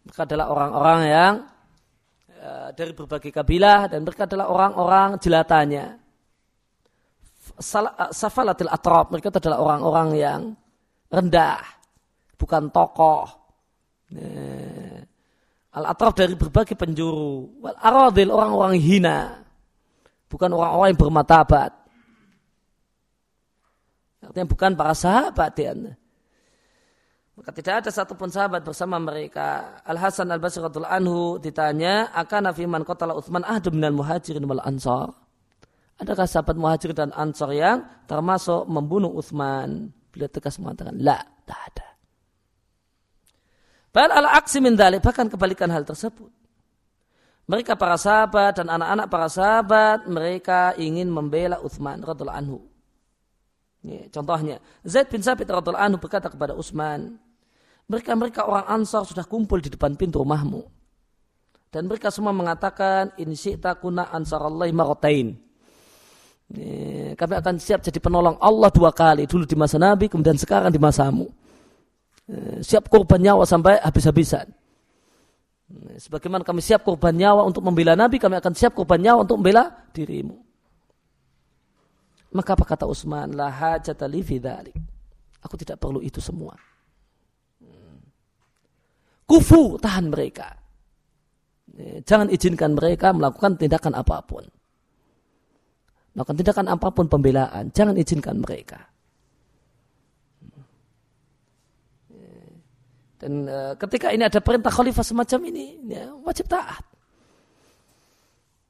Mereka 0.06 0.20
adalah 0.24 0.46
orang-orang 0.48 1.00
yang 1.04 1.34
ya, 2.30 2.70
dari 2.72 2.94
berbagai 2.94 3.34
kabilah 3.34 3.90
dan 3.90 4.06
mereka 4.06 4.24
adalah 4.30 4.46
orang-orang 4.48 5.18
jelatanya. 5.18 5.98
safalatil 8.14 8.70
atrab. 8.70 9.10
Mereka 9.10 9.34
adalah 9.34 9.58
orang-orang 9.60 10.08
yang 10.16 10.40
rendah, 11.10 11.60
bukan 12.38 12.70
tokoh. 12.70 13.26
Al-atraf 15.70 16.14
dari 16.14 16.34
berbagai 16.38 16.78
penjuru. 16.78 17.60
Wal 17.60 17.76
aradil 17.76 18.30
orang-orang 18.32 18.78
hina. 18.78 19.49
Bukan 20.30 20.54
orang-orang 20.54 20.94
yang 20.94 21.00
bermatabat. 21.02 21.70
Artinya 24.22 24.46
bukan 24.46 24.70
para 24.78 24.94
sahabat 24.94 25.52
ya. 25.58 25.74
Maka 27.34 27.50
tidak 27.56 27.74
ada 27.82 27.90
satupun 27.90 28.30
sahabat 28.30 28.62
bersama 28.62 29.00
mereka. 29.02 29.80
Al 29.82 29.98
Hasan 29.98 30.30
Al 30.30 30.38
Basri 30.38 30.62
anhu 30.62 31.42
ditanya, 31.42 32.14
akan 32.14 32.52
nafi 32.52 32.68
man 32.68 32.86
qatala 32.86 33.16
Utsman 33.18 33.42
ahdu 33.42 33.74
minal 33.74 33.96
muhajirin 33.96 34.46
wal 34.46 34.62
ansar. 34.62 35.10
Adakah 36.00 36.24
sahabat 36.24 36.56
muhajir 36.56 36.96
dan 36.96 37.12
ansar 37.12 37.52
yang 37.52 37.84
termasuk 38.08 38.64
membunuh 38.70 39.12
Utsman? 39.12 39.92
Beliau 40.14 40.32
tegas 40.32 40.56
mengatakan, 40.56 40.96
la, 40.96 41.20
tak 41.44 41.60
ada. 41.74 41.88
Bal 43.90 44.08
ala 44.08 44.32
aksi 44.38 44.62
min 44.62 44.78
bahkan 44.78 45.26
kebalikan 45.28 45.68
hal 45.68 45.82
tersebut. 45.84 46.39
Mereka 47.50 47.74
para 47.74 47.98
sahabat 47.98 48.62
dan 48.62 48.70
anak-anak 48.70 49.06
para 49.10 49.26
sahabat, 49.26 50.06
mereka 50.06 50.70
ingin 50.78 51.10
membela 51.10 51.58
Uthman 51.58 51.98
radhiallahu 51.98 52.38
anhu. 52.38 52.58
Ya, 53.82 54.06
contohnya, 54.12 54.62
Zaid 54.86 55.10
bin 55.10 55.18
Sabit 55.18 55.50
radhiallahu 55.50 55.82
anhu 55.82 55.98
berkata 55.98 56.30
kepada 56.30 56.54
Utsman, 56.54 57.18
mereka-mereka 57.90 58.46
orang 58.46 58.70
Ansar 58.70 59.02
sudah 59.02 59.26
kumpul 59.26 59.58
di 59.58 59.66
depan 59.66 59.98
pintu 59.98 60.22
rumahmu. 60.22 60.62
Dan 61.74 61.90
mereka 61.90 62.14
semua 62.14 62.30
mengatakan, 62.30 63.14
ini 63.18 63.34
syi'ta 63.34 63.74
kuna 63.82 64.10
ansarallahi 64.14 64.70
marotain. 64.70 65.34
Kami 67.14 67.34
akan 67.34 67.54
siap 67.62 67.82
jadi 67.82 68.02
penolong 68.02 68.38
Allah 68.42 68.70
dua 68.74 68.90
kali. 68.90 69.26
Dulu 69.26 69.46
di 69.46 69.54
masa 69.54 69.78
Nabi, 69.78 70.10
kemudian 70.10 70.34
sekarang 70.34 70.74
di 70.74 70.82
masamu. 70.82 71.30
Eh, 72.26 72.58
siap 72.62 72.90
korban 72.90 73.22
nyawa 73.22 73.46
sampai 73.46 73.78
habis-habisan. 73.82 74.50
Sebagaimana 75.70 76.42
kami 76.42 76.58
siap 76.58 76.82
korban 76.82 77.14
nyawa 77.14 77.46
untuk 77.46 77.62
membela 77.62 77.94
Nabi, 77.94 78.18
kami 78.18 78.34
akan 78.42 78.52
siap 78.58 78.74
korban 78.74 78.98
nyawa 78.98 79.22
untuk 79.22 79.38
membela 79.38 79.70
dirimu. 79.94 80.34
Maka 82.34 82.58
apa 82.58 82.64
kata 82.66 82.84
Utsman? 82.90 83.34
La 83.34 83.50
hajata 83.50 84.06
li 84.10 84.22
Aku 85.40 85.54
tidak 85.56 85.78
perlu 85.78 86.02
itu 86.02 86.18
semua. 86.18 86.54
Hmm. 87.62 88.02
Kufu 89.30 89.78
tahan 89.78 90.10
mereka. 90.10 90.58
Eh, 91.78 92.02
jangan 92.02 92.26
izinkan 92.34 92.74
mereka 92.74 93.14
melakukan 93.14 93.54
tindakan 93.54 93.94
apa 93.94 94.20
pun. 94.26 94.44
Melakukan 96.18 96.36
tindakan 96.38 96.66
apa 96.66 96.88
pun 96.90 97.06
pembelaan. 97.06 97.70
Jangan 97.70 97.94
izinkan 97.94 98.42
mereka. 98.42 98.89
Dan 103.20 103.44
e, 103.44 103.76
ketika 103.76 104.08
ini 104.16 104.24
ada 104.24 104.40
perintah 104.40 104.72
khalifah 104.72 105.04
semacam 105.04 105.40
ini, 105.52 105.76
ya, 105.92 106.08
wajib 106.24 106.48
taat. 106.48 106.80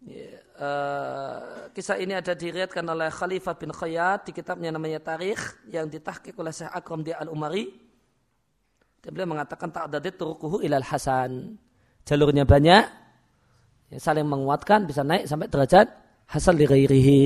Ya, 0.03 0.43
e, 0.43 0.69
kisah 1.71 2.03
ini 2.03 2.19
ada 2.19 2.35
diriatkan 2.35 2.83
oleh 2.83 3.15
Khalifah 3.15 3.55
bin 3.55 3.71
Khayyat 3.71 4.27
di 4.27 4.35
kitabnya 4.35 4.75
namanya 4.75 4.99
Tarikh 4.99 5.71
yang 5.71 5.87
ditahkik 5.87 6.35
oleh 6.35 6.51
Syekh 6.51 6.75
Akram 6.75 7.07
di 7.07 7.15
Al-Umari. 7.15 7.71
Dan 8.99 9.15
beliau 9.15 9.39
mengatakan 9.39 9.71
tak 9.71 9.87
ada 9.87 10.03
turukuhu 10.03 10.67
ilal 10.67 10.83
Hasan. 10.83 11.55
Jalurnya 12.03 12.43
banyak, 12.43 12.85
ya, 13.95 13.99
saling 14.03 14.27
menguatkan, 14.27 14.83
bisa 14.83 15.07
naik 15.07 15.31
sampai 15.31 15.47
derajat 15.47 15.87
hasan 16.27 16.59
li 16.59 16.67
ghairihi. 16.67 17.23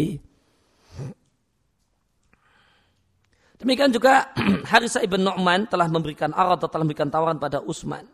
Demikian 3.65 3.97
juga 3.97 4.29
Harisa 4.71 5.01
ibn 5.01 5.25
Nu'man 5.25 5.65
telah 5.73 5.89
memberikan 5.89 6.37
arad 6.37 6.61
atau 6.61 6.69
telah 6.69 6.85
memberikan 6.85 7.09
tawaran 7.09 7.41
pada 7.41 7.65
Utsman 7.65 8.05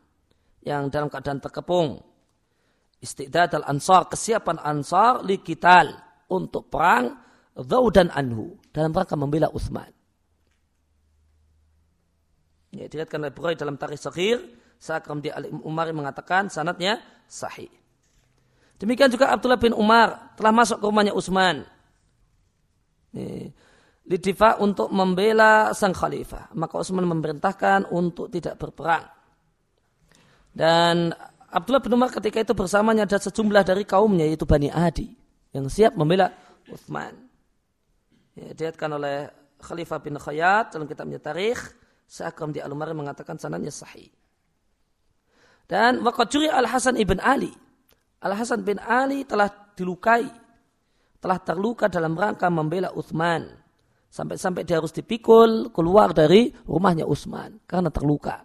yang 0.62 0.86
dalam 0.86 1.10
keadaan 1.10 1.42
terkepung. 1.42 1.98
Istidad 3.02 3.58
al-ansar, 3.58 4.06
kesiapan 4.06 4.62
ansar 4.62 5.26
li 5.26 5.42
kital 5.42 5.90
untuk 6.30 6.70
perang 6.70 7.18
dan 7.90 8.14
anhu 8.14 8.62
dalam 8.70 8.94
rangka 8.94 9.18
membela 9.18 9.50
Utsman. 9.50 9.90
Ya, 12.70 12.86
dilihatkan 12.86 13.18
oleh 13.18 13.34
Bukhari 13.34 13.58
dalam 13.58 13.74
tarikh 13.74 13.98
Sakhir, 13.98 14.38
Sakram 14.78 15.18
di 15.18 15.34
Umar 15.66 15.90
mengatakan 15.90 16.46
sanatnya 16.46 17.02
sahih. 17.26 17.74
Demikian 18.78 19.10
juga 19.10 19.34
Abdullah 19.34 19.58
bin 19.58 19.74
Umar 19.74 20.38
telah 20.38 20.54
masuk 20.54 20.78
ke 20.78 20.86
rumahnya 20.86 21.10
Utsman 21.10 21.66
lidifa 24.10 24.58
untuk 24.58 24.90
membela 24.90 25.70
sang 25.70 25.94
khalifah. 25.94 26.50
Maka 26.58 26.82
Utsman 26.82 27.06
memerintahkan 27.06 27.94
untuk 27.94 28.26
tidak 28.26 28.58
berperang. 28.58 29.06
Dan 30.50 31.14
Abdullah 31.46 31.78
bin 31.78 31.94
Umar 31.94 32.10
ketika 32.10 32.42
itu 32.42 32.52
bersamanya 32.58 33.06
ada 33.06 33.22
sejumlah 33.22 33.62
dari 33.62 33.86
kaumnya 33.86 34.26
yaitu 34.26 34.42
Bani 34.42 34.66
Adi 34.66 35.14
yang 35.54 35.70
siap 35.70 35.94
membela 35.94 36.34
Utsman. 36.66 37.14
Ya, 38.34 38.50
dilihatkan 38.50 38.90
oleh 38.90 39.30
Khalifah 39.62 39.98
bin 40.02 40.18
Khayyat 40.18 40.74
dalam 40.74 40.90
kitabnya 40.90 41.22
Tarikh, 41.22 41.60
Sa'akram 42.10 42.50
di 42.50 42.58
Al-Umari 42.58 42.90
mengatakan 42.90 43.38
sanadnya 43.38 43.70
sahih. 43.70 44.10
Dan 45.70 46.02
waqad 46.02 46.34
Al-Hasan 46.34 46.98
ibn 46.98 47.22
Ali. 47.22 47.54
Al-Hasan 48.26 48.66
bin 48.66 48.82
Ali 48.82 49.22
telah 49.22 49.46
dilukai, 49.78 50.26
telah 51.22 51.38
terluka 51.38 51.86
dalam 51.86 52.18
rangka 52.18 52.50
membela 52.50 52.90
Utsman 52.90 53.59
Sampai-sampai 54.10 54.66
dia 54.66 54.82
harus 54.82 54.90
dipikul 54.90 55.70
keluar 55.70 56.10
dari 56.10 56.50
rumahnya 56.66 57.06
Utsman 57.06 57.62
karena 57.62 57.94
terluka. 57.94 58.42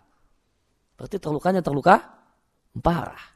Berarti 0.94 1.18
terlukanya 1.18 1.66
terluka 1.66 1.98
parah. 2.78 3.36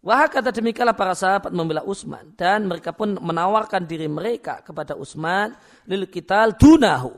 Wah 0.00 0.24
kata 0.32 0.48
demikianlah 0.48 0.96
para 0.96 1.12
sahabat 1.12 1.52
membela 1.52 1.84
Utsman 1.84 2.32
dan 2.32 2.64
mereka 2.64 2.92
pun 2.92 3.20
menawarkan 3.20 3.84
diri 3.84 4.08
mereka 4.08 4.64
kepada 4.64 4.96
Utsman 4.96 5.52
lil 5.84 6.08
kital 6.08 6.56
dunahu 6.56 7.12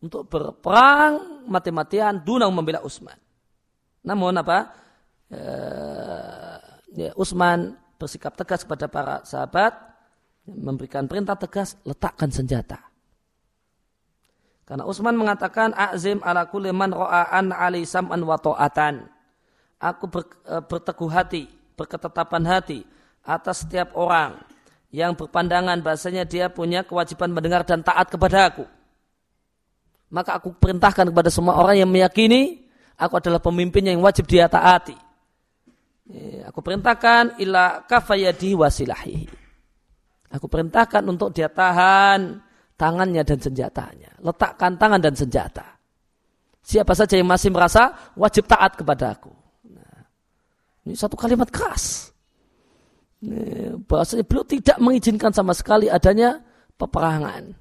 untuk 0.00 0.32
berperang 0.32 1.44
mati-matian 1.44 2.24
dunang 2.24 2.48
membela 2.56 2.80
Utsman. 2.80 3.16
Namun 4.00 4.32
apa? 4.40 4.58
E, 5.28 5.40
ya, 6.96 7.12
Utsman 7.20 7.76
bersikap 8.02 8.34
tegas 8.34 8.66
kepada 8.66 8.90
para 8.90 9.22
sahabat, 9.22 9.78
memberikan 10.50 11.06
perintah 11.06 11.38
tegas, 11.38 11.78
letakkan 11.86 12.34
senjata. 12.34 12.82
Karena 14.66 14.82
Utsman 14.82 15.14
mengatakan 15.14 15.70
azim 15.78 16.18
ala 16.26 16.50
kulli 16.50 16.74
man 16.74 16.90
ra'an 16.90 17.54
ali 17.54 17.86
sam'an 17.86 18.18
wa 18.26 18.34
ta'atan. 18.34 19.06
Aku 19.78 20.10
ber, 20.10 20.26
e, 20.42 20.54
berteguh 20.66 21.10
hati, 21.10 21.46
berketetapan 21.78 22.42
hati 22.46 22.82
atas 23.22 23.62
setiap 23.62 23.94
orang 23.94 24.42
yang 24.90 25.14
berpandangan 25.14 25.78
bahasanya 25.82 26.26
dia 26.26 26.50
punya 26.50 26.82
kewajiban 26.82 27.30
mendengar 27.30 27.62
dan 27.62 27.86
taat 27.86 28.10
kepada 28.10 28.50
aku. 28.50 28.66
Maka 30.12 30.42
aku 30.42 30.52
perintahkan 30.58 31.08
kepada 31.08 31.30
semua 31.30 31.56
orang 31.56 31.82
yang 31.82 31.90
meyakini 31.90 32.66
aku 32.98 33.18
adalah 33.18 33.40
pemimpin 33.40 33.86
yang 33.86 33.98
wajib 34.02 34.28
dia 34.28 34.46
taati. 34.46 35.11
Aku 36.48 36.60
perintahkan 36.60 37.40
ila 37.40 37.88
kafayadi 37.88 38.52
wasilahi. 38.52 39.24
Aku 40.32 40.48
perintahkan 40.48 41.04
untuk 41.08 41.32
dia 41.32 41.48
tahan 41.48 42.40
tangannya 42.76 43.24
dan 43.24 43.38
senjatanya. 43.40 44.10
Letakkan 44.20 44.76
tangan 44.76 45.00
dan 45.00 45.16
senjata. 45.16 45.64
Siapa 46.62 46.92
saja 46.94 47.18
yang 47.18 47.28
masih 47.28 47.50
merasa 47.50 48.12
wajib 48.14 48.46
taat 48.46 48.78
kepada 48.78 49.18
aku. 49.18 49.32
Nah, 49.72 49.98
ini 50.86 50.94
satu 50.94 51.16
kalimat 51.16 51.48
keras. 51.48 52.12
Bahasanya 53.86 54.26
beliau 54.26 54.46
tidak 54.46 54.76
mengizinkan 54.82 55.30
sama 55.30 55.54
sekali 55.54 55.86
adanya 55.86 56.42
peperangan 56.74 57.54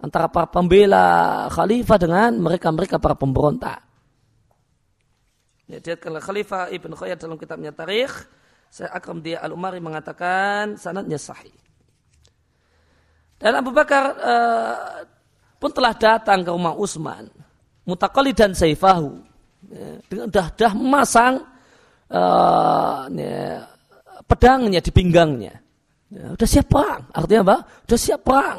antara 0.00 0.26
para 0.32 0.48
pembela 0.50 1.46
khalifah 1.52 1.98
dengan 2.00 2.30
mereka-mereka 2.40 2.98
para 2.98 3.14
pemberontak. 3.14 3.89
Ya, 5.70 5.78
Dilihatkan 5.78 6.18
Khalifah 6.18 6.74
Ibn 6.74 6.90
Khayyat 6.98 7.18
dalam 7.22 7.38
kitabnya 7.38 7.70
Tarikh. 7.70 8.10
Saya 8.70 8.90
Akram 8.90 9.22
dia 9.22 9.38
Al-Umari 9.38 9.78
mengatakan 9.78 10.74
sanadnya 10.74 11.14
sahih. 11.14 11.54
Dan 13.38 13.54
Abu 13.54 13.70
Bakar 13.70 14.04
uh, 14.18 15.06
pun 15.62 15.70
telah 15.70 15.94
datang 15.94 16.42
ke 16.42 16.50
rumah 16.50 16.74
Utsman. 16.74 17.30
Mutakali 17.86 18.34
dan 18.34 18.50
Saifahu. 18.50 19.22
Ya, 19.70 19.98
dengan 20.10 20.28
dah-dah 20.30 20.72
memasang 20.74 21.34
uh, 22.10 23.06
ya, 23.10 23.62
pedangnya 24.26 24.82
di 24.82 24.90
pinggangnya. 24.90 25.54
Ya, 26.10 26.34
udah 26.34 26.48
siap 26.50 26.66
perang. 26.66 27.06
Artinya 27.14 27.42
apa? 27.46 27.58
Udah 27.86 27.98
siap 27.98 28.20
perang. 28.26 28.58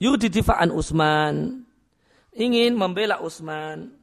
Yudi 0.00 0.28
difa'an 0.28 0.68
Utsman. 0.68 1.64
Ingin 2.36 2.76
membela 2.76 3.20
Utsman. 3.24 3.99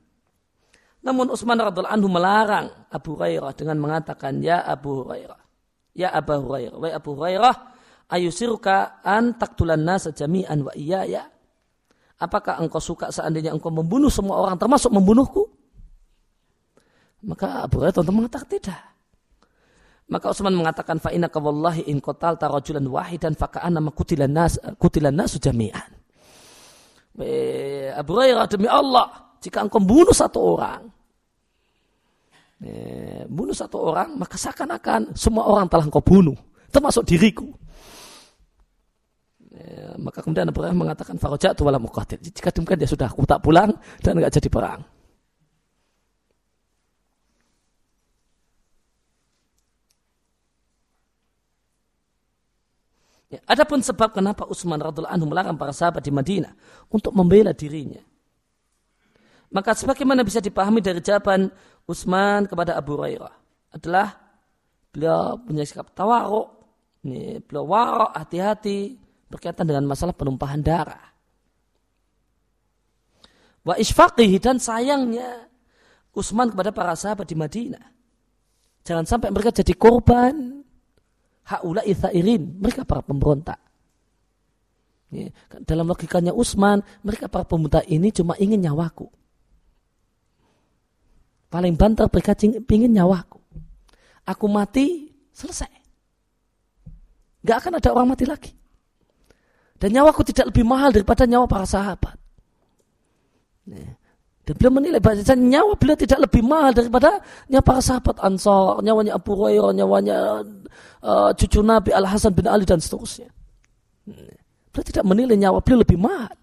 Namun 1.08 1.32
Utsman 1.32 1.56
radhiallahu 1.56 1.96
anhu 1.96 2.12
melarang 2.12 2.68
Abu 2.92 3.16
Hurairah 3.16 3.56
dengan 3.56 3.80
mengatakan, 3.80 4.44
"Ya 4.44 4.60
Abu 4.60 5.08
Hurairah, 5.08 5.48
Ya 5.98 6.14
Abu 6.14 6.38
Hurairah, 6.38 6.78
wa 6.78 6.88
Abu 6.94 7.10
Hurairah, 7.18 7.56
ayusiruka 8.14 9.02
an 9.02 9.34
taktulan 9.34 9.82
nasa 9.82 10.14
jami'an 10.14 10.62
wa 10.62 10.70
iya 10.78 11.02
ya. 11.10 11.26
Apakah 12.22 12.62
engkau 12.62 12.78
suka 12.78 13.10
seandainya 13.10 13.50
engkau 13.50 13.74
membunuh 13.74 14.14
semua 14.14 14.38
orang 14.38 14.62
termasuk 14.62 14.94
membunuhku? 14.94 15.50
Maka 17.26 17.66
Abu 17.66 17.82
Hurairah 17.82 17.98
tentu 17.98 18.14
mengatakan 18.14 18.46
tidak. 18.46 18.82
Maka 20.08 20.32
Utsman 20.32 20.54
mengatakan 20.54 21.02
fa 21.02 21.10
inna 21.10 21.34
wallahi 21.34 21.90
in 21.90 21.98
qatal 21.98 22.38
tarajulan 22.38 22.86
wahidan 22.86 23.34
fa 23.34 23.50
ka'anna 23.50 23.82
kutilan 23.90 24.30
nas 24.30 24.62
kutilan 24.78 25.18
nas 25.18 25.34
jami'an. 25.34 25.98
Abu 27.98 28.10
Hurairah 28.14 28.46
demi 28.46 28.70
Allah, 28.70 29.34
jika 29.42 29.66
engkau 29.66 29.82
membunuh 29.82 30.14
satu 30.14 30.38
orang, 30.62 30.94
bunuh 33.30 33.54
satu 33.54 33.78
orang, 33.94 34.18
maka 34.18 34.36
seakan-akan 34.36 35.14
semua 35.14 35.46
orang 35.46 35.70
telah 35.70 35.86
engkau 35.86 36.02
bunuh, 36.02 36.38
termasuk 36.74 37.06
diriku. 37.06 37.50
maka 39.98 40.22
kemudian 40.22 40.46
Abu 40.46 40.62
Hurairah 40.62 40.78
mengatakan 40.78 41.18
farajatu 41.18 41.66
wala 41.66 41.82
muqatil. 41.82 42.22
Jika 42.22 42.54
demikian 42.54 42.78
dia 42.78 42.90
sudah 42.90 43.10
aku 43.10 43.26
tak 43.26 43.42
pulang 43.42 43.74
dan 44.06 44.14
enggak 44.18 44.38
jadi 44.38 44.50
perang. 44.54 44.86
Ya, 53.28 53.44
adapun 53.44 53.84
sebab 53.84 54.16
kenapa 54.16 54.48
Utsman 54.48 54.80
radhiallahu 54.80 55.12
anhu 55.12 55.28
melarang 55.28 55.60
para 55.60 55.76
sahabat 55.76 56.00
di 56.00 56.16
Madinah 56.16 56.56
untuk 56.88 57.12
membela 57.12 57.52
dirinya. 57.52 58.00
Maka 59.58 59.74
sebagaimana 59.74 60.22
bisa 60.22 60.38
dipahami 60.38 60.86
dari 60.86 61.02
jawaban 61.02 61.50
Utsman 61.90 62.46
kepada 62.46 62.78
Abu 62.78 62.94
Hurairah 62.94 63.34
adalah 63.74 64.14
beliau 64.94 65.42
punya 65.42 65.66
sikap 65.66 65.98
tawaruk, 65.98 66.62
ini 67.02 67.42
beliau 67.42 67.66
warok 67.66 68.14
hati-hati 68.14 69.02
berkaitan 69.26 69.66
dengan 69.66 69.90
masalah 69.90 70.14
penumpahan 70.14 70.62
darah. 70.62 71.10
Wa 73.66 73.82
isfaqihi 73.82 74.38
dan 74.38 74.62
sayangnya 74.62 75.50
Utsman 76.14 76.54
kepada 76.54 76.70
para 76.70 76.94
sahabat 76.94 77.26
di 77.26 77.34
Madinah. 77.34 77.86
Jangan 78.86 79.10
sampai 79.10 79.34
mereka 79.34 79.50
jadi 79.50 79.74
korban 79.74 80.62
haula 81.50 81.82
ithairin, 81.82 82.62
mereka 82.62 82.86
para 82.86 83.02
pemberontak. 83.02 83.58
Ya, 85.10 85.34
dalam 85.66 85.90
logikanya 85.90 86.30
Utsman, 86.30 86.86
mereka 87.02 87.26
para 87.26 87.42
pemberontak 87.42 87.90
ini 87.90 88.14
cuma 88.14 88.38
ingin 88.38 88.62
nyawaku. 88.62 89.10
Paling 91.58 91.74
banter 91.74 92.06
mereka 92.06 92.38
ingin 92.70 92.94
nyawaku. 92.94 93.42
Aku 94.30 94.46
mati, 94.46 95.10
selesai. 95.34 95.74
Gak 97.42 97.66
akan 97.66 97.82
ada 97.82 97.90
orang 97.98 98.14
mati 98.14 98.30
lagi. 98.30 98.54
Dan 99.74 99.98
nyawaku 99.98 100.22
tidak 100.22 100.54
lebih 100.54 100.62
mahal 100.70 100.94
daripada 100.94 101.26
nyawa 101.26 101.50
para 101.50 101.66
sahabat. 101.66 102.14
Dan 104.46 104.54
beliau 104.54 104.70
menilai 104.70 105.02
bahwa 105.02 105.18
nyawa 105.34 105.74
beliau 105.82 105.98
tidak 105.98 106.30
lebih 106.30 106.46
mahal 106.46 106.78
daripada 106.78 107.26
nyawa 107.50 107.66
para 107.66 107.82
sahabat 107.82 108.22
Ansar, 108.22 108.78
nyawanya 108.86 109.18
Abu 109.18 109.34
Hurairah, 109.34 109.74
nyawanya 109.74 110.18
uh, 111.02 111.34
cucu 111.34 111.66
Nabi 111.66 111.90
Al 111.90 112.06
Hasan 112.06 112.38
bin 112.38 112.46
Ali 112.46 112.70
dan 112.70 112.78
seterusnya. 112.78 113.34
Beliau 114.06 114.86
tidak 114.86 115.10
menilai 115.10 115.42
nyawa 115.42 115.58
beliau 115.66 115.82
lebih 115.82 115.98
mahal. 115.98 116.38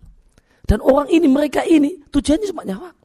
Dan 0.66 0.82
orang 0.82 1.06
ini, 1.06 1.30
mereka 1.30 1.62
ini 1.62 2.02
tujuannya 2.10 2.50
cuma 2.50 2.66
nyawa. 2.66 3.03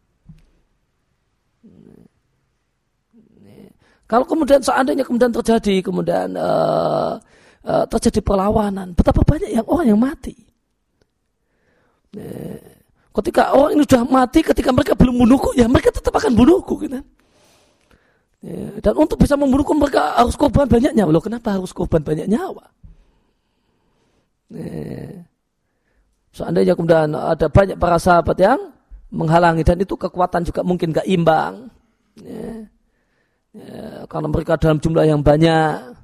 Kalau 4.10 4.26
kemudian 4.26 4.58
seandainya 4.58 5.06
kemudian 5.06 5.30
terjadi 5.30 5.86
kemudian 5.86 6.34
uh, 6.34 7.22
uh, 7.62 7.86
terjadi 7.86 8.26
perlawanan, 8.26 8.98
betapa 8.98 9.22
banyak 9.22 9.54
yang 9.54 9.66
orang 9.70 9.86
yang 9.94 10.02
mati. 10.02 10.34
Ketika 13.14 13.54
orang 13.54 13.78
ini 13.78 13.86
sudah 13.86 14.02
mati, 14.10 14.42
ketika 14.42 14.74
mereka 14.74 14.98
belum 14.98 15.30
bunuhku, 15.30 15.54
ya 15.54 15.70
mereka 15.70 15.94
tetap 15.94 16.10
akan 16.18 16.34
bunuhku. 16.34 16.74
Gitu. 16.82 16.98
Ya, 18.40 18.72
dan 18.80 18.94
untuk 18.96 19.20
bisa 19.20 19.36
membunuhku 19.36 19.76
mereka 19.76 20.16
harus 20.16 20.34
korban 20.40 20.66
banyak 20.66 20.96
nyawa. 20.96 21.10
Loh, 21.12 21.22
kenapa 21.22 21.60
harus 21.60 21.76
korban 21.76 22.00
banyak 22.00 22.26
nyawa? 22.32 22.66
Ya. 24.50 25.28
Seandainya 26.32 26.74
kemudian 26.74 27.12
ada 27.14 27.52
banyak 27.52 27.76
para 27.76 28.00
sahabat 28.00 28.38
yang 28.40 28.72
menghalangi 29.12 29.66
dan 29.66 29.78
itu 29.82 30.00
kekuatan 30.00 30.48
juga 30.48 30.64
mungkin 30.64 30.96
gak 30.96 31.06
imbang. 31.06 31.68
Ya. 32.24 32.66
Ya, 33.60 34.08
karena 34.08 34.28
mereka 34.32 34.56
dalam 34.56 34.80
jumlah 34.80 35.04
yang 35.04 35.20
banyak. 35.20 36.00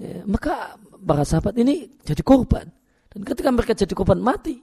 Ya, 0.00 0.16
maka 0.24 0.80
para 0.80 1.22
sahabat 1.22 1.52
ini 1.60 1.92
jadi 2.00 2.24
korban. 2.24 2.64
Dan 3.12 3.20
ketika 3.24 3.48
mereka 3.52 3.72
jadi 3.76 3.92
korban 3.92 4.20
mati, 4.20 4.60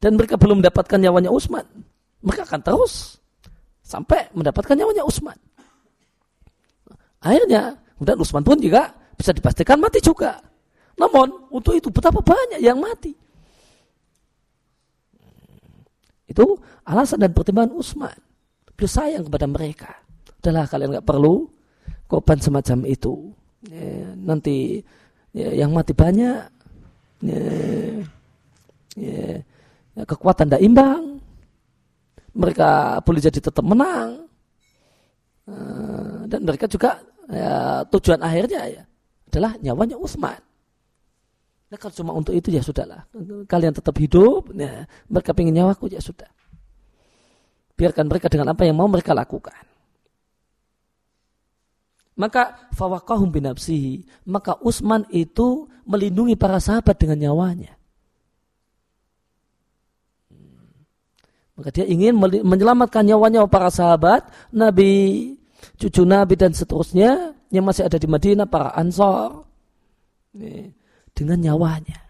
dan 0.00 0.16
mereka 0.16 0.40
belum 0.40 0.64
mendapatkan 0.64 0.96
nyawanya 0.96 1.28
Utsman, 1.32 1.64
mereka 2.24 2.48
akan 2.48 2.60
terus 2.64 3.20
sampai 3.84 4.28
mendapatkan 4.32 4.72
nyawanya 4.76 5.04
Utsman. 5.04 5.36
Akhirnya, 7.20 7.76
kemudian 7.96 8.16
Utsman 8.20 8.44
pun 8.44 8.56
juga 8.56 8.92
bisa 9.16 9.36
dipastikan 9.36 9.76
mati 9.76 10.00
juga. 10.00 10.40
Namun, 10.96 11.52
untuk 11.52 11.76
itu 11.76 11.92
betapa 11.92 12.24
banyak 12.24 12.60
yang 12.64 12.80
mati. 12.80 13.12
Itu 16.24 16.56
alasan 16.88 17.20
dan 17.20 17.36
pertimbangan 17.36 17.76
Utsman. 17.76 18.16
Beliau 18.72 18.88
sayang 18.88 19.28
kepada 19.28 19.44
mereka. 19.44 19.92
Adalah 20.40 20.64
kalian 20.64 20.96
nggak 20.96 21.04
perlu 21.04 21.52
korban 22.08 22.40
semacam 22.40 22.88
itu. 22.88 23.28
Ya, 23.68 24.16
nanti 24.16 24.80
ya, 25.36 25.52
yang 25.52 25.76
mati 25.76 25.92
banyak. 25.92 26.48
Ya, 27.20 27.44
ya, 28.96 29.44
ya, 29.92 30.02
kekuatan 30.08 30.48
tidak 30.48 30.64
imbang. 30.64 31.20
Mereka 32.32 33.02
boleh 33.04 33.20
jadi 33.20 33.36
tetap 33.36 33.60
menang. 33.60 34.24
Uh, 35.44 36.24
dan 36.30 36.40
mereka 36.46 36.64
juga 36.70 37.04
ya, 37.28 37.82
tujuan 37.90 38.22
akhirnya 38.22 38.62
ya 38.70 38.82
adalah 39.28 39.54
nyawanya 39.60 40.00
Utsman. 40.00 40.40
Nah, 41.70 41.78
kalau 41.78 41.94
cuma 41.94 42.10
untuk 42.16 42.34
itu 42.34 42.50
ya 42.50 42.64
sudahlah. 42.64 43.06
Kalian 43.46 43.70
tetap 43.70 43.94
hidup, 43.94 44.50
ya, 44.58 44.90
mereka 45.06 45.30
ingin 45.38 45.62
nyawaku 45.62 45.86
ya 45.86 46.02
sudah. 46.02 46.26
Biarkan 47.78 48.10
mereka 48.10 48.26
dengan 48.26 48.50
apa 48.50 48.66
yang 48.66 48.74
mau 48.74 48.90
mereka 48.90 49.14
lakukan. 49.14 49.69
Maka 52.20 52.68
fawakahum 52.76 53.32
binapsihi. 53.32 54.28
Maka 54.28 54.60
Utsman 54.60 55.08
itu 55.08 55.64
melindungi 55.88 56.36
para 56.36 56.60
sahabat 56.60 57.00
dengan 57.00 57.16
nyawanya. 57.16 57.72
Maka 61.56 61.72
dia 61.72 61.88
ingin 61.88 62.16
menyelamatkan 62.20 63.08
nyawanya 63.08 63.48
para 63.48 63.72
sahabat, 63.72 64.28
Nabi, 64.52 65.32
cucu 65.80 66.04
Nabi 66.04 66.36
dan 66.36 66.52
seterusnya 66.52 67.32
yang 67.48 67.64
masih 67.64 67.88
ada 67.88 67.96
di 67.96 68.08
Madinah, 68.08 68.48
para 68.48 68.72
Ansor 68.76 69.48
dengan 71.12 71.38
nyawanya. 71.40 72.00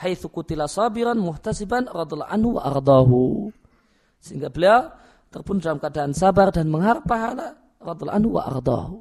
Hai 0.00 0.16
kutila 0.16 0.64
sabiran 0.64 1.20
muhtasiban 1.20 1.84
radhiallahu 1.84 2.32
anhu 2.32 2.48
wa 2.56 2.62
ardahu. 2.64 3.22
Sehingga 4.16 4.48
beliau 4.48 4.88
terpun 5.30 5.62
dalam 5.62 5.78
keadaan 5.78 6.12
sabar 6.12 6.50
dan 6.50 6.66
mengharap 6.66 7.06
pahala 7.06 7.54
radhiallahu 7.78 8.18
anhu 8.18 8.30
wa 8.34 8.42
ardahu. 8.50 8.96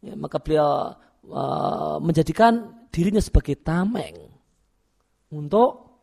Ya, 0.00 0.16
maka 0.16 0.40
beliau 0.40 0.96
uh, 1.28 2.00
menjadikan 2.00 2.88
dirinya 2.88 3.20
sebagai 3.20 3.60
tameng 3.60 4.16
untuk 5.28 6.00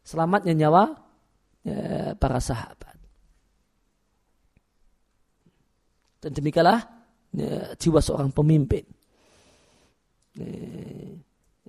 selamatnya 0.00 0.56
nyawa 0.56 0.96
ya, 1.60 2.16
para 2.16 2.40
sahabat. 2.40 2.96
Dan 6.24 6.32
demikianlah 6.32 6.80
ya, 7.36 7.76
jiwa 7.76 8.00
seorang 8.00 8.32
pemimpin. 8.32 8.88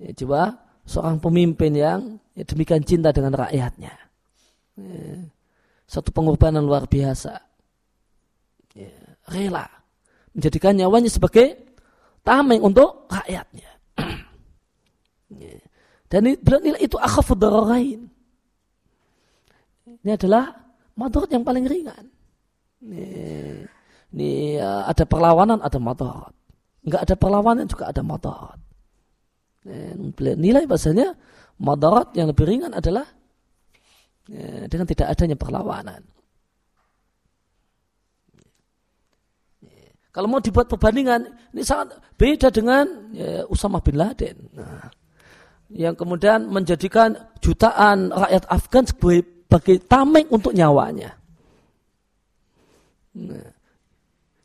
Ya, 0.00 0.10
jiwa 0.16 0.56
seorang 0.88 1.20
pemimpin 1.20 1.76
yang 1.76 2.00
ya, 2.32 2.48
demikian 2.48 2.80
cinta 2.88 3.12
dengan 3.12 3.36
rakyatnya. 3.36 3.92
Ya, 4.80 5.04
satu 5.88 6.12
pengorbanan 6.12 6.60
luar 6.60 6.84
biasa. 6.84 7.32
Ya, 8.76 8.92
rela 9.32 9.66
menjadikan 10.36 10.76
nyawanya 10.76 11.08
sebagai 11.08 11.56
tameng 12.22 12.60
untuk 12.60 13.08
rakyatnya. 13.08 13.70
ya. 15.42 15.56
Dan 16.06 16.36
beliau 16.38 16.60
nilai 16.62 16.80
itu 16.84 16.94
akhafud 17.00 17.40
dararain. 17.40 18.06
Ini 19.88 20.14
adalah 20.14 20.52
madarat 20.94 21.32
yang 21.32 21.42
paling 21.42 21.64
ringan. 21.66 22.04
Ini, 22.84 23.04
ini 24.14 24.30
uh, 24.62 24.86
ada 24.86 25.02
perlawanan, 25.08 25.58
ada 25.58 25.78
madarat. 25.80 26.32
Enggak 26.86 27.02
ada 27.02 27.14
perlawanan 27.18 27.66
juga 27.66 27.90
ada 27.90 28.02
madarat. 28.04 28.60
Beliau 30.14 30.36
nilai 30.38 30.64
bahasanya 30.64 31.18
madarat 31.58 32.14
yang 32.14 32.30
lebih 32.30 32.46
ringan 32.46 32.72
adalah 32.72 33.04
ya, 34.28 34.68
dengan 34.68 34.86
tidak 34.86 35.08
adanya 35.10 35.34
perlawanan. 35.34 36.04
Kalau 40.08 40.26
mau 40.26 40.42
dibuat 40.42 40.66
perbandingan, 40.66 41.52
ini 41.54 41.62
sangat 41.62 41.94
beda 42.18 42.48
dengan 42.50 43.12
ya, 43.14 43.44
Usama 43.46 43.78
bin 43.78 44.00
Laden. 44.00 44.50
Nah, 44.56 44.90
yang 45.68 45.94
kemudian 45.94 46.48
menjadikan 46.48 47.14
jutaan 47.44 48.08
rakyat 48.10 48.44
Afgan 48.48 48.88
sebagai 48.88 49.84
tameng 49.84 50.26
untuk 50.32 50.56
nyawanya. 50.56 51.12
Nah, 53.14 53.46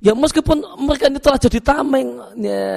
ya 0.04 0.14
meskipun 0.14 0.62
mereka 0.84 1.08
ini 1.10 1.18
telah 1.24 1.40
jadi 1.40 1.60
tameng, 1.64 2.22
ya, 2.38 2.70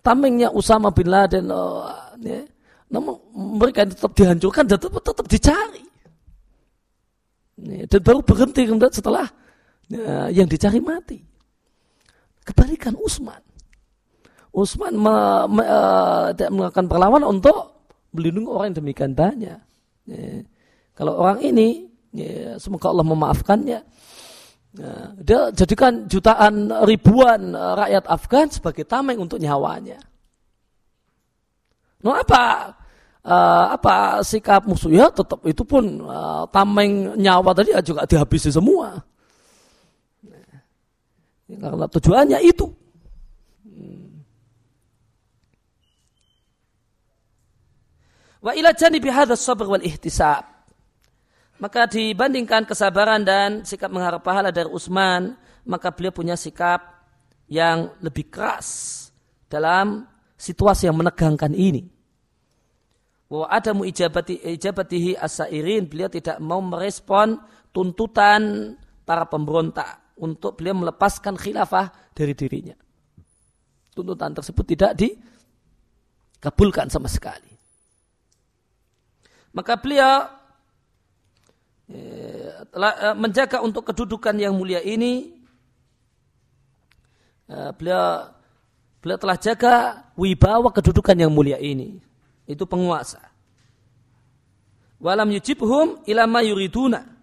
tamengnya 0.00 0.48
Usama 0.50 0.88
bin 0.90 1.12
Laden, 1.12 1.52
oh, 1.52 1.84
ya, 2.18 2.42
namun 2.88 3.20
mereka 3.60 3.84
ini 3.84 3.92
tetap 3.92 4.12
dihancurkan 4.16 4.64
dan 4.64 4.80
tetap, 4.80 5.00
tetap 5.04 5.26
dicari. 5.28 5.84
Dan 7.58 8.00
baru 8.00 8.22
berhenti 8.22 8.64
setelah 8.94 9.26
ya, 9.90 10.30
yang 10.32 10.48
dicari 10.48 10.80
mati. 10.80 11.18
Kebalikan 12.46 12.96
Utsman. 12.96 13.42
Utsman 14.56 14.96
me, 14.96 15.14
me, 15.52 15.62
uh, 15.68 16.32
melakukan 16.48 16.88
perlawanan 16.88 17.28
untuk 17.28 17.84
melindungi 18.16 18.48
orang 18.48 18.66
yang 18.72 18.78
demikian 18.80 19.12
banyak. 19.12 19.60
Ya. 20.08 20.40
Kalau 20.96 21.20
orang 21.20 21.44
ini, 21.44 21.92
ya, 22.16 22.56
semoga 22.56 22.88
Allah 22.88 23.04
memaafkannya, 23.04 23.80
ya, 24.80 24.92
dia 25.20 25.40
jadikan 25.52 26.08
jutaan 26.08 26.72
ribuan 26.88 27.52
rakyat 27.52 28.08
Afgan 28.08 28.48
sebagai 28.48 28.88
tameng 28.88 29.20
untuk 29.20 29.36
nyawanya. 29.36 30.00
No 32.00 32.14
apa? 32.14 32.77
Uh, 33.28 33.76
apa 33.76 34.24
sikap 34.24 34.64
musuh 34.64 34.88
ya 34.88 35.12
tetap 35.12 35.44
itu 35.44 35.60
pun 35.60 36.00
uh, 36.00 36.48
tameng 36.48 37.12
nyawa 37.12 37.52
tadi 37.52 37.76
juga 37.84 38.08
dihabisi 38.08 38.48
semua. 38.48 39.04
Ya, 40.24 41.60
karena 41.60 41.84
tujuannya 41.92 42.40
itu. 42.40 42.72
Wa 48.40 48.56
ila 48.56 48.72
janibi 48.72 49.12
hadha 49.12 49.36
sabr 49.36 49.68
wal 49.68 49.84
ihtisab. 49.84 50.48
Maka 51.60 51.84
dibandingkan 51.84 52.64
kesabaran 52.64 53.28
dan 53.28 53.66
sikap 53.66 53.92
mengharap 53.92 54.24
pahala 54.24 54.48
dari 54.48 54.72
Utsman, 54.72 55.36
maka 55.66 55.92
beliau 55.92 56.16
punya 56.16 56.32
sikap 56.38 56.80
yang 57.44 57.92
lebih 58.00 58.32
keras 58.32 59.10
dalam 59.50 60.08
situasi 60.38 60.88
yang 60.88 60.96
menegangkan 60.96 61.52
ini. 61.52 61.97
Wa 63.28 63.44
adamu 63.52 63.84
ijabati 63.84 64.40
ijabatihi 64.40 65.20
asairin, 65.20 65.84
beliau 65.84 66.08
tidak 66.08 66.40
mau 66.40 66.64
merespon 66.64 67.36
tuntutan 67.76 68.72
para 69.04 69.28
pemberontak 69.28 70.16
untuk 70.16 70.56
beliau 70.56 70.80
melepaskan 70.80 71.36
khilafah 71.36 71.92
dari 72.16 72.32
dirinya. 72.32 72.72
Tuntutan 73.92 74.32
tersebut 74.32 74.64
tidak 74.64 74.96
dikabulkan 74.96 76.88
sama 76.88 77.12
sekali. 77.12 77.52
Maka 79.52 79.76
beliau 79.76 80.24
eh, 81.92 82.64
eh, 82.64 83.16
menjaga 83.16 83.60
untuk 83.60 83.92
kedudukan 83.92 84.40
yang 84.40 84.56
mulia 84.56 84.80
ini. 84.80 85.36
Eh, 87.48 87.70
beliau 87.76 88.32
beliau 89.04 89.18
telah 89.20 89.36
jaga 89.36 89.74
wibawa 90.16 90.72
kedudukan 90.72 91.16
yang 91.16 91.28
mulia 91.28 91.60
ini. 91.60 92.07
Itu 92.48 92.64
penguasa. 92.64 93.20
Walam 94.98 95.30
yujibhum 95.30 96.02
ilama 96.08 96.40
yuriduna 96.42 97.18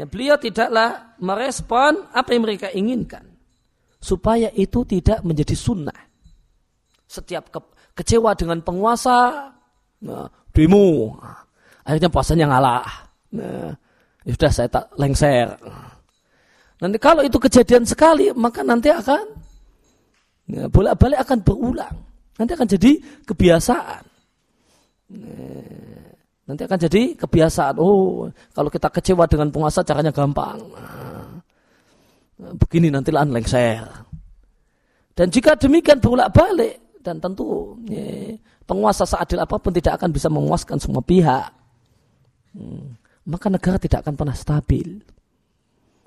dan 0.00 0.08
beliau 0.08 0.40
tidaklah 0.40 1.12
merespon 1.20 2.08
apa 2.16 2.32
yang 2.32 2.48
mereka 2.48 2.72
inginkan. 2.72 3.20
Supaya 4.00 4.48
itu 4.56 4.80
tidak 4.88 5.20
menjadi 5.20 5.52
sunnah. 5.52 5.98
Setiap 7.04 7.52
ke 7.52 7.60
kecewa 8.00 8.32
dengan 8.32 8.64
penguasa, 8.64 9.52
nah, 10.00 10.24
demo. 10.56 11.20
Akhirnya 11.84 12.08
puasanya 12.08 12.48
ngalah. 12.48 12.88
Nah, 13.36 13.76
ya 14.24 14.32
sudah 14.32 14.48
saya 14.48 14.68
tak 14.72 14.88
lengser. 14.96 15.52
Nanti 16.80 16.96
kalau 16.96 17.20
itu 17.20 17.36
kejadian 17.36 17.84
sekali, 17.84 18.32
maka 18.32 18.64
nanti 18.64 18.88
akan 18.88 19.36
ya, 20.48 20.64
bolak-balik 20.72 21.20
akan 21.20 21.38
berulang. 21.44 21.96
Nanti 22.40 22.56
akan 22.56 22.68
jadi 22.72 22.92
kebiasaan. 23.28 24.02
Nah, 25.12 26.00
Nanti 26.50 26.66
akan 26.66 26.78
jadi 26.82 27.14
kebiasaan. 27.14 27.78
Oh, 27.78 28.26
kalau 28.50 28.66
kita 28.66 28.90
kecewa 28.90 29.22
dengan 29.30 29.54
penguasa 29.54 29.86
caranya 29.86 30.10
gampang. 30.10 30.58
Nah, 30.58 32.50
begini 32.58 32.90
nanti 32.90 33.14
lah 33.14 33.22
lengser. 33.22 33.86
Dan 35.14 35.30
jika 35.30 35.54
demikian 35.54 36.02
bolak-balik 36.02 36.98
dan 37.06 37.22
tentu 37.22 37.78
ya, 37.86 38.34
penguasa 38.66 39.06
seadil 39.06 39.38
apa 39.38 39.62
pun 39.62 39.70
tidak 39.70 40.02
akan 40.02 40.10
bisa 40.10 40.26
memuaskan 40.26 40.82
semua 40.82 41.06
pihak. 41.06 41.54
Hmm, 42.58 42.98
maka 43.30 43.46
negara 43.46 43.78
tidak 43.78 44.02
akan 44.02 44.18
pernah 44.18 44.34
stabil. 44.34 44.98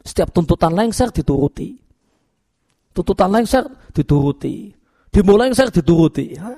Setiap 0.04 0.28
tuntutan 0.36 0.76
lengser 0.76 1.08
dituruti. 1.08 1.72
Tuntutan 2.92 3.32
lengser 3.32 3.64
dituruti. 3.96 4.76
Dimulai 5.14 5.54
lengser 5.54 5.70
dituruti. 5.70 6.34
Hah? 6.42 6.58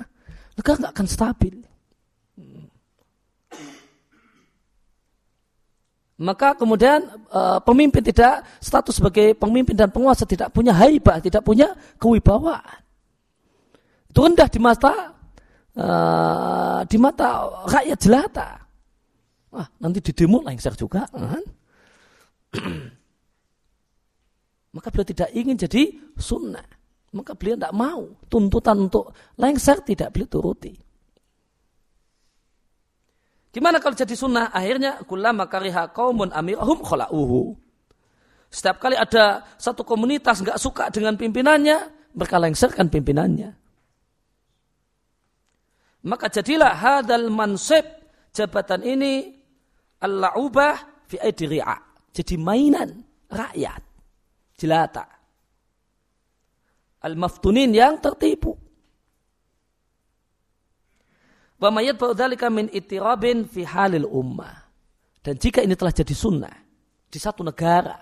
Negara 0.55 0.87
nggak 0.87 0.93
akan 0.95 1.07
stabil. 1.11 1.55
Maka 6.15 6.55
kemudian 6.55 7.03
uh, 7.27 7.59
pemimpin 7.59 7.99
tidak 7.99 8.47
status 8.63 9.03
sebagai 9.03 9.35
pemimpin 9.35 9.75
dan 9.75 9.91
penguasa 9.91 10.23
tidak 10.23 10.47
punya 10.55 10.71
haibah, 10.71 11.19
tidak 11.19 11.43
punya 11.43 11.75
kewibawaan. 11.99 12.79
Itu 14.07 14.23
rendah 14.23 14.47
di 14.47 14.59
mata 14.63 15.11
uh, 15.75 16.79
di 16.87 16.95
mata 16.95 17.27
rakyat 17.67 17.99
jelata. 17.99 18.63
Wah, 19.51 19.67
nanti 19.83 19.99
di 19.99 20.15
demo 20.15 20.39
lengser 20.39 20.71
juga. 20.79 21.03
Kan? 21.11 21.43
Maka 24.75 24.87
beliau 24.87 25.07
tidak 25.07 25.35
ingin 25.35 25.59
jadi 25.59 25.99
sunnah. 26.15 26.84
Maka 27.15 27.31
beliau 27.31 27.55
tidak 27.55 27.71
mau. 27.71 28.11
Tuntutan 28.27 28.91
untuk 28.91 29.15
lengser 29.39 29.79
tidak 29.87 30.11
beliau 30.11 30.27
turuti. 30.27 30.75
Gimana 33.55 33.79
kalau 33.79 33.95
jadi 33.95 34.11
sunnah? 34.11 34.51
Akhirnya 34.51 34.99
kullama 35.07 35.47
kariha 35.47 35.95
qaumun 35.95 36.35
amirahum 36.35 36.83
khala'uhu. 36.83 37.55
Setiap 38.51 38.83
kali 38.83 38.99
ada 38.99 39.47
satu 39.55 39.87
komunitas 39.87 40.43
nggak 40.43 40.59
suka 40.59 40.91
dengan 40.91 41.15
pimpinannya, 41.15 42.11
mereka 42.19 42.35
lengserkan 42.35 42.91
pimpinannya. 42.91 43.55
Maka 46.03 46.27
jadilah 46.27 46.75
hadal 46.75 47.31
mansib 47.31 47.87
jabatan 48.35 48.83
ini 48.83 49.31
al-la'ubah 50.03 51.07
fi 51.07 51.15
aidiri'a. 51.23 51.79
Jadi 52.11 52.35
mainan 52.35 52.91
rakyat. 53.31 53.81
Jelata. 54.59 55.14
Al-maftunin 57.05 57.69
yang 57.69 58.01
tertipu. 58.01 58.57
Wa 61.61 61.69
mayat 61.69 62.01
ba'udhalika 62.01 62.49
min 62.49 62.65
itirabin 62.73 63.45
fi 63.45 63.61
halil 63.61 64.09
ummah. 64.09 64.65
Dan 65.21 65.37
jika 65.37 65.61
ini 65.61 65.77
telah 65.77 65.93
jadi 65.93 66.13
sunnah 66.17 66.55
di 67.09 67.17
satu 67.21 67.41
negara, 67.41 67.97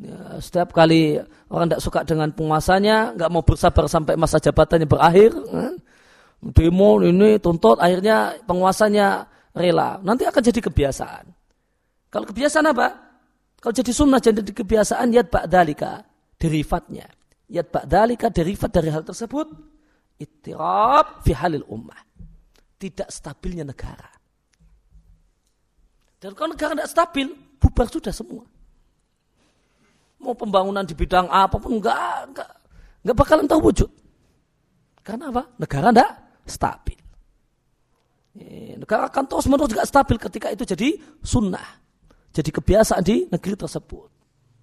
ya, 0.00 0.40
setiap 0.40 0.72
kali 0.72 1.20
orang 1.48 1.68
tidak 1.68 1.82
suka 1.84 2.00
dengan 2.04 2.32
penguasanya, 2.32 3.16
nggak 3.16 3.30
mau 3.32 3.44
bersabar 3.44 3.84
sampai 3.88 4.16
masa 4.16 4.40
jabatannya 4.40 4.88
berakhir, 4.88 5.32
kan? 5.36 5.74
demo 6.40 7.00
ini 7.00 7.40
tuntut, 7.40 7.80
akhirnya 7.80 8.36
penguasanya 8.44 9.28
rela. 9.56 10.00
Nanti 10.04 10.28
akan 10.28 10.42
jadi 10.44 10.60
kebiasaan. 10.64 11.24
Kalau 12.08 12.24
kebiasaan 12.28 12.66
apa? 12.70 12.88
Kalau 13.60 13.74
jadi 13.74 13.92
sunnah 13.92 14.20
jadi 14.20 14.40
kebiasaan, 14.40 15.12
yad 15.12 15.28
ba'dalika, 15.28 16.04
derivatnya. 16.40 17.08
Yad 17.46 17.70
ba'dalika, 17.70 18.26
derivat 18.30 18.70
dari 18.74 18.90
hal 18.90 19.06
tersebut, 19.06 19.46
Ittirab 20.18 21.22
fi 21.22 21.36
halil 21.36 21.62
ummah. 21.68 22.00
Tidak 22.76 23.08
stabilnya 23.08 23.64
negara. 23.64 24.08
Dan 26.16 26.32
kalau 26.32 26.56
negara 26.56 26.72
tidak 26.74 26.90
stabil, 26.90 27.26
bubar 27.60 27.86
sudah 27.86 28.12
semua. 28.12 28.44
Mau 30.16 30.32
pembangunan 30.32 30.82
di 30.82 30.96
bidang 30.96 31.28
apa 31.28 31.60
pun 31.60 31.76
enggak, 31.76 32.32
enggak, 32.32 32.50
enggak 33.04 33.16
bakalan 33.16 33.46
tahu 33.46 33.68
wujud. 33.68 33.90
Karena 35.04 35.28
apa? 35.30 35.44
Negara 35.60 35.92
tidak 35.92 36.10
stabil. 36.48 36.98
Negara 38.76 39.08
akan 39.08 39.24
terus 39.28 39.46
menerus 39.48 39.70
juga 39.72 39.84
stabil 39.88 40.16
ketika 40.20 40.48
itu 40.52 40.64
jadi 40.64 40.88
sunnah. 41.24 41.84
Jadi 42.32 42.50
kebiasaan 42.52 43.04
di 43.04 43.24
negeri 43.28 43.56
tersebut. 43.56 44.15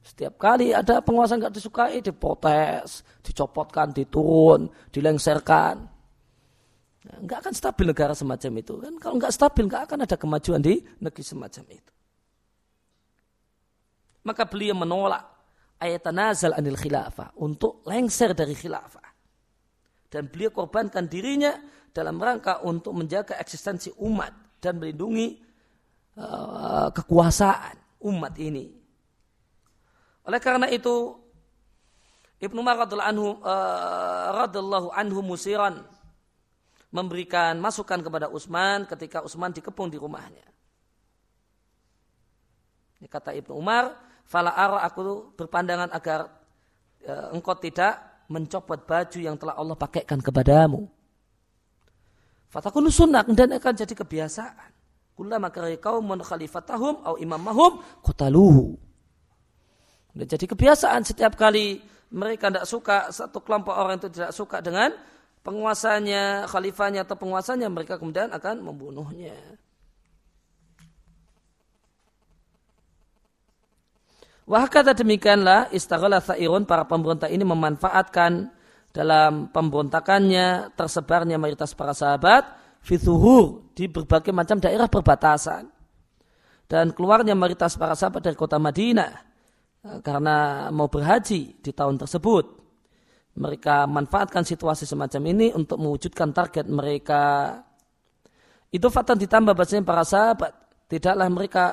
Setiap 0.04 0.36
kali 0.36 0.76
ada 0.76 1.00
penguasa 1.00 1.40
nggak 1.40 1.56
disukai, 1.56 2.04
diprotes, 2.04 3.08
dicopotkan, 3.24 3.96
diturun, 3.96 4.68
dilengserkan. 4.92 5.76
Nah, 7.04 7.18
nggak 7.24 7.40
akan 7.40 7.54
stabil 7.56 7.86
negara 7.88 8.12
semacam 8.12 8.52
itu 8.60 8.74
kan? 8.84 8.94
Kalau 9.00 9.16
nggak 9.16 9.32
stabil 9.32 9.64
nggak 9.64 9.84
akan 9.88 10.00
ada 10.04 10.16
kemajuan 10.20 10.60
di 10.60 10.84
negeri 11.00 11.24
semacam 11.24 11.64
itu. 11.72 11.94
Maka 14.28 14.44
beliau 14.48 14.76
menolak 14.76 15.24
ayatanazal 15.80 16.56
anil 16.56 16.80
khilafah 16.80 17.36
untuk 17.40 17.84
lengser 17.88 18.36
dari 18.36 18.56
khilafah. 18.56 19.08
Dan 20.12 20.28
beliau 20.28 20.52
korbankan 20.52 21.08
dirinya 21.08 21.56
dalam 21.96 22.20
rangka 22.20 22.60
untuk 22.68 22.92
menjaga 22.92 23.40
eksistensi 23.40 23.88
umat 24.04 24.60
dan 24.60 24.80
melindungi 24.80 25.40
uh, 26.20 26.92
kekuasaan 26.92 28.04
umat 28.04 28.36
ini. 28.40 28.83
Oleh 30.24 30.40
karena 30.40 30.72
itu 30.72 31.20
Ibnu 32.44 32.60
Umar 32.60 32.76
radhiallahu 32.84 33.08
anhu, 33.08 33.28
uh, 33.40 34.28
radhiallahu 34.44 34.88
anhu 34.92 35.20
musiran 35.24 35.84
memberikan 36.92 37.56
masukan 37.60 38.04
kepada 38.04 38.28
Utsman 38.28 38.84
ketika 38.84 39.24
Utsman 39.24 39.56
dikepung 39.56 39.88
di 39.88 39.96
rumahnya. 39.96 40.44
Ini 43.00 43.08
kata 43.08 43.32
Ibnu 43.32 43.56
Umar, 43.56 43.96
"Fala 44.28 44.52
ara 44.52 44.84
aku 44.84 45.32
berpandangan 45.40 45.92
agar 45.96 46.28
uh, 47.08 47.32
engkau 47.32 47.56
tidak 47.60 48.28
mencopot 48.28 48.80
baju 48.84 49.20
yang 49.20 49.40
telah 49.40 49.56
Allah 49.56 49.80
pakaikan 49.80 50.20
kepadamu." 50.20 50.92
Fatakunu 52.52 52.94
sunnah 52.94 53.26
dan 53.34 53.56
akan 53.56 53.74
jadi 53.74 53.96
kebiasaan. 53.98 54.70
Kullama 55.18 55.50
kari 55.50 55.82
kaumun 55.82 56.22
khalifatahum 56.22 57.02
au 57.02 57.16
imamahum 57.18 57.82
kotaluhu. 58.06 58.78
Jadi 60.14 60.46
kebiasaan 60.46 61.02
setiap 61.02 61.34
kali 61.34 61.82
mereka 62.14 62.54
tidak 62.54 62.70
suka, 62.70 62.98
satu 63.10 63.42
kelompok 63.42 63.74
orang 63.74 63.98
itu 63.98 64.14
tidak 64.14 64.30
suka 64.30 64.62
dengan 64.62 64.94
penguasanya, 65.42 66.46
khalifahnya 66.46 67.02
atau 67.02 67.18
penguasanya, 67.18 67.66
mereka 67.74 67.98
kemudian 67.98 68.30
akan 68.30 68.62
membunuhnya. 68.62 69.34
Wah 74.46 74.68
kata 74.68 74.94
demikianlah 74.94 75.72
istaghala 75.74 76.20
sa'irun 76.20 76.68
para 76.68 76.84
pemberontak 76.84 77.32
ini 77.32 77.48
memanfaatkan 77.48 78.52
dalam 78.94 79.50
pemberontakannya 79.50 80.78
tersebarnya 80.78 81.40
mayoritas 81.42 81.74
para 81.74 81.96
sahabat 81.96 82.46
fituhur 82.84 83.72
di 83.74 83.88
berbagai 83.88 84.36
macam 84.36 84.60
daerah 84.60 84.86
perbatasan 84.92 85.72
dan 86.68 86.92
keluarnya 86.92 87.34
mayoritas 87.34 87.80
para 87.80 87.96
sahabat 87.96 88.22
dari 88.22 88.36
kota 88.36 88.60
Madinah 88.60 89.33
karena 89.84 90.68
mau 90.72 90.88
berhaji 90.88 91.60
di 91.60 91.72
tahun 91.76 92.00
tersebut 92.00 92.64
mereka 93.34 93.90
manfaatkan 93.90 94.46
situasi 94.46 94.86
semacam 94.86 95.22
ini 95.34 95.48
untuk 95.58 95.82
mewujudkan 95.82 96.30
target 96.30 96.70
mereka. 96.70 97.58
Itu 98.70 98.94
fatan 98.94 99.18
ditambah 99.18 99.58
bahasanya 99.58 99.86
para 99.86 100.06
sahabat. 100.06 100.54
Tidaklah 100.86 101.28
mereka 101.34 101.66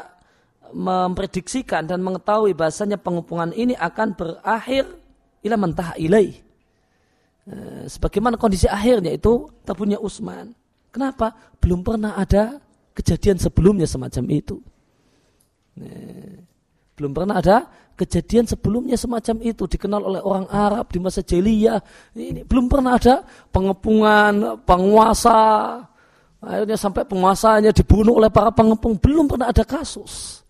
memprediksikan 0.72 1.84
dan 1.84 2.00
mengetahui 2.00 2.56
bahasanya 2.56 2.96
pengupungan 2.96 3.52
ini 3.52 3.76
akan 3.76 4.16
berakhir 4.16 4.88
ila 5.44 5.56
mentah 5.60 5.92
ilai. 6.00 6.32
Eh, 7.44 7.84
sebagaimana 7.88 8.40
kondisi 8.40 8.64
akhirnya 8.64 9.12
itu 9.12 9.48
terpunya 9.64 10.00
Usman. 10.00 10.56
Kenapa? 10.88 11.32
Belum 11.60 11.84
pernah 11.84 12.16
ada 12.16 12.56
kejadian 12.96 13.36
sebelumnya 13.36 13.84
semacam 13.84 14.24
itu. 14.32 14.56
Eh, 15.76 16.40
belum 16.96 17.12
pernah 17.12 17.36
ada 17.40 17.68
kejadian 18.00 18.48
sebelumnya 18.48 18.96
semacam 18.96 19.36
itu 19.44 19.68
dikenal 19.68 20.00
oleh 20.00 20.20
orang 20.24 20.48
Arab 20.48 20.88
di 20.88 20.96
masa 20.96 21.20
jahiliyah. 21.20 21.76
Ini 22.16 22.48
belum 22.48 22.72
pernah 22.72 22.96
ada 22.96 23.20
pengepungan 23.52 24.64
penguasa. 24.64 25.76
Akhirnya 26.40 26.80
sampai 26.80 27.04
penguasanya 27.04 27.68
dibunuh 27.76 28.16
oleh 28.16 28.32
para 28.32 28.48
pengepung. 28.48 28.96
Belum 28.96 29.28
pernah 29.28 29.52
ada 29.52 29.60
kasus. 29.60 30.40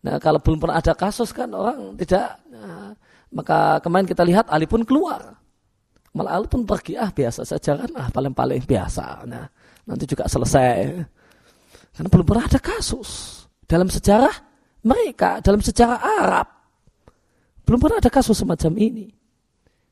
Nah 0.00 0.16
kalau 0.16 0.40
belum 0.40 0.56
pernah 0.56 0.80
ada 0.80 0.96
kasus 0.96 1.28
kan 1.36 1.52
orang 1.52 1.92
tidak. 2.00 2.40
Nah, 2.48 2.96
maka 3.36 3.84
kemarin 3.84 4.08
kita 4.08 4.24
lihat 4.24 4.48
Ali 4.48 4.64
pun 4.64 4.80
keluar. 4.88 5.36
Malah 6.16 6.40
Ali 6.40 6.48
pun 6.48 6.64
pergi 6.64 6.96
ah 6.96 7.12
biasa 7.12 7.44
saja 7.44 7.76
kan 7.76 7.90
ah 8.00 8.08
paling-paling 8.08 8.64
biasa. 8.64 9.28
Nah 9.28 9.44
nanti 9.84 10.08
juga 10.08 10.24
selesai. 10.24 11.04
Karena 11.92 12.08
belum 12.08 12.24
pernah 12.24 12.48
ada 12.48 12.56
kasus 12.56 13.44
dalam 13.68 13.92
sejarah 13.92 14.49
mereka 14.84 15.44
dalam 15.44 15.60
sejarah 15.60 16.00
Arab 16.00 16.60
belum 17.70 17.78
pernah 17.78 18.02
ada 18.02 18.10
kasus 18.10 18.34
semacam 18.34 18.74
ini. 18.82 19.06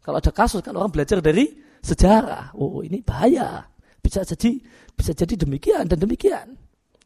Kalau 0.03 0.19
ada 0.19 0.35
kasus 0.35 0.59
kan 0.67 0.75
orang 0.75 0.91
belajar 0.91 1.23
dari 1.23 1.47
sejarah. 1.79 2.51
Oh 2.59 2.83
ini 2.83 3.07
bahaya. 3.07 3.71
Bisa 4.03 4.27
jadi 4.27 4.59
bisa 4.99 5.15
jadi 5.15 5.39
demikian 5.39 5.87
dan 5.87 5.95
demikian. 6.03 6.59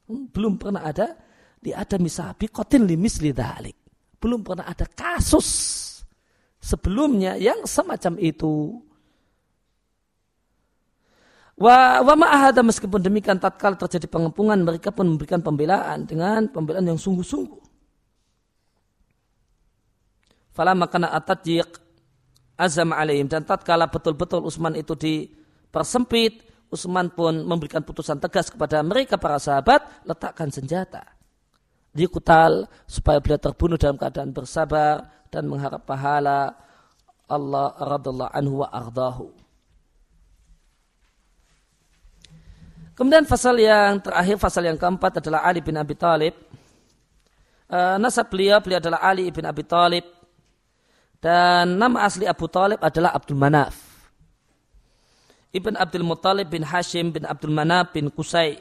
Hmm, 0.09 0.33
belum 0.33 0.57
pernah 0.57 0.81
ada 0.89 1.13
di 1.61 1.77
ada 1.77 2.01
misabi 2.01 2.49
kotin 2.49 2.89
limis 2.89 3.21
lidalik. 3.21 3.77
Belum 4.17 4.41
pernah 4.41 4.65
ada 4.65 4.89
kasus 4.89 5.45
sebelumnya 6.57 7.37
yang 7.37 7.69
semacam 7.69 8.17
itu. 8.17 8.81
Wa, 11.61 12.01
wa 12.01 12.15
ma'ahada 12.17 12.65
meskipun 12.65 13.05
demikian 13.05 13.37
tatkala 13.37 13.77
terjadi 13.77 14.09
pengepungan 14.09 14.57
mereka 14.65 14.89
pun 14.89 15.05
memberikan 15.05 15.45
pembelaan 15.45 16.09
dengan 16.09 16.49
pembelaan 16.49 16.89
yang 16.89 16.97
sungguh-sungguh. 16.97 17.62
Fala 20.53 20.77
makana 20.77 21.09
atatjiq 21.17 21.81
azam 22.61 22.93
alaihim. 22.93 23.27
Dan 23.27 23.43
tatkala 23.43 23.89
betul-betul 23.89 24.45
Utsman 24.45 24.77
itu 24.77 24.93
dipersempit, 24.93 26.45
Utsman 26.69 27.13
pun 27.13 27.45
memberikan 27.45 27.81
putusan 27.85 28.21
tegas 28.21 28.53
kepada 28.53 28.81
mereka 28.85 29.17
para 29.17 29.41
sahabat, 29.41 30.05
letakkan 30.05 30.53
senjata. 30.53 31.05
Dikutal 31.93 32.69
supaya 32.89 33.21
beliau 33.21 33.37
terbunuh 33.37 33.77
dalam 33.77 34.01
keadaan 34.01 34.33
bersabar 34.33 35.05
dan 35.29 35.45
mengharap 35.45 35.85
pahala 35.85 36.57
Allah 37.29 37.77
radallahu 37.77 38.33
anhu 38.33 38.65
wa 38.65 38.69
ardahu. 38.73 39.29
Kemudian 42.93 43.25
fasal 43.25 43.57
yang 43.57 44.01
terakhir, 44.05 44.37
fasal 44.37 44.69
yang 44.69 44.77
keempat 44.77 45.25
adalah 45.25 45.45
Ali 45.45 45.65
bin 45.65 45.77
Abi 45.81 45.97
Thalib. 45.97 46.37
Uh, 47.73 47.97
nasab 47.97 48.29
beliau, 48.29 48.61
beliau 48.61 48.81
adalah 48.85 49.01
Ali 49.01 49.33
bin 49.33 49.49
Abi 49.49 49.65
Thalib 49.65 50.22
dan 51.23 51.79
nama 51.79 52.03
asli 52.03 52.27
Abu 52.27 52.51
Talib 52.51 52.83
adalah 52.83 53.15
Abdul 53.15 53.39
Manaf. 53.39 53.79
Ibn 55.55 55.79
Abdul 55.79 56.03
Muttalib 56.03 56.51
bin 56.51 56.67
Hashim 56.67 57.15
bin 57.15 57.23
Abdul 57.23 57.55
Manaf 57.55 57.95
bin 57.95 58.11
Kusai. 58.11 58.59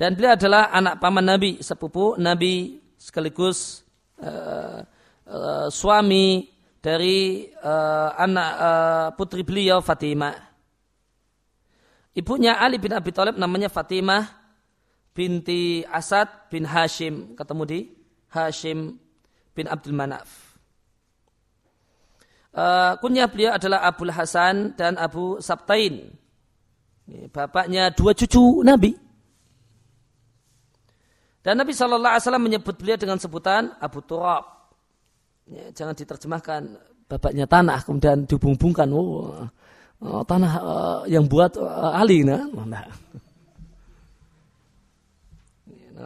Dan 0.00 0.16
beliau 0.16 0.32
adalah 0.32 0.72
anak 0.72 0.96
paman 0.96 1.20
Nabi, 1.20 1.60
sepupu 1.60 2.16
Nabi 2.16 2.80
sekaligus 2.96 3.84
uh, 4.24 4.80
uh, 5.28 5.68
suami 5.68 6.48
dari 6.80 7.52
uh, 7.60 8.16
anak 8.16 8.50
uh, 8.56 9.08
putri 9.20 9.44
beliau 9.44 9.84
Fatimah. 9.84 10.32
Ibunya 12.16 12.56
Ali 12.56 12.80
bin 12.80 12.96
Abi 12.96 13.12
Thalib 13.12 13.36
namanya 13.36 13.68
Fatimah 13.68 14.24
binti 15.12 15.84
Asad 15.84 16.48
bin 16.48 16.64
Hashim. 16.64 17.36
Ketemu 17.36 17.62
di 17.68 17.80
Hashim 18.32 19.09
bin 19.54 19.66
Abdul 19.66 19.96
Manaf. 19.96 20.58
Uh, 22.50 22.98
kunyah 22.98 23.30
beliau 23.30 23.54
adalah 23.54 23.86
Abu 23.86 24.10
Hasan 24.10 24.74
dan 24.74 24.98
Abu 24.98 25.38
Sabtain. 25.38 26.10
Bapaknya 27.30 27.90
dua 27.94 28.14
cucu 28.14 28.62
Nabi. 28.66 28.94
Dan 31.40 31.56
Nabi 31.56 31.72
Shallallahu 31.72 32.12
Alaihi 32.14 32.24
Wasallam 32.26 32.44
menyebut 32.44 32.74
beliau 32.76 32.98
dengan 33.00 33.16
sebutan 33.16 33.72
Abu 33.80 34.04
Turab. 34.04 34.44
Ya, 35.48 35.72
jangan 35.72 35.96
diterjemahkan 35.96 36.60
bapaknya 37.10 37.48
tanah 37.48 37.82
kemudian 37.82 38.28
dihubung-hubungkan. 38.28 38.86
Oh, 38.92 39.48
oh, 40.04 40.22
tanah 40.22 40.52
uh, 40.62 41.00
yang 41.10 41.26
buat 41.26 41.58
uh, 41.58 41.96
Ali, 41.96 42.22
nah. 42.22 42.44
nah. 42.68 42.86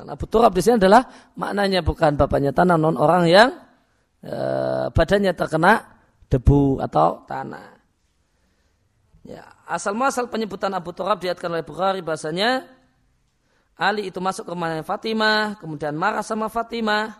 Nah, 0.02 0.18
Abu 0.18 0.26
Turab 0.26 0.50
di 0.50 0.62
sini 0.64 0.82
adalah 0.82 1.06
maknanya 1.38 1.86
bukan 1.86 2.18
bapaknya 2.18 2.50
tanah, 2.50 2.74
non 2.74 2.98
orang 2.98 3.30
yang 3.30 3.54
e, 4.18 4.36
badannya 4.90 5.30
terkena 5.38 5.86
debu 6.26 6.82
atau 6.82 7.22
tanah. 7.28 7.78
Ya, 9.24 9.46
asal 9.70 9.94
muasal 9.94 10.26
penyebutan 10.26 10.74
Abu 10.74 10.90
Turab 10.90 11.22
diatkan 11.22 11.48
oleh 11.54 11.64
Bukhari 11.64 12.02
bahasanya 12.04 12.66
Ali 13.74 14.06
itu 14.10 14.22
masuk 14.22 14.46
ke 14.46 14.50
rumahnya 14.54 14.86
Fatimah, 14.86 15.58
kemudian 15.58 15.98
marah 15.98 16.22
sama 16.22 16.46
Fatimah. 16.46 17.14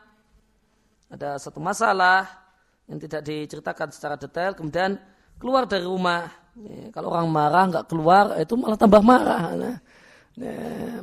Ada 1.11 1.39
satu 1.39 1.59
masalah 1.59 2.27
yang 2.87 2.99
tidak 3.03 3.27
diceritakan 3.27 3.91
secara 3.91 4.15
detail, 4.15 4.55
kemudian 4.55 4.99
keluar 5.39 5.67
dari 5.67 5.83
rumah. 5.83 6.31
Ya, 6.55 6.95
kalau 6.95 7.11
orang 7.11 7.27
marah 7.27 7.65
nggak 7.67 7.87
keluar, 7.91 8.39
itu 8.39 8.55
malah 8.55 8.79
tambah 8.79 9.03
marah. 9.03 9.43
Nah, 9.59 9.77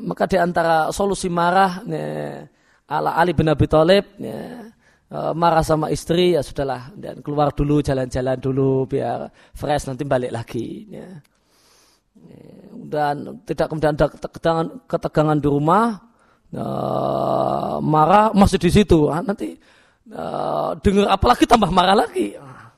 Maka 0.02 0.24
di 0.28 0.36
antara 0.36 0.92
solusi 0.92 1.32
marah 1.32 1.80
ala 2.92 3.16
Ali 3.16 3.32
bin 3.32 3.48
Abi 3.48 3.64
Thalib 3.64 4.20
e, 4.20 4.36
marah 5.32 5.64
sama 5.64 5.88
istri 5.88 6.36
ya 6.36 6.44
sudahlah 6.44 6.92
dan 7.00 7.24
keluar 7.24 7.56
dulu 7.56 7.80
jalan-jalan 7.80 8.36
dulu 8.36 8.84
biar 8.92 9.32
fresh 9.56 9.88
nanti 9.88 10.04
balik 10.04 10.36
lagi 10.36 10.92
ya. 10.92 11.08
dan 12.92 13.40
tidak 13.48 13.72
kemudian 13.72 13.96
ada 13.96 14.12
ketegangan, 14.12 14.68
ketegangan 14.84 15.40
di 15.40 15.48
rumah 15.48 16.12
uh, 16.56 17.78
marah 17.80 18.36
masih 18.36 18.60
di 18.60 18.72
situ. 18.72 19.08
Ah, 19.08 19.24
nanti 19.24 19.56
uh, 20.12 20.76
dengar 20.84 21.16
apalagi 21.16 21.48
tambah 21.48 21.72
marah 21.72 21.96
lagi. 21.96 22.36
Ah. 22.36 22.72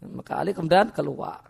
Maka 0.00 0.40
Ali 0.40 0.52
kemudian 0.56 0.92
keluar. 0.92 1.49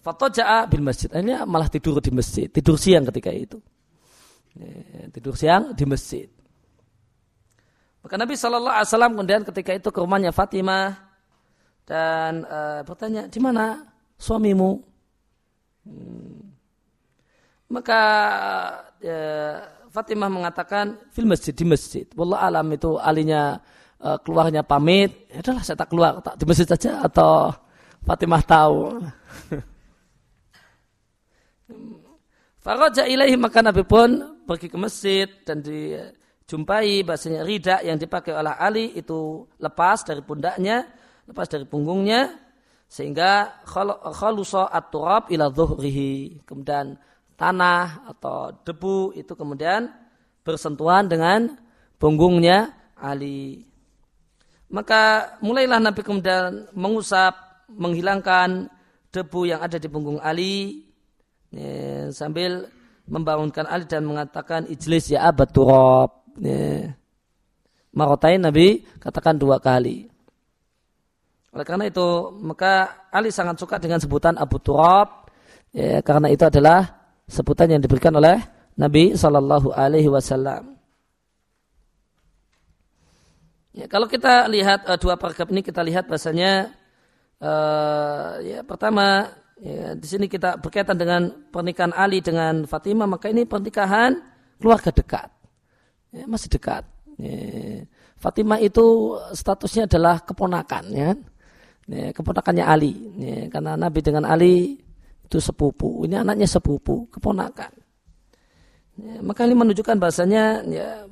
Fatoja'a 0.00 0.68
bil 0.68 0.84
masjid. 0.84 1.08
Ini 1.12 1.44
malah 1.44 1.68
tidur 1.68 2.00
di 2.00 2.10
masjid. 2.12 2.48
Tidur 2.48 2.76
siang 2.76 3.04
ketika 3.08 3.30
itu. 3.32 3.58
Ya, 4.54 5.10
tidur 5.10 5.34
siang 5.34 5.74
di 5.74 5.84
masjid. 5.84 6.30
Maka 8.04 8.14
Nabi 8.20 8.36
Shallallahu 8.36 8.74
Alaihi 8.76 8.88
Wasallam 8.92 9.12
kemudian 9.16 9.42
ketika 9.48 9.72
itu 9.72 9.88
ke 9.88 9.98
rumahnya 9.98 10.30
Fatimah 10.30 10.92
dan 11.88 12.44
uh, 12.44 12.80
bertanya 12.84 13.26
di 13.26 13.40
mana 13.40 13.80
suamimu? 14.20 14.76
Hmm. 15.88 16.52
Maka 17.72 18.00
ya, 19.00 19.20
Fatimah 19.88 20.30
mengatakan 20.30 21.00
film 21.10 21.32
masjid 21.32 21.56
di 21.56 21.64
masjid. 21.64 22.06
Wallah 22.12 22.44
alam 22.44 22.68
itu 22.70 23.00
alinya 23.00 23.58
uh, 24.04 24.20
keluarnya 24.20 24.62
pamit. 24.62 25.26
Ya 25.32 25.40
udahlah 25.40 25.64
saya 25.64 25.80
tak 25.80 25.90
keluar, 25.90 26.20
tak 26.20 26.36
di 26.36 26.44
masjid 26.44 26.68
saja 26.68 27.02
atau 27.02 27.50
Fatimah 28.04 28.44
tahu. 28.44 29.00
Faraja 32.64 33.04
ilaihi 33.04 33.36
maka 33.36 33.60
Nabi 33.60 33.84
pun 33.84 34.40
pergi 34.48 34.72
ke 34.72 34.80
masjid 34.80 35.28
dan 35.44 35.60
dijumpai 35.60 37.04
bahasanya 37.04 37.44
rida 37.44 37.84
yang 37.84 38.00
dipakai 38.00 38.32
oleh 38.32 38.56
Ali 38.56 38.96
itu 38.96 39.44
lepas 39.60 40.00
dari 40.00 40.24
pundaknya, 40.24 40.88
lepas 41.28 41.44
dari 41.44 41.68
punggungnya 41.68 42.32
sehingga 42.88 43.60
khalusa 44.16 44.72
at-turab 44.72 45.28
ila 45.28 45.52
dhuhrihi. 45.52 46.40
Kemudian 46.48 46.96
tanah 47.36 48.08
atau 48.16 48.56
debu 48.64 49.12
itu 49.12 49.36
kemudian 49.36 49.92
bersentuhan 50.40 51.04
dengan 51.04 51.60
punggungnya 52.00 52.72
Ali. 52.96 53.60
Maka 54.72 55.36
mulailah 55.44 55.84
Nabi 55.84 56.00
kemudian 56.00 56.72
mengusap, 56.72 57.36
menghilangkan 57.68 58.72
debu 59.12 59.52
yang 59.52 59.60
ada 59.60 59.76
di 59.76 59.84
punggung 59.92 60.16
Ali 60.16 60.88
ya, 61.54 62.10
sambil 62.10 62.66
membangunkan 63.06 63.70
Ali 63.70 63.86
dan 63.86 64.02
mengatakan 64.02 64.66
ijlis 64.66 65.14
ya 65.14 65.30
abad 65.30 65.48
turab. 65.54 66.10
Ya. 66.42 66.98
Marotain 67.94 68.42
Nabi 68.42 68.82
katakan 68.98 69.38
dua 69.38 69.62
kali. 69.62 70.10
Oleh 71.54 71.62
karena 71.62 71.86
itu, 71.86 72.34
maka 72.42 73.06
Ali 73.14 73.30
sangat 73.30 73.62
suka 73.62 73.78
dengan 73.78 74.02
sebutan 74.02 74.34
Abu 74.34 74.58
Turab, 74.58 75.30
ya, 75.70 76.02
karena 76.02 76.26
itu 76.26 76.42
adalah 76.42 77.06
sebutan 77.30 77.70
yang 77.70 77.78
diberikan 77.78 78.10
oleh 78.18 78.42
Nabi 78.74 79.14
Shallallahu 79.14 79.70
Alaihi 79.70 80.10
Wasallam. 80.10 80.74
Ya, 83.70 83.86
kalau 83.86 84.10
kita 84.10 84.50
lihat 84.50 84.90
uh, 84.90 84.98
dua 84.98 85.14
paragraf 85.14 85.46
ini, 85.54 85.62
kita 85.62 85.78
lihat 85.86 86.10
bahasanya 86.10 86.74
uh, 87.38 88.42
ya 88.42 88.66
pertama 88.66 89.30
Ya, 89.62 89.94
di 89.94 90.06
sini 90.10 90.26
kita 90.26 90.58
berkaitan 90.58 90.98
dengan 90.98 91.30
pernikahan 91.54 91.94
Ali 91.94 92.18
dengan 92.18 92.66
Fatimah, 92.66 93.06
maka 93.06 93.30
ini 93.30 93.46
pernikahan 93.46 94.18
keluarga 94.58 94.90
dekat. 94.90 95.30
Ya, 96.10 96.26
masih 96.26 96.50
dekat. 96.50 96.82
Ya. 97.18 97.86
Fatimah 98.18 98.58
itu 98.58 99.14
statusnya 99.30 99.86
adalah 99.86 100.18
keponakan, 100.26 100.84
ya. 100.90 101.10
ya 101.86 102.10
keponakannya 102.10 102.64
Ali. 102.66 102.94
Ya, 103.20 103.46
karena 103.46 103.78
Nabi 103.78 104.00
dengan 104.02 104.26
Ali 104.26 104.82
itu 105.22 105.38
sepupu. 105.38 106.02
Ini 106.02 106.26
anaknya 106.26 106.50
sepupu, 106.50 107.06
keponakan. 107.14 107.72
Ya, 108.94 109.14
maka 109.22 109.46
ini 109.46 109.54
menunjukkan 109.54 109.98
bahasanya 109.98 110.66
ya, 110.66 111.06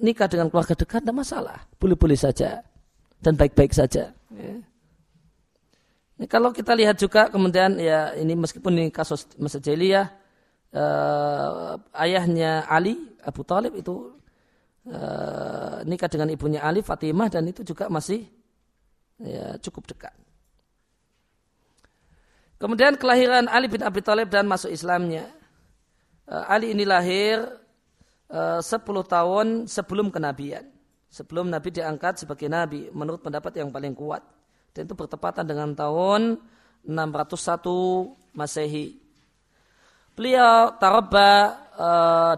nikah 0.00 0.28
dengan 0.28 0.48
keluarga 0.48 0.72
dekat 0.72 1.04
tidak 1.04 1.16
masalah. 1.16 1.58
Boleh-boleh 1.76 2.16
saja. 2.16 2.64
Dan 3.22 3.36
baik-baik 3.36 3.70
saja. 3.76 4.10
Ya. 4.32 4.52
Ini 6.22 6.30
kalau 6.30 6.54
kita 6.54 6.70
lihat 6.78 7.02
juga 7.02 7.26
kemudian 7.26 7.82
ya 7.82 8.14
ini 8.14 8.38
meskipun 8.38 8.78
ini 8.78 8.94
kasus 8.94 9.26
masa 9.42 9.58
jahiliyah 9.58 10.06
eh, 10.70 11.74
ayahnya 11.98 12.62
Ali 12.70 12.94
Abu 13.26 13.42
Talib 13.42 13.74
itu 13.74 14.14
eh, 14.86 15.82
nikah 15.82 16.06
dengan 16.06 16.30
ibunya 16.30 16.62
Ali 16.62 16.78
Fatimah 16.78 17.26
dan 17.26 17.50
itu 17.50 17.66
juga 17.66 17.90
masih 17.90 18.22
ya, 19.18 19.58
cukup 19.66 19.90
dekat. 19.90 20.14
Kemudian 22.62 22.94
kelahiran 22.94 23.50
Ali 23.50 23.66
bin 23.66 23.82
Abi 23.82 23.98
Thalib 23.98 24.30
dan 24.30 24.46
masuk 24.46 24.70
Islamnya. 24.70 25.26
Eh, 26.30 26.44
Ali 26.46 26.70
ini 26.70 26.86
lahir 26.86 27.50
eh, 28.30 28.62
10 28.62 28.78
tahun 29.10 29.66
sebelum 29.66 30.14
kenabian. 30.14 30.70
Sebelum 31.10 31.50
Nabi 31.50 31.74
diangkat 31.74 32.22
sebagai 32.22 32.46
Nabi 32.46 32.94
menurut 32.94 33.26
pendapat 33.26 33.58
yang 33.58 33.74
paling 33.74 33.90
kuat 33.98 34.22
dan 34.72 34.88
itu 34.88 34.94
bertepatan 34.96 35.44
dengan 35.44 35.76
tahun 35.76 36.40
601 36.88 38.32
Masehi. 38.32 38.96
Beliau 40.12 40.76
tarabba 40.76 41.32
e, 41.72 41.88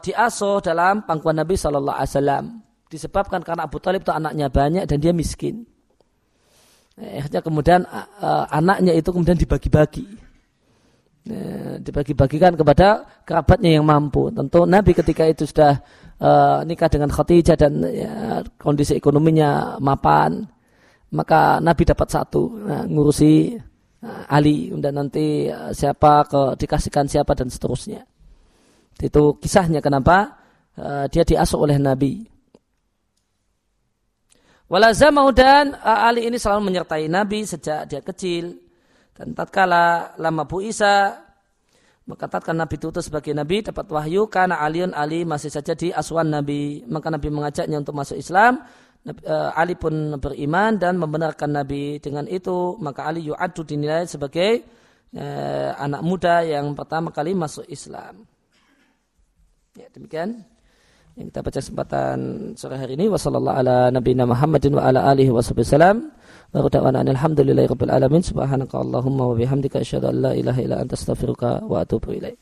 diasuh 0.07 0.63
dalam 0.63 1.03
pangkuan 1.07 1.39
Nabi 1.39 1.59
Shallallahu 1.59 1.99
Alaihi 1.99 2.13
Wasallam 2.15 2.45
disebabkan 2.91 3.43
karena 3.43 3.67
Abu 3.67 3.83
Talib 3.83 4.07
itu 4.07 4.15
anaknya 4.15 4.47
banyak 4.47 4.85
dan 4.87 4.99
dia 5.03 5.11
miskin. 5.11 5.67
Eh, 6.95 7.19
akhirnya 7.19 7.43
kemudian 7.43 7.81
e, 7.87 8.31
anaknya 8.51 8.95
itu 8.95 9.11
kemudian 9.11 9.39
dibagi-bagi. 9.39 10.07
E, 11.27 11.37
dibagi-bagikan 11.83 12.55
kepada 12.55 13.07
kerabatnya 13.27 13.75
yang 13.79 13.87
mampu. 13.87 14.31
Tentu 14.31 14.67
Nabi 14.67 14.95
ketika 14.95 15.27
itu 15.27 15.43
sudah 15.47 15.83
e, 16.19 16.31
nikah 16.67 16.87
dengan 16.87 17.11
Khadijah 17.11 17.59
dan 17.59 17.83
ya, 17.91 18.43
kondisi 18.59 18.95
ekonominya 18.95 19.83
mapan 19.83 20.54
maka 21.15 21.63
Nabi 21.63 21.83
dapat 21.87 22.09
satu 22.11 22.43
nah, 22.59 22.83
ngurusi 22.85 23.55
nah, 24.03 24.27
Ali. 24.27 24.75
Dan 24.75 24.99
nanti 24.99 25.47
uh, 25.47 25.71
siapa 25.71 26.27
ke 26.27 26.59
dikasihkan 26.59 27.07
siapa 27.07 27.39
dan 27.39 27.47
seterusnya. 27.47 28.03
Itu 28.99 29.39
kisahnya 29.39 29.79
kenapa 29.79 30.35
uh, 30.75 31.07
dia 31.07 31.23
diasuh 31.23 31.63
oleh 31.63 31.79
Nabi. 31.79 32.27
Walazamau 34.67 35.31
dan 35.31 35.77
Ali 35.87 36.27
ini 36.27 36.41
selalu 36.41 36.73
menyertai 36.73 37.07
Nabi 37.07 37.47
sejak 37.47 37.87
dia 37.87 38.03
kecil. 38.03 38.59
Dan 39.15 39.31
tatkala 39.31 40.19
lama 40.19 40.43
Bu 40.43 40.59
Isa 40.59 41.15
maka 42.05 42.29
tatkala 42.29 42.69
Nabi 42.69 42.77
itu 42.77 43.01
sebagai 43.01 43.33
Nabi 43.33 43.65
dapat 43.65 43.89
wahyu 43.89 44.29
karena 44.29 44.61
Aliun 44.61 44.93
Ali 44.93 45.25
masih 45.25 45.49
saja 45.49 45.73
di 45.73 45.89
asuhan 45.89 46.29
Nabi. 46.29 46.85
Maka 46.85 47.09
Nabi 47.09 47.33
mengajaknya 47.33 47.81
untuk 47.81 47.97
masuk 47.97 48.21
Islam. 48.21 48.61
Eh, 48.61 48.75
Ali 49.53 49.77
pun 49.77 50.17
beriman 50.17 50.81
dan 50.81 50.97
membenarkan 50.97 51.53
Nabi. 51.53 52.01
Dengan 52.01 52.25
itu 52.25 52.81
maka 52.81 53.05
Ali 53.05 53.29
yu'adu 53.29 53.61
dinilai 53.61 54.09
sebagai 54.09 54.65
eh, 55.13 55.71
anak 55.77 56.01
muda 56.01 56.41
yang 56.41 56.73
pertama 56.73 57.13
kali 57.13 57.37
masuk 57.37 57.69
Islam. 57.69 58.25
Ya, 59.77 59.91
demikian 59.93 60.47
yang 61.21 61.29
kita 61.29 61.45
baca 61.45 61.59
kesempatan 61.61 62.19
sore 62.57 62.81
hari 62.81 62.97
ini. 62.97 63.13
Wasallallahu 63.13 63.57
ala 63.61 63.77
nabiyina 63.93 64.25
Muhammadin 64.25 64.73
wa 64.73 64.89
ala 64.89 65.13
alihi 65.13 65.29
wasallam 65.29 66.09
wa 66.55 66.65
da'wana 66.65 67.05
alhamdulillahi 67.05 67.69
rabbil 67.69 67.93
alamin. 67.93 68.25
Subhanaka 68.25 68.81
allahumma 68.81 69.29
wa 69.29 69.35
bihamdika 69.37 69.85
asyhadu 69.85 70.09
an 70.09 70.17
la 70.25 70.33
ilaha 70.33 70.61
illa 70.65 70.77
anta 70.81 70.97
astaghfiruka 70.97 71.61
wa 71.69 71.85
atubu 71.85 72.17
ilaik 72.17 72.41